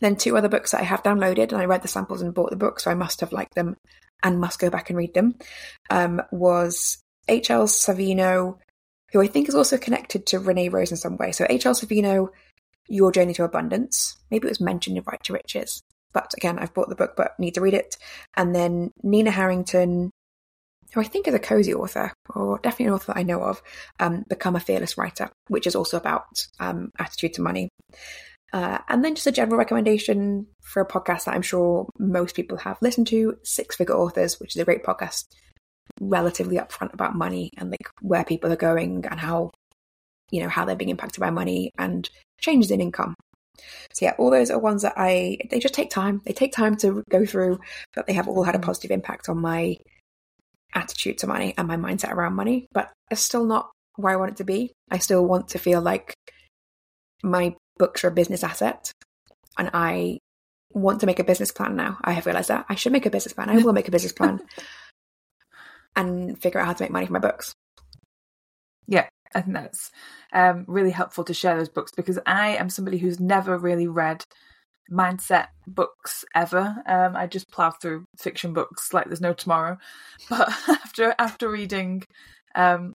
Then 0.00 0.16
two 0.16 0.36
other 0.36 0.48
books 0.48 0.72
that 0.72 0.80
I 0.80 0.84
have 0.84 1.02
downloaded, 1.02 1.52
and 1.52 1.60
I 1.60 1.66
read 1.66 1.82
the 1.82 1.88
samples 1.88 2.22
and 2.22 2.34
bought 2.34 2.50
the 2.50 2.56
book, 2.56 2.80
so 2.80 2.90
I 2.90 2.94
must 2.94 3.20
have 3.20 3.32
liked 3.32 3.54
them 3.54 3.76
and 4.24 4.40
must 4.40 4.58
go 4.58 4.70
back 4.70 4.88
and 4.88 4.96
read 4.96 5.14
them. 5.14 5.36
Um, 5.90 6.22
was 6.32 6.98
H.L. 7.28 7.64
Savino, 7.64 8.58
who 9.12 9.20
I 9.20 9.26
think 9.26 9.48
is 9.48 9.54
also 9.54 9.78
connected 9.78 10.26
to 10.26 10.38
Renee 10.38 10.68
Rose 10.68 10.90
in 10.90 10.96
some 10.96 11.16
way. 11.16 11.32
So 11.32 11.46
H.L. 11.48 11.74
Savino, 11.74 12.28
Your 12.88 13.12
Journey 13.12 13.34
to 13.34 13.44
Abundance. 13.44 14.16
Maybe 14.30 14.46
it 14.46 14.50
was 14.50 14.60
mentioned 14.60 14.96
in 14.96 15.04
Write 15.06 15.22
to 15.24 15.32
Riches. 15.32 15.82
But 16.12 16.32
again, 16.36 16.58
I've 16.58 16.74
bought 16.74 16.88
the 16.88 16.94
book 16.94 17.14
but 17.16 17.38
need 17.38 17.54
to 17.54 17.60
read 17.60 17.74
it. 17.74 17.96
And 18.36 18.54
then 18.54 18.90
Nina 19.02 19.30
Harrington, 19.30 20.10
who 20.92 21.00
I 21.00 21.04
think 21.04 21.26
is 21.26 21.34
a 21.34 21.38
cozy 21.38 21.74
author, 21.74 22.12
or 22.34 22.58
definitely 22.58 22.86
an 22.86 22.92
author 22.92 23.12
that 23.12 23.18
I 23.18 23.22
know 23.22 23.42
of, 23.42 23.62
um, 23.98 24.24
Become 24.28 24.56
a 24.56 24.60
Fearless 24.60 24.98
Writer, 24.98 25.30
which 25.48 25.66
is 25.66 25.74
also 25.74 25.96
about 25.96 26.46
um, 26.60 26.90
attitude 26.98 27.34
to 27.34 27.42
money. 27.42 27.68
Uh, 28.52 28.78
and 28.88 29.02
then 29.02 29.14
just 29.14 29.26
a 29.26 29.32
general 29.32 29.56
recommendation 29.56 30.46
for 30.60 30.82
a 30.82 30.88
podcast 30.88 31.24
that 31.24 31.34
I'm 31.34 31.42
sure 31.42 31.88
most 31.98 32.36
people 32.36 32.58
have 32.58 32.76
listened 32.82 33.06
to, 33.06 33.38
Six 33.42 33.76
Figure 33.76 33.94
Authors, 33.94 34.38
which 34.38 34.54
is 34.54 34.60
a 34.60 34.66
great 34.66 34.84
podcast, 34.84 35.24
relatively 36.00 36.56
upfront 36.56 36.92
about 36.94 37.14
money 37.14 37.50
and 37.56 37.70
like 37.70 37.88
where 38.00 38.24
people 38.24 38.52
are 38.52 38.56
going 38.56 39.04
and 39.10 39.20
how, 39.20 39.50
you 40.30 40.40
know, 40.40 40.48
how 40.48 40.64
they're 40.64 40.76
being 40.76 40.90
impacted 40.90 41.20
by 41.20 41.30
money 41.30 41.70
and 41.78 42.08
changes 42.40 42.70
in 42.70 42.80
income. 42.80 43.14
So 43.92 44.06
yeah, 44.06 44.14
all 44.18 44.30
those 44.30 44.50
are 44.50 44.58
ones 44.58 44.82
that 44.82 44.94
I 44.96 45.38
they 45.50 45.58
just 45.58 45.74
take 45.74 45.90
time. 45.90 46.22
They 46.24 46.32
take 46.32 46.52
time 46.52 46.76
to 46.78 47.02
go 47.10 47.24
through, 47.26 47.60
but 47.94 48.06
they 48.06 48.14
have 48.14 48.28
all 48.28 48.44
had 48.44 48.54
a 48.54 48.58
mm. 48.58 48.62
positive 48.62 48.90
impact 48.90 49.28
on 49.28 49.38
my 49.38 49.76
attitude 50.74 51.18
to 51.18 51.26
money 51.26 51.54
and 51.56 51.68
my 51.68 51.76
mindset 51.76 52.12
around 52.12 52.34
money. 52.34 52.66
But 52.72 52.90
it's 53.10 53.20
still 53.20 53.44
not 53.44 53.70
where 53.96 54.12
I 54.12 54.16
want 54.16 54.32
it 54.32 54.36
to 54.38 54.44
be. 54.44 54.72
I 54.90 54.98
still 54.98 55.24
want 55.24 55.48
to 55.48 55.58
feel 55.58 55.80
like 55.82 56.14
my 57.22 57.54
books 57.78 58.04
are 58.04 58.08
a 58.08 58.12
business 58.12 58.42
asset 58.42 58.90
and 59.58 59.70
I 59.74 60.18
want 60.72 61.00
to 61.00 61.06
make 61.06 61.18
a 61.18 61.24
business 61.24 61.52
plan 61.52 61.76
now. 61.76 61.98
I 62.02 62.12
have 62.12 62.26
realized 62.26 62.48
that 62.48 62.64
I 62.68 62.74
should 62.74 62.92
make 62.92 63.06
a 63.06 63.10
business 63.10 63.34
plan. 63.34 63.50
I 63.50 63.58
will 63.62 63.74
make 63.74 63.88
a 63.88 63.92
business 63.92 64.12
plan 64.12 64.40
and 65.96 66.40
figure 66.40 66.60
out 66.60 66.66
how 66.66 66.72
to 66.72 66.82
make 66.84 66.90
money 66.90 67.06
from 67.06 67.14
my 67.14 67.18
books. 67.18 67.54
Yeah, 68.86 69.08
I 69.34 69.40
think 69.40 69.54
that's 69.54 69.90
um, 70.32 70.64
really 70.66 70.90
helpful 70.90 71.24
to 71.24 71.34
share 71.34 71.56
those 71.56 71.68
books 71.68 71.92
because 71.96 72.18
I 72.26 72.56
am 72.56 72.70
somebody 72.70 72.98
who's 72.98 73.20
never 73.20 73.56
really 73.58 73.88
read 73.88 74.24
mindset 74.90 75.48
books 75.66 76.24
ever. 76.34 76.76
Um, 76.86 77.16
I 77.16 77.26
just 77.26 77.50
plow 77.50 77.70
through 77.70 78.04
fiction 78.18 78.52
books 78.52 78.92
like 78.92 79.06
there's 79.06 79.20
no 79.20 79.32
tomorrow. 79.32 79.78
But 80.28 80.48
after 80.68 81.14
after 81.18 81.50
reading 81.50 82.02
um, 82.54 82.92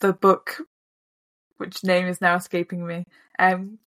the 0.00 0.12
book 0.12 0.60
which 1.62 1.84
name 1.84 2.08
is 2.08 2.20
now 2.20 2.34
escaping 2.34 2.84
me. 2.84 3.04
Um, 3.38 3.78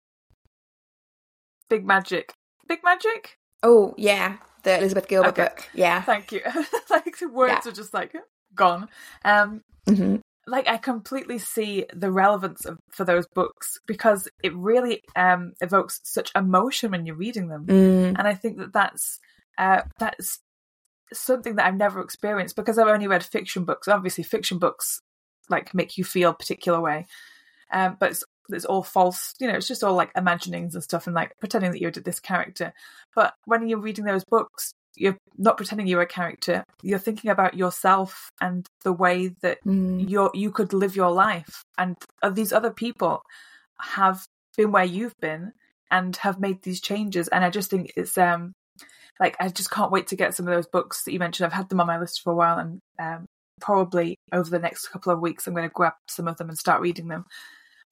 Big 1.69 1.85
Magic. 1.85 2.31
Big 2.69 2.79
Magic? 2.85 3.37
Oh, 3.63 3.93
yeah. 3.97 4.37
The 4.65 4.77
Elizabeth 4.77 5.07
Gilbert 5.07 5.29
okay. 5.29 5.43
book. 5.43 5.69
Yeah. 5.73 6.01
Thank 6.01 6.31
you. 6.31 6.41
like, 6.89 7.17
the 7.17 7.29
words 7.29 7.61
yeah. 7.65 7.71
are 7.71 7.73
just 7.73 7.93
like 7.93 8.13
gone. 8.53 8.89
Um, 9.23 9.61
mm-hmm. 9.87 10.17
Like, 10.47 10.67
I 10.67 10.77
completely 10.77 11.37
see 11.39 11.85
the 11.93 12.11
relevance 12.11 12.65
of, 12.65 12.77
for 12.91 13.05
those 13.05 13.25
books 13.33 13.79
because 13.87 14.27
it 14.43 14.53
really 14.55 15.01
um, 15.15 15.53
evokes 15.61 16.01
such 16.03 16.31
emotion 16.35 16.91
when 16.91 17.05
you're 17.05 17.15
reading 17.15 17.47
them. 17.47 17.65
Mm. 17.65 18.15
And 18.19 18.27
I 18.27 18.33
think 18.33 18.57
that 18.57 18.73
that's, 18.73 19.19
uh, 19.57 19.83
that's 19.97 20.39
something 21.13 21.55
that 21.55 21.65
I've 21.65 21.75
never 21.75 22.01
experienced 22.01 22.55
because 22.57 22.77
I've 22.77 22.87
only 22.87 23.07
read 23.07 23.23
fiction 23.23 23.63
books. 23.63 23.87
Obviously, 23.87 24.23
fiction 24.23 24.59
books 24.59 24.99
like 25.49 25.73
make 25.73 25.97
you 25.97 26.03
feel 26.03 26.31
a 26.31 26.35
particular 26.35 26.81
way 26.81 27.05
um, 27.71 27.97
but 27.99 28.11
it's, 28.11 28.23
it's 28.49 28.65
all 28.65 28.83
false. 28.83 29.33
You 29.39 29.47
know, 29.47 29.55
it's 29.55 29.67
just 29.67 29.83
all 29.83 29.93
like 29.93 30.11
imaginings 30.15 30.75
and 30.75 30.83
stuff, 30.83 31.07
and 31.07 31.15
like 31.15 31.37
pretending 31.39 31.71
that 31.71 31.81
you're 31.81 31.91
this 31.91 32.19
character. 32.19 32.73
But 33.15 33.33
when 33.45 33.67
you're 33.67 33.79
reading 33.79 34.05
those 34.05 34.23
books, 34.25 34.73
you're 34.95 35.17
not 35.37 35.57
pretending 35.57 35.87
you're 35.87 36.01
a 36.01 36.07
character. 36.07 36.63
You're 36.81 36.99
thinking 36.99 37.31
about 37.31 37.55
yourself 37.55 38.31
and 38.41 38.67
the 38.83 38.93
way 38.93 39.29
that 39.41 39.59
mm. 39.65 40.07
you 40.09 40.29
you 40.33 40.51
could 40.51 40.73
live 40.73 40.95
your 40.95 41.11
life, 41.11 41.63
and 41.77 41.95
these 42.31 42.53
other 42.53 42.71
people 42.71 43.21
have 43.79 44.25
been 44.55 44.71
where 44.71 44.85
you've 44.85 45.17
been 45.19 45.51
and 45.91 46.15
have 46.17 46.39
made 46.39 46.61
these 46.61 46.81
changes. 46.81 47.27
And 47.27 47.43
I 47.43 47.49
just 47.49 47.69
think 47.69 47.93
it's 47.95 48.17
um 48.17 48.53
like 49.19 49.35
I 49.39 49.49
just 49.49 49.71
can't 49.71 49.91
wait 49.91 50.07
to 50.07 50.15
get 50.15 50.33
some 50.33 50.47
of 50.47 50.53
those 50.53 50.67
books 50.67 51.03
that 51.03 51.13
you 51.13 51.19
mentioned. 51.19 51.45
I've 51.45 51.53
had 51.53 51.69
them 51.69 51.79
on 51.79 51.87
my 51.87 51.99
list 51.99 52.21
for 52.21 52.31
a 52.31 52.35
while, 52.35 52.57
and 52.57 52.79
um, 52.99 53.25
probably 53.61 54.17
over 54.31 54.49
the 54.49 54.59
next 54.59 54.89
couple 54.89 55.13
of 55.13 55.21
weeks, 55.21 55.47
I'm 55.47 55.53
going 55.53 55.67
to 55.67 55.73
grab 55.73 55.93
some 56.07 56.27
of 56.27 56.37
them 56.37 56.49
and 56.49 56.57
start 56.57 56.81
reading 56.81 57.07
them 57.07 57.25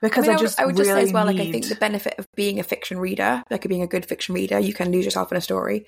because 0.03 0.25
I, 0.25 0.33
mean, 0.33 0.37
I 0.37 0.41
just 0.41 0.59
I 0.59 0.65
would, 0.65 0.75
I 0.75 0.77
would 0.77 0.79
really 0.79 0.89
just 0.89 0.97
say 0.97 1.03
as 1.07 1.13
well, 1.13 1.25
need... 1.25 1.39
like 1.39 1.47
I 1.47 1.51
think 1.51 1.69
the 1.69 1.75
benefit 1.75 2.15
of 2.19 2.27
being 2.35 2.59
a 2.59 2.63
fiction 2.63 2.99
reader, 2.99 3.41
like 3.49 3.67
being 3.67 3.81
a 3.81 3.87
good 3.87 4.05
fiction 4.05 4.35
reader, 4.35 4.59
you 4.59 4.73
can 4.73 4.91
lose 4.91 5.05
yourself 5.05 5.31
in 5.31 5.37
a 5.37 5.41
story, 5.41 5.85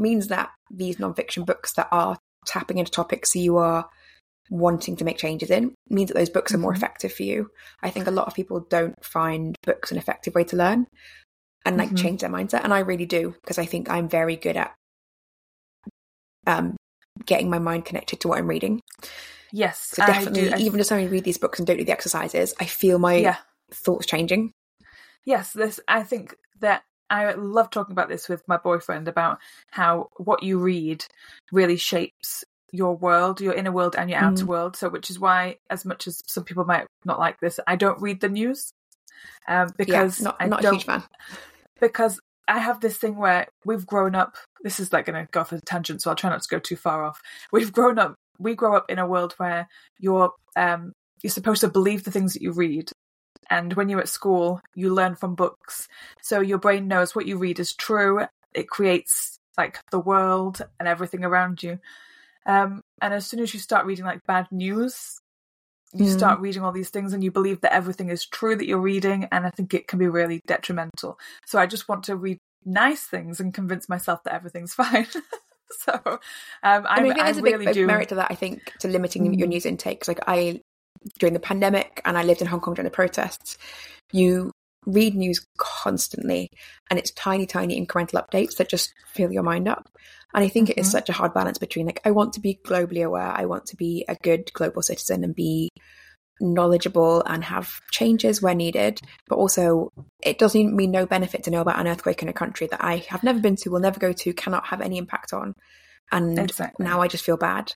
means 0.00 0.26
that 0.28 0.50
these 0.68 0.96
nonfiction 0.96 1.46
books 1.46 1.72
that 1.74 1.86
are 1.92 2.18
tapping 2.44 2.78
into 2.78 2.90
topics 2.90 3.36
you 3.36 3.56
are 3.56 3.88
wanting 4.50 4.96
to 4.96 5.04
make 5.04 5.16
changes 5.16 5.48
in 5.48 5.72
means 5.88 6.08
that 6.08 6.16
those 6.16 6.28
books 6.28 6.52
are 6.52 6.58
more 6.58 6.72
mm-hmm. 6.72 6.78
effective 6.78 7.12
for 7.12 7.22
you. 7.22 7.50
I 7.84 7.90
think 7.90 8.08
a 8.08 8.10
lot 8.10 8.26
of 8.26 8.34
people 8.34 8.66
don't 8.68 8.96
find 9.04 9.54
books 9.62 9.92
an 9.92 9.96
effective 9.96 10.34
way 10.34 10.42
to 10.44 10.56
learn 10.56 10.88
and 11.64 11.76
like 11.76 11.90
mm-hmm. 11.90 11.96
change 11.96 12.20
their 12.22 12.30
mindset, 12.30 12.64
and 12.64 12.74
I 12.74 12.80
really 12.80 13.06
do 13.06 13.36
because 13.42 13.58
I 13.58 13.64
think 13.64 13.88
I'm 13.88 14.08
very 14.08 14.34
good 14.34 14.56
at 14.56 14.74
um 16.48 16.74
getting 17.24 17.48
my 17.48 17.60
mind 17.60 17.84
connected 17.84 18.18
to 18.20 18.28
what 18.28 18.38
I'm 18.38 18.48
reading. 18.48 18.80
Yes, 19.52 19.90
so 19.92 20.04
definitely, 20.04 20.64
even 20.64 20.78
just 20.78 20.90
having 20.90 21.10
read 21.10 21.22
these 21.22 21.38
books 21.38 21.60
and 21.60 21.68
don't 21.68 21.76
do 21.76 21.84
the 21.84 21.92
exercises, 21.92 22.54
I 22.58 22.64
feel 22.64 22.98
my 22.98 23.14
yeah 23.14 23.36
thoughts 23.72 24.06
changing. 24.06 24.52
Yes, 25.24 25.52
this 25.52 25.80
I 25.88 26.02
think 26.02 26.36
that 26.60 26.82
I 27.10 27.32
love 27.32 27.70
talking 27.70 27.92
about 27.92 28.08
this 28.08 28.28
with 28.28 28.42
my 28.48 28.56
boyfriend 28.56 29.06
about 29.06 29.38
how 29.70 30.08
what 30.16 30.42
you 30.42 30.58
read 30.58 31.04
really 31.52 31.76
shapes 31.76 32.44
your 32.72 32.96
world, 32.96 33.40
your 33.40 33.52
inner 33.52 33.70
world 33.70 33.94
and 33.96 34.10
your 34.10 34.18
mm. 34.18 34.24
outer 34.24 34.46
world. 34.46 34.76
So, 34.76 34.88
which 34.88 35.10
is 35.10 35.20
why, 35.20 35.58
as 35.70 35.84
much 35.84 36.06
as 36.06 36.22
some 36.26 36.44
people 36.44 36.64
might 36.64 36.86
not 37.04 37.18
like 37.18 37.38
this, 37.38 37.60
I 37.66 37.76
don't 37.76 38.00
read 38.00 38.20
the 38.20 38.30
news 38.30 38.72
um, 39.46 39.72
because 39.76 40.18
yeah, 40.18 40.24
not, 40.24 40.36
I 40.40 40.46
not 40.48 40.62
don't, 40.62 40.72
a 40.72 40.76
huge 40.76 40.86
fan. 40.86 41.02
Because 41.80 42.18
I 42.48 42.58
have 42.58 42.80
this 42.80 42.96
thing 42.96 43.16
where 43.16 43.46
we've 43.64 43.86
grown 43.86 44.14
up. 44.14 44.36
This 44.62 44.80
is 44.80 44.92
like 44.92 45.06
going 45.06 45.24
to 45.24 45.30
go 45.30 45.40
off 45.40 45.52
a 45.52 45.60
tangent, 45.60 46.02
so 46.02 46.10
I'll 46.10 46.16
try 46.16 46.30
not 46.30 46.42
to 46.42 46.48
go 46.48 46.58
too 46.58 46.76
far 46.76 47.04
off. 47.04 47.20
We've 47.52 47.72
grown 47.72 47.98
up. 47.98 48.14
We 48.38 48.54
grow 48.54 48.74
up 48.74 48.86
in 48.88 48.98
a 48.98 49.06
world 49.06 49.34
where 49.36 49.68
your 49.98 50.32
um, 50.56 50.92
you're 51.22 51.30
supposed 51.30 51.60
to 51.60 51.68
believe 51.68 52.04
the 52.04 52.10
things 52.10 52.32
that 52.32 52.42
you 52.42 52.52
read. 52.52 52.90
And 53.52 53.74
when 53.74 53.90
you're 53.90 54.00
at 54.00 54.08
school, 54.08 54.62
you 54.74 54.94
learn 54.94 55.14
from 55.14 55.34
books. 55.34 55.86
So 56.22 56.40
your 56.40 56.56
brain 56.56 56.88
knows 56.88 57.14
what 57.14 57.26
you 57.26 57.36
read 57.36 57.60
is 57.60 57.74
true. 57.74 58.24
It 58.54 58.70
creates 58.70 59.36
like 59.58 59.78
the 59.90 60.00
world 60.00 60.62
and 60.80 60.88
everything 60.88 61.22
around 61.22 61.62
you. 61.62 61.78
Um, 62.46 62.80
and 63.02 63.12
as 63.12 63.26
soon 63.26 63.40
as 63.40 63.52
you 63.52 63.60
start 63.60 63.84
reading 63.84 64.06
like 64.06 64.24
bad 64.26 64.46
news, 64.50 65.18
you 65.92 66.06
Mm. 66.06 66.12
start 66.14 66.40
reading 66.40 66.62
all 66.64 66.72
these 66.72 66.88
things 66.88 67.12
and 67.12 67.22
you 67.22 67.30
believe 67.30 67.60
that 67.60 67.74
everything 67.74 68.08
is 68.08 68.24
true 68.24 68.56
that 68.56 68.66
you're 68.66 68.78
reading. 68.80 69.28
And 69.30 69.44
I 69.44 69.50
think 69.50 69.74
it 69.74 69.86
can 69.86 69.98
be 69.98 70.08
really 70.08 70.40
detrimental. 70.46 71.18
So 71.44 71.58
I 71.58 71.66
just 71.66 71.86
want 71.90 72.04
to 72.04 72.16
read 72.16 72.38
nice 72.64 73.02
things 73.04 73.38
and 73.38 73.52
convince 73.52 73.86
myself 73.86 74.24
that 74.24 74.32
everything's 74.32 74.72
fine. 74.82 75.06
so 75.78 75.92
um, 75.94 76.20
I 76.62 76.84
I'm, 76.88 77.02
mean, 77.02 77.14
there's 77.16 77.36
a 77.36 77.42
really 77.42 77.66
big, 77.66 77.74
do. 77.74 77.86
merit 77.86 78.08
to 78.08 78.14
that. 78.14 78.28
I 78.30 78.34
think 78.34 78.72
to 78.78 78.88
limiting 78.88 79.26
Mm. 79.34 79.38
your 79.38 79.48
news 79.48 79.66
intake. 79.66 80.08
like 80.08 80.20
I, 80.26 80.62
during 81.18 81.34
the 81.34 81.40
pandemic, 81.40 82.00
and 82.04 82.16
I 82.16 82.22
lived 82.22 82.40
in 82.40 82.46
Hong 82.46 82.60
Kong 82.60 82.74
during 82.74 82.84
the 82.84 82.90
protests. 82.94 83.58
You 84.12 84.50
read 84.86 85.14
news 85.14 85.46
constantly, 85.58 86.48
and 86.90 86.98
it's 86.98 87.10
tiny, 87.12 87.46
tiny 87.46 87.84
incremental 87.84 88.22
updates 88.22 88.56
that 88.56 88.68
just 88.68 88.92
fill 89.12 89.32
your 89.32 89.42
mind 89.42 89.68
up. 89.68 89.88
And 90.34 90.42
I 90.44 90.48
think 90.48 90.70
it 90.70 90.78
is 90.78 90.88
Mhm. 90.88 90.92
such 90.92 91.08
a 91.08 91.12
hard 91.12 91.34
balance 91.34 91.58
between 91.58 91.86
like 91.86 92.00
I 92.04 92.10
want 92.10 92.32
to 92.34 92.40
be 92.40 92.58
globally 92.64 93.04
aware, 93.04 93.32
I 93.32 93.44
want 93.44 93.66
to 93.66 93.76
be 93.76 94.04
a 94.08 94.16
good 94.22 94.52
global 94.52 94.82
citizen 94.82 95.24
and 95.24 95.34
be 95.34 95.68
knowledgeable 96.40 97.22
and 97.26 97.44
have 97.44 97.78
changes 97.92 98.42
where 98.42 98.54
needed, 98.54 98.98
but 99.28 99.36
also 99.36 99.90
it 100.22 100.38
doesn't 100.38 100.74
mean 100.74 100.90
no 100.90 101.06
benefit 101.06 101.44
to 101.44 101.50
know 101.50 101.60
about 101.60 101.78
an 101.78 101.86
earthquake 101.86 102.22
in 102.22 102.28
a 102.28 102.32
country 102.32 102.66
that 102.66 102.82
I 102.82 102.96
have 103.08 103.22
never 103.22 103.38
been 103.38 103.56
to, 103.56 103.70
will 103.70 103.78
never 103.78 104.00
go 104.00 104.12
to, 104.12 104.32
cannot 104.32 104.66
have 104.66 104.80
any 104.80 104.98
impact 104.98 105.32
on. 105.32 105.52
And 106.10 106.38
Exactly. 106.38 106.84
now 106.84 107.00
I 107.00 107.08
just 107.08 107.24
feel 107.24 107.36
bad. 107.36 107.74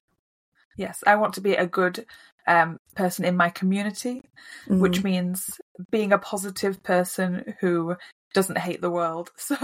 Yes, 0.77 1.05
I 1.07 1.17
want 1.17 1.35
to 1.35 1.41
be 1.41 1.55
a 1.55 1.67
good 1.67 2.07
um, 2.47 2.79
person 2.95 3.25
in 3.25 3.37
my 3.37 3.51
community, 3.51 4.23
which 4.69 5.01
Mhm. 5.01 5.05
means 5.05 5.61
being 5.91 6.13
a 6.13 6.19
positive 6.19 6.83
person 6.83 7.55
who 7.61 7.97
doesn't 8.35 8.59
hate 8.59 8.81
the 8.81 8.91
world. 8.91 9.31
So 9.39 9.57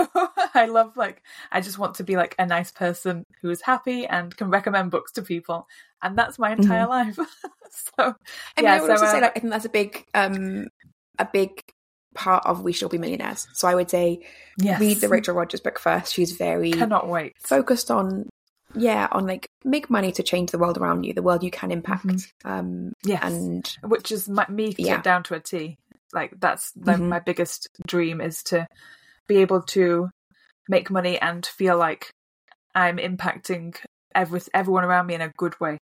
I 0.54 0.66
love 0.66 0.96
like 0.96 1.22
I 1.50 1.60
just 1.60 1.78
want 1.78 1.96
to 1.96 2.04
be 2.04 2.16
like 2.16 2.34
a 2.38 2.46
nice 2.46 2.70
person 2.70 3.24
who 3.40 3.50
is 3.50 3.60
happy 3.60 4.06
and 4.06 4.34
can 4.36 4.50
recommend 4.50 4.90
books 4.90 5.12
to 5.12 5.22
people, 5.22 5.66
and 6.02 6.16
that's 6.16 6.38
my 6.38 6.52
entire 6.52 6.86
life. 6.86 7.16
so 7.70 8.14
I 8.56 8.62
yeah, 8.62 8.74
I 8.74 8.80
would 8.80 8.86
so, 8.86 8.92
also 8.92 9.06
say 9.06 9.18
uh, 9.18 9.22
like 9.22 9.36
I 9.36 9.40
think 9.40 9.52
that's 9.52 9.64
a 9.64 9.70
big, 9.70 10.04
um, 10.14 10.68
a 11.18 11.26
big 11.30 11.60
part 12.14 12.44
of 12.46 12.62
We 12.62 12.72
Shall 12.72 12.88
Be 12.88 12.98
Millionaires. 12.98 13.48
So 13.54 13.68
I 13.68 13.74
would 13.74 13.90
say 13.90 14.20
yes, 14.58 14.80
read 14.80 15.00
the 15.00 15.08
Rachel 15.08 15.34
Rogers 15.34 15.60
book 15.60 15.78
first. 15.78 16.12
She's 16.12 16.32
very 16.32 16.72
Cannot 16.72 17.08
wait. 17.08 17.34
focused 17.38 17.90
on, 17.90 18.28
yeah, 18.74 19.08
on 19.12 19.26
like 19.26 19.46
make 19.64 19.90
money 19.90 20.12
to 20.12 20.22
change 20.22 20.50
the 20.50 20.58
world 20.58 20.78
around 20.78 21.04
you, 21.04 21.12
the 21.12 21.22
world 21.22 21.42
you 21.42 21.50
can 21.50 21.70
impact. 21.70 22.04
Mhm. 22.06 22.26
Um, 22.44 22.92
Yes, 23.04 23.22
and 23.22 23.76
which 23.82 24.12
is 24.12 24.28
my, 24.28 24.46
me 24.48 24.74
Yeah. 24.78 25.00
down 25.02 25.22
to 25.24 25.34
a 25.34 25.40
T. 25.40 25.76
Like 26.12 26.32
that's 26.38 26.72
like 26.76 26.98
Mhm. 26.98 27.08
my 27.08 27.18
biggest 27.20 27.68
dream 27.86 28.20
is 28.20 28.42
to 28.44 28.66
be 29.26 29.38
able 29.38 29.62
to 29.62 30.10
make 30.68 30.90
money 30.90 31.18
and 31.20 31.44
feel 31.44 31.76
like 31.76 32.10
I'm 32.74 32.98
impacting 32.98 33.76
every 34.14 34.40
everyone 34.54 34.84
around 34.84 35.06
me 35.06 35.14
in 35.14 35.20
a 35.20 35.32
good 35.36 35.58
way. 35.60 35.78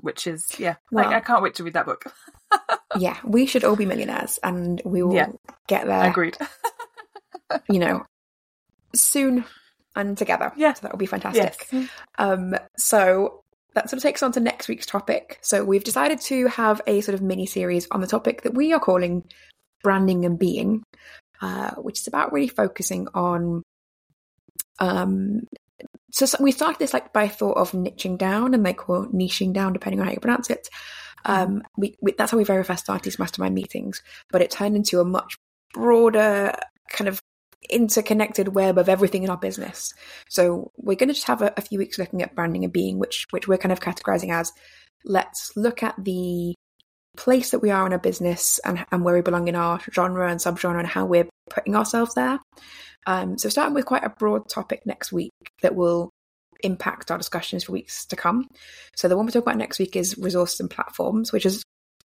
Which 0.00 0.26
is 0.26 0.46
yeah, 0.58 0.76
like 0.92 1.08
I 1.08 1.20
can't 1.20 1.42
wait 1.42 1.54
to 1.56 1.64
read 1.64 1.74
that 1.74 1.86
book. 1.86 2.04
yeah, 2.96 3.18
we 3.24 3.46
should 3.46 3.64
all 3.64 3.76
be 3.76 3.86
millionaires, 3.86 4.38
and 4.42 4.80
we 4.84 5.02
will 5.02 5.14
Yeah. 5.14 5.28
get 5.66 5.86
there. 5.86 6.10
Agreed. 6.10 6.36
You 7.68 7.80
know, 7.80 8.04
soon 8.94 9.44
and 9.96 10.16
together. 10.16 10.52
Yeah. 10.56 10.72
so 10.74 10.82
that 10.82 10.92
will 10.92 10.98
be 10.98 11.06
fantastic. 11.06 11.66
Yes. 11.72 11.88
Um, 12.18 12.54
so 12.76 13.44
that 13.74 13.88
sort 13.88 13.98
of 13.98 14.02
takes 14.02 14.22
us 14.22 14.26
on 14.26 14.32
to 14.32 14.40
next 14.40 14.68
week's 14.68 14.86
topic. 14.86 15.38
So 15.42 15.64
we've 15.64 15.84
decided 15.84 16.20
to 16.22 16.48
have 16.48 16.80
a 16.86 17.00
sort 17.00 17.14
of 17.14 17.22
mini 17.22 17.46
series 17.46 17.86
on 17.90 18.00
the 18.00 18.06
topic 18.06 18.42
that 18.42 18.54
we 18.54 18.72
are 18.72 18.80
calling 18.80 19.24
branding 19.82 20.24
and 20.24 20.38
being, 20.38 20.82
uh, 21.40 21.72
which 21.76 22.00
is 22.00 22.06
about 22.06 22.32
really 22.32 22.48
focusing 22.48 23.08
on. 23.14 23.62
Um, 24.78 25.42
so, 26.12 26.26
so 26.26 26.38
we 26.42 26.52
started 26.52 26.78
this 26.78 26.92
like 26.92 27.12
by 27.12 27.28
thought 27.28 27.56
of 27.56 27.72
niching 27.72 28.18
down 28.18 28.54
and 28.54 28.62
like 28.62 28.88
or 28.88 29.06
niching 29.08 29.52
down, 29.52 29.72
depending 29.72 30.00
on 30.00 30.06
how 30.06 30.12
you 30.12 30.20
pronounce 30.20 30.50
it. 30.50 30.68
Um, 31.24 31.62
we, 31.76 31.96
we 32.00 32.12
that's 32.12 32.32
how 32.32 32.38
we 32.38 32.44
very 32.44 32.64
first 32.64 32.84
started 32.84 33.04
these 33.04 33.18
mastermind 33.18 33.54
meetings, 33.54 34.02
but 34.30 34.42
it 34.42 34.50
turned 34.50 34.74
into 34.74 35.00
a 35.00 35.04
much 35.04 35.36
broader 35.72 36.54
kind 36.88 37.08
of 37.08 37.20
interconnected 37.68 38.48
web 38.48 38.78
of 38.78 38.88
everything 38.88 39.22
in 39.22 39.30
our 39.30 39.36
business. 39.36 39.92
So 40.28 40.70
we're 40.76 40.96
going 40.96 41.08
to 41.08 41.14
just 41.14 41.26
have 41.26 41.42
a, 41.42 41.52
a 41.56 41.60
few 41.60 41.78
weeks 41.78 41.98
looking 41.98 42.22
at 42.22 42.34
branding 42.34 42.64
and 42.64 42.72
being, 42.72 42.98
which 42.98 43.26
which 43.30 43.46
we're 43.46 43.58
kind 43.58 43.72
of 43.72 43.80
categorizing 43.80 44.32
as 44.32 44.52
let's 45.04 45.52
look 45.56 45.82
at 45.82 45.94
the 46.02 46.54
place 47.16 47.50
that 47.50 47.60
we 47.60 47.70
are 47.70 47.86
in 47.86 47.92
our 47.92 47.98
business 47.98 48.60
and, 48.64 48.84
and 48.92 49.04
where 49.04 49.14
we 49.14 49.20
belong 49.20 49.48
in 49.48 49.56
our 49.56 49.80
genre 49.92 50.30
and 50.30 50.40
subgenre 50.40 50.78
and 50.78 50.88
how 50.88 51.04
we're 51.04 51.28
putting 51.50 51.74
ourselves 51.74 52.14
there. 52.14 52.38
Um, 53.06 53.38
so 53.38 53.48
starting 53.48 53.74
with 53.74 53.86
quite 53.86 54.04
a 54.04 54.10
broad 54.10 54.48
topic 54.48 54.82
next 54.86 55.12
week 55.12 55.32
that 55.62 55.74
will 55.74 56.10
impact 56.62 57.10
our 57.10 57.18
discussions 57.18 57.64
for 57.64 57.72
weeks 57.72 58.06
to 58.06 58.16
come. 58.16 58.46
So 58.94 59.08
the 59.08 59.16
one 59.16 59.26
we 59.26 59.32
talk 59.32 59.42
about 59.42 59.56
next 59.56 59.78
week 59.78 59.96
is 59.96 60.18
resources 60.18 60.60
and 60.60 60.70
platforms, 60.70 61.32
which 61.32 61.46
is 61.46 61.62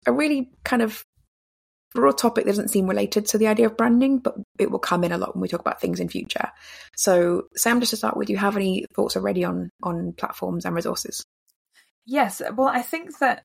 a 0.07 0.12
really 0.12 0.50
kind 0.64 0.82
of 0.82 1.03
broad 1.95 2.18
topic 2.18 2.45
that 2.45 2.51
doesn't 2.51 2.70
seem 2.70 2.86
related 2.86 3.26
to 3.26 3.38
the 3.38 3.47
idea 3.47 3.66
of 3.66 3.76
branding, 3.76 4.18
but 4.18 4.34
it 4.59 4.70
will 4.70 4.78
come 4.78 5.05
in 5.05 5.12
a 5.12 5.18
lot 5.18 5.34
when 5.34 5.43
we 5.43 5.49
talk 5.49 5.61
about 5.61 5.80
things 5.80 6.01
in 6.01 6.09
future. 6.09 6.49
So, 6.97 7.45
Sam, 7.57 7.80
just 7.80 7.90
to 7.90 7.97
start 7.97 8.16
with, 8.16 8.26
do 8.28 8.32
you 8.32 8.38
have 8.38 8.57
any 8.57 8.86
thoughts 8.95 9.16
already 9.16 9.45
on 9.45 9.70
on 9.82 10.12
platforms 10.16 10.64
and 10.64 10.74
resources? 10.74 11.24
Yes. 12.07 12.43
Well, 12.57 12.68
I 12.68 12.82
think 12.82 13.18
that, 13.18 13.45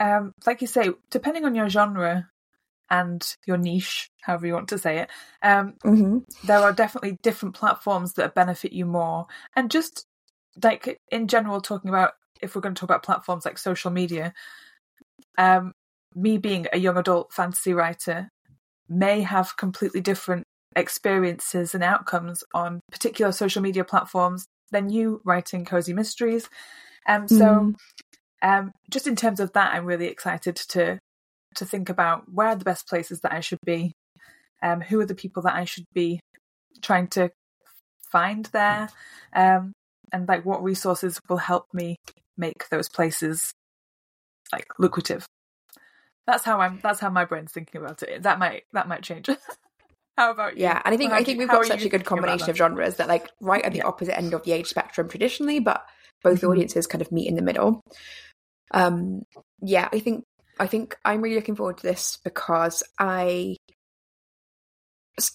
um, 0.00 0.32
like 0.46 0.60
you 0.60 0.66
say, 0.66 0.90
depending 1.10 1.44
on 1.44 1.54
your 1.54 1.68
genre 1.68 2.28
and 2.90 3.24
your 3.46 3.56
niche, 3.56 4.10
however 4.22 4.46
you 4.46 4.54
want 4.54 4.68
to 4.68 4.78
say 4.78 4.98
it, 4.98 5.10
um, 5.42 5.74
Mm-hmm. 5.84 6.18
there 6.44 6.60
are 6.60 6.72
definitely 6.72 7.18
different 7.22 7.54
platforms 7.54 8.14
that 8.14 8.34
benefit 8.34 8.72
you 8.72 8.86
more. 8.86 9.26
And 9.54 9.70
just 9.70 10.06
like 10.62 10.98
in 11.10 11.28
general, 11.28 11.60
talking 11.60 11.88
about 11.88 12.12
if 12.40 12.54
we're 12.54 12.62
going 12.62 12.74
to 12.74 12.80
talk 12.80 12.90
about 12.90 13.02
platforms 13.02 13.44
like 13.44 13.58
social 13.58 13.90
media, 13.90 14.32
um, 15.38 15.72
me 16.16 16.38
being 16.38 16.66
a 16.72 16.78
young 16.78 16.96
adult 16.96 17.32
fantasy 17.32 17.74
writer 17.74 18.28
may 18.88 19.20
have 19.20 19.56
completely 19.56 20.00
different 20.00 20.44
experiences 20.74 21.74
and 21.74 21.84
outcomes 21.84 22.42
on 22.54 22.80
particular 22.90 23.32
social 23.32 23.62
media 23.62 23.84
platforms 23.84 24.46
than 24.72 24.90
you 24.90 25.20
writing 25.24 25.64
cozy 25.64 25.92
mysteries. 25.92 26.48
Um, 27.06 27.28
so, 27.28 27.74
um, 28.42 28.72
just 28.90 29.06
in 29.06 29.14
terms 29.14 29.40
of 29.40 29.52
that, 29.52 29.74
I'm 29.74 29.84
really 29.84 30.06
excited 30.06 30.56
to 30.70 30.98
to 31.56 31.64
think 31.64 31.88
about 31.88 32.24
where 32.30 32.48
are 32.48 32.56
the 32.56 32.64
best 32.64 32.86
places 32.86 33.20
that 33.20 33.32
I 33.32 33.40
should 33.40 33.60
be, 33.64 33.92
um, 34.62 34.80
who 34.80 35.00
are 35.00 35.06
the 35.06 35.14
people 35.14 35.42
that 35.44 35.54
I 35.54 35.64
should 35.64 35.86
be 35.94 36.20
trying 36.82 37.08
to 37.08 37.30
find 38.10 38.44
there, 38.46 38.88
um, 39.34 39.72
and 40.12 40.28
like 40.28 40.44
what 40.44 40.62
resources 40.62 41.20
will 41.28 41.38
help 41.38 41.66
me 41.72 41.96
make 42.36 42.68
those 42.70 42.88
places 42.88 43.52
like 44.52 44.66
lucrative. 44.78 45.26
That's 46.26 46.44
how 46.44 46.60
I'm. 46.60 46.80
That's 46.82 47.00
how 47.00 47.10
my 47.10 47.24
brain's 47.24 47.52
thinking 47.52 47.80
about 47.80 48.02
it. 48.02 48.22
That 48.22 48.38
might 48.38 48.64
that 48.72 48.88
might 48.88 49.02
change. 49.02 49.28
how 50.16 50.32
about 50.32 50.56
you? 50.56 50.62
Yeah, 50.62 50.82
and 50.84 50.94
I 50.94 50.96
think 50.96 51.12
How 51.12 51.18
I 51.18 51.24
think 51.24 51.38
we've 51.38 51.48
got 51.48 51.66
such 51.66 51.84
a 51.84 51.88
good 51.88 52.04
combination 52.04 52.50
of 52.50 52.56
genres 52.56 52.96
that 52.96 53.08
like 53.08 53.30
right 53.40 53.64
at 53.64 53.72
the 53.72 53.78
Yeah. 53.78 53.86
opposite 53.86 54.16
end 54.16 54.34
of 54.34 54.42
the 54.42 54.52
age 54.52 54.66
spectrum 54.66 55.08
traditionally, 55.08 55.60
but 55.60 55.84
both 56.22 56.40
Mhm. 56.40 56.50
audiences 56.50 56.86
kind 56.86 57.02
of 57.02 57.12
meet 57.12 57.28
in 57.28 57.36
the 57.36 57.42
middle. 57.42 57.80
Um, 58.72 59.22
yeah, 59.62 59.88
I 59.92 60.00
think 60.00 60.24
I 60.58 60.66
think 60.66 60.96
I'm 61.04 61.20
really 61.22 61.36
looking 61.36 61.54
forward 61.54 61.76
to 61.78 61.82
this 61.86 62.18
because 62.24 62.82
I 62.98 63.56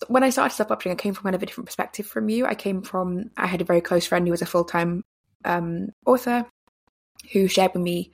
when 0.08 0.24
I 0.24 0.30
started 0.30 0.54
self 0.56 0.70
publishing, 0.70 0.92
I 0.92 0.96
came 0.96 1.14
from 1.14 1.24
kind 1.24 1.36
of 1.36 1.42
a 1.42 1.46
different 1.46 1.68
perspective 1.68 2.06
from 2.06 2.30
you. 2.30 2.46
I 2.46 2.56
came 2.56 2.82
from 2.82 3.32
I 3.38 3.48
had 3.48 3.62
a 3.62 3.66
very 3.66 3.82
close 3.82 4.06
friend 4.06 4.28
who 4.28 4.32
was 4.32 4.42
a 4.42 4.46
full 4.46 4.66
time 4.66 5.04
um, 5.46 5.88
author 6.06 6.46
who 7.32 7.48
shared 7.48 7.72
with 7.74 7.84
me 7.84 8.12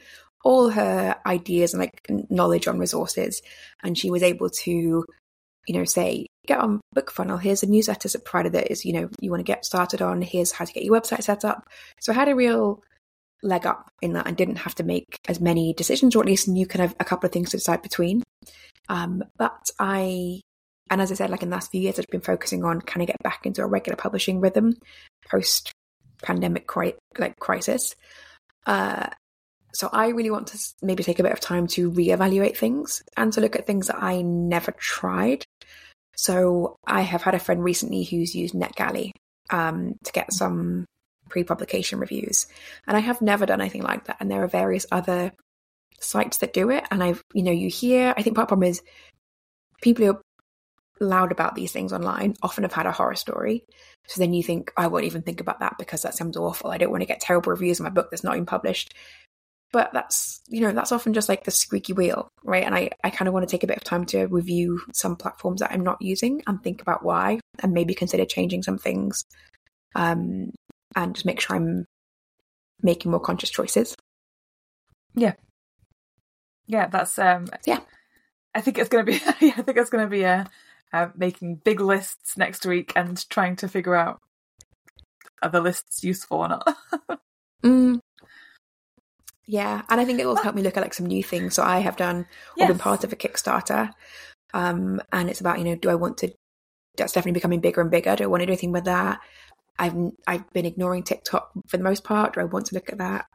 all 0.47 0.69
her 0.69 1.13
ideas 1.25 1.73
and 1.73 1.81
like 1.81 2.07
knowledge 2.29 2.69
on 2.69 2.79
resources, 2.79 3.41
and 3.83 3.97
she 3.97 4.09
was 4.09 4.23
able 4.23 4.49
to, 4.49 4.71
you 4.71 5.73
know, 5.73 5.83
say 5.83 6.25
get 6.47 6.59
on 6.59 6.79
BookFunnel 6.95 7.41
here's 7.41 7.61
a 7.61 7.67
newsletter 7.67 8.07
provider 8.19 8.49
that 8.49 8.71
is 8.71 8.85
you 8.85 8.93
know 8.93 9.09
you 9.19 9.29
want 9.29 9.41
to 9.41 9.51
get 9.51 9.65
started 9.65 10.01
on 10.01 10.21
here's 10.21 10.53
how 10.53 10.63
to 10.63 10.71
get 10.71 10.83
your 10.83 10.95
website 10.99 11.23
set 11.23 11.43
up. 11.43 11.67
So 11.99 12.13
i 12.13 12.15
had 12.15 12.29
a 12.29 12.35
real 12.35 12.81
leg 13.43 13.65
up 13.65 13.89
in 14.01 14.13
that 14.13 14.25
and 14.25 14.37
didn't 14.37 14.55
have 14.55 14.75
to 14.75 14.83
make 14.83 15.19
as 15.27 15.41
many 15.41 15.73
decisions 15.73 16.15
or 16.15 16.21
at 16.21 16.25
least 16.25 16.47
knew 16.47 16.65
kind 16.65 16.85
of 16.85 16.95
a 17.01 17.03
couple 17.03 17.27
of 17.27 17.33
things 17.33 17.51
to 17.51 17.57
decide 17.57 17.81
between. 17.81 18.23
Um, 18.87 19.21
but 19.37 19.69
i 19.79 20.39
and 20.89 21.01
as 21.01 21.11
i 21.11 21.15
said 21.15 21.29
like 21.29 21.43
in 21.43 21.49
the 21.49 21.55
last 21.57 21.71
few 21.71 21.81
years 21.81 21.99
i've 21.99 22.07
been 22.07 22.21
focusing 22.21 22.63
on 22.63 22.79
kind 22.79 23.01
of 23.01 23.07
get 23.07 23.21
back 23.21 23.45
into 23.45 23.61
a 23.61 23.67
regular 23.67 23.97
publishing 23.97 24.39
rhythm 24.39 24.73
post 25.29 25.73
pandemic 26.21 26.65
cri- 26.67 26.95
like 27.17 27.37
crisis. 27.39 27.95
Uh, 28.65 29.07
so 29.73 29.89
i 29.93 30.07
really 30.07 30.31
want 30.31 30.47
to 30.47 30.59
maybe 30.81 31.03
take 31.03 31.19
a 31.19 31.23
bit 31.23 31.31
of 31.31 31.39
time 31.39 31.67
to 31.67 31.91
reevaluate 31.91 32.57
things 32.57 33.03
and 33.15 33.33
to 33.33 33.41
look 33.41 33.55
at 33.55 33.65
things 33.65 33.87
that 33.87 34.01
i 34.01 34.21
never 34.21 34.71
tried 34.73 35.43
so 36.17 36.79
I 36.85 37.01
have 37.01 37.21
had 37.21 37.35
a 37.35 37.39
friend 37.39 37.63
recently 37.63 38.03
who's 38.03 38.35
used 38.35 38.55
NetGalley 38.55 39.11
um, 39.51 39.95
to 40.03 40.11
get 40.11 40.33
some 40.33 40.85
pre-publication 41.29 41.99
reviews, 41.99 42.47
and 42.87 42.97
I 42.97 43.01
have 43.01 43.21
never 43.21 43.45
done 43.45 43.61
anything 43.61 43.83
like 43.83 44.05
that. 44.05 44.17
And 44.19 44.29
there 44.29 44.43
are 44.43 44.47
various 44.47 44.87
other 44.91 45.31
sites 45.99 46.39
that 46.39 46.53
do 46.53 46.71
it, 46.71 46.85
and 46.89 47.03
I've 47.03 47.21
you 47.33 47.43
know 47.43 47.51
you 47.51 47.69
hear. 47.69 48.13
I 48.17 48.23
think 48.23 48.35
part 48.35 48.45
of 48.45 48.47
the 48.47 48.55
problem 48.55 48.69
is 48.69 48.81
people 49.81 50.05
who 50.05 50.13
are 50.13 50.21
loud 50.99 51.31
about 51.31 51.53
these 51.53 51.71
things 51.71 51.93
online 51.93 52.33
often 52.41 52.63
have 52.63 52.73
had 52.73 52.87
a 52.87 52.91
horror 52.91 53.15
story. 53.15 53.63
So 54.07 54.19
then 54.19 54.33
you 54.33 54.41
think, 54.41 54.71
I 54.75 54.87
won't 54.87 55.05
even 55.05 55.21
think 55.21 55.41
about 55.41 55.59
that 55.59 55.75
because 55.77 56.01
that 56.01 56.15
sounds 56.15 56.37
awful. 56.37 56.71
I 56.71 56.79
don't 56.79 56.89
want 56.89 57.01
to 57.01 57.07
get 57.07 57.19
terrible 57.19 57.51
reviews 57.51 57.79
on 57.79 57.83
my 57.83 57.91
book 57.91 58.09
that's 58.09 58.23
not 58.23 58.33
even 58.33 58.47
published. 58.47 58.95
But 59.73 59.91
that's, 59.93 60.41
you 60.47 60.61
know, 60.61 60.71
that's 60.71 60.91
often 60.91 61.13
just 61.13 61.27
like 61.27 61.43
the 61.43 61.51
squeaky 61.51 61.93
wheel, 61.93 62.29
right? 62.43 62.63
And 62.63 62.73
I, 62.73 62.89
I 63.03 63.09
kind 63.09 63.27
of 63.27 63.33
want 63.33 63.47
to 63.47 63.51
take 63.51 63.63
a 63.63 63.67
bit 63.67 63.77
of 63.77 63.83
time 63.83 64.05
to 64.07 64.25
review 64.27 64.79
some 64.93 65.17
platforms 65.17 65.59
that 65.59 65.71
I'm 65.71 65.83
not 65.83 66.01
using 66.01 66.41
and 66.47 66.63
think 66.63 66.81
about 66.81 67.03
why 67.03 67.39
and 67.61 67.73
maybe 67.73 67.93
consider 67.93 68.25
changing 68.25 68.63
some 68.63 68.77
things 68.77 69.25
um, 69.93 70.51
and 70.95 71.15
just 71.15 71.25
make 71.25 71.41
sure 71.41 71.57
I'm 71.57 71.85
making 72.81 73.11
more 73.11 73.19
conscious 73.19 73.49
choices. 73.49 73.95
Yeah. 75.15 75.33
Yeah, 76.65 76.87
that's, 76.87 77.19
um, 77.19 77.47
yeah. 77.65 77.79
I 78.55 78.61
think 78.61 78.77
it's 78.77 78.89
going 78.89 79.05
to 79.05 79.11
be, 79.11 79.17
yeah, 79.45 79.53
I 79.57 79.61
think 79.63 79.77
it's 79.77 79.89
to 79.89 80.07
be 80.07 80.23
a, 80.23 80.47
uh, 80.93 81.07
making 81.15 81.55
big 81.55 81.81
lists 81.81 82.37
next 82.37 82.65
week 82.65 82.93
and 82.95 83.29
trying 83.29 83.57
to 83.57 83.67
figure 83.67 83.95
out 83.95 84.21
are 85.41 85.49
the 85.49 85.61
lists 85.61 86.03
useful 86.03 86.39
or 86.39 86.47
not. 86.49 86.77
mm. 87.63 87.99
Yeah, 89.47 89.81
and 89.89 89.99
I 90.01 90.05
think 90.05 90.19
it 90.19 90.25
will 90.25 90.35
help 90.35 90.55
me 90.55 90.61
look 90.61 90.75
at 90.75 90.83
like 90.83 90.93
some 90.93 91.05
new 91.05 91.23
things. 91.23 91.55
So 91.55 91.63
I 91.63 91.79
have 91.79 91.95
done 91.95 92.27
yes. 92.57 92.65
or 92.69 92.73
been 92.73 92.79
part 92.79 93.05
of 93.05 93.13
a 93.13 93.15
Kickstarter, 93.15 93.91
um, 94.53 95.01
and 95.11 95.29
it's 95.29 95.39
about 95.39 95.57
you 95.57 95.63
know, 95.63 95.75
do 95.75 95.89
I 95.89 95.95
want 95.95 96.17
to? 96.19 96.33
That's 96.97 97.13
definitely 97.13 97.39
becoming 97.39 97.61
bigger 97.61 97.79
and 97.79 97.89
bigger. 97.89 98.15
Do 98.15 98.25
I 98.25 98.27
want 98.27 98.41
to 98.41 98.45
do 98.45 98.51
anything 98.51 98.73
with 98.73 98.85
that? 98.85 99.19
I've 99.79 99.95
I've 100.27 100.51
been 100.51 100.65
ignoring 100.65 101.03
TikTok 101.03 101.51
for 101.67 101.77
the 101.77 101.83
most 101.83 102.03
part. 102.03 102.33
Do 102.33 102.41
I 102.41 102.45
want 102.45 102.67
to 102.67 102.75
look 102.75 102.91
at 102.91 102.97
that? 102.97 103.25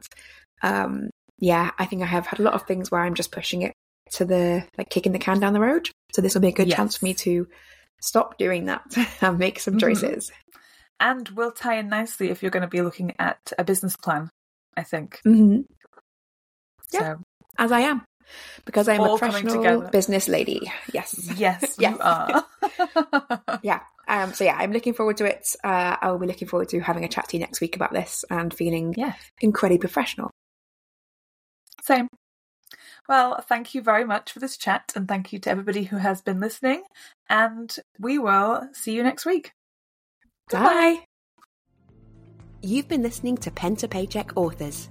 Um, 0.61 1.09
yeah, 1.39 1.71
I 1.79 1.85
think 1.85 2.03
I 2.03 2.05
have 2.05 2.27
had 2.27 2.39
a 2.39 2.43
lot 2.43 2.53
of 2.53 2.63
things 2.63 2.91
where 2.91 3.01
I'm 3.01 3.15
just 3.15 3.31
pushing 3.31 3.63
it 3.63 3.73
to 4.11 4.25
the 4.25 4.65
like 4.77 4.89
kicking 4.89 5.13
the 5.13 5.19
can 5.19 5.39
down 5.39 5.53
the 5.53 5.59
road. 5.59 5.89
So 6.13 6.21
this 6.21 6.35
will 6.35 6.41
be 6.41 6.49
a 6.49 6.53
good 6.53 6.67
yes. 6.67 6.77
chance 6.77 6.97
for 6.97 7.05
me 7.05 7.15
to 7.15 7.47
stop 8.01 8.37
doing 8.37 8.65
that 8.65 8.83
and 9.21 9.39
make 9.39 9.59
some 9.59 9.75
mm-hmm. 9.75 9.79
choices. 9.79 10.29
Mm-hmm. 10.29 10.59
And 10.99 11.29
will 11.29 11.51
tie 11.51 11.79
in 11.79 11.89
nicely 11.89 12.29
if 12.29 12.41
you're 12.43 12.51
going 12.51 12.61
to 12.61 12.67
be 12.67 12.81
looking 12.81 13.13
at 13.19 13.51
a 13.57 13.63
business 13.63 13.95
plan. 13.95 14.29
I 14.75 14.83
think. 14.83 15.19
Mm-hmm. 15.25 15.61
Yeah, 16.93 17.15
so, 17.15 17.23
as 17.57 17.71
I 17.71 17.81
am, 17.81 18.05
because 18.65 18.87
I'm 18.87 19.01
a 19.01 19.17
professional 19.17 19.81
business 19.89 20.27
lady. 20.27 20.71
Yes, 20.93 21.31
yes, 21.37 21.75
yes. 21.77 21.91
you 21.91 21.97
are. 21.99 22.45
yeah. 23.63 23.81
Um, 24.07 24.33
so 24.33 24.43
yeah, 24.43 24.57
I'm 24.57 24.71
looking 24.71 24.93
forward 24.93 25.17
to 25.17 25.25
it. 25.25 25.55
Uh, 25.63 25.95
I 26.01 26.11
will 26.11 26.19
be 26.19 26.27
looking 26.27 26.47
forward 26.47 26.69
to 26.69 26.79
having 26.79 27.05
a 27.05 27.07
chat 27.07 27.29
to 27.29 27.37
you 27.37 27.41
next 27.41 27.61
week 27.61 27.75
about 27.75 27.93
this 27.93 28.25
and 28.29 28.53
feeling 28.53 28.93
yeah. 28.97 29.13
incredibly 29.41 29.79
professional. 29.79 30.29
Same. 31.81 32.07
Well, 33.07 33.41
thank 33.41 33.75
you 33.75 33.81
very 33.81 34.05
much 34.05 34.31
for 34.31 34.39
this 34.39 34.55
chat, 34.55 34.93
and 34.95 35.07
thank 35.07 35.33
you 35.33 35.39
to 35.39 35.49
everybody 35.49 35.83
who 35.83 35.97
has 35.97 36.21
been 36.21 36.39
listening. 36.39 36.83
And 37.29 37.75
we 37.99 38.17
will 38.17 38.69
see 38.73 38.93
you 38.93 39.03
next 39.03 39.25
week. 39.25 39.51
Bye. 40.49 41.03
You've 42.61 42.87
been 42.87 43.03
listening 43.03 43.35
to 43.37 43.51
Pen 43.51 43.75
to 43.77 43.89
Paycheck 43.89 44.37
Authors. 44.37 44.89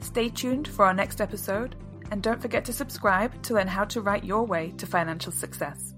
Stay 0.00 0.28
tuned 0.28 0.66
for 0.66 0.84
our 0.84 0.94
next 0.94 1.20
episode, 1.20 1.76
and 2.10 2.22
don't 2.22 2.40
forget 2.40 2.64
to 2.64 2.72
subscribe 2.72 3.42
to 3.42 3.54
learn 3.54 3.68
how 3.68 3.84
to 3.84 4.00
write 4.00 4.24
your 4.24 4.44
way 4.44 4.72
to 4.78 4.86
financial 4.86 5.30
success. 5.30 5.94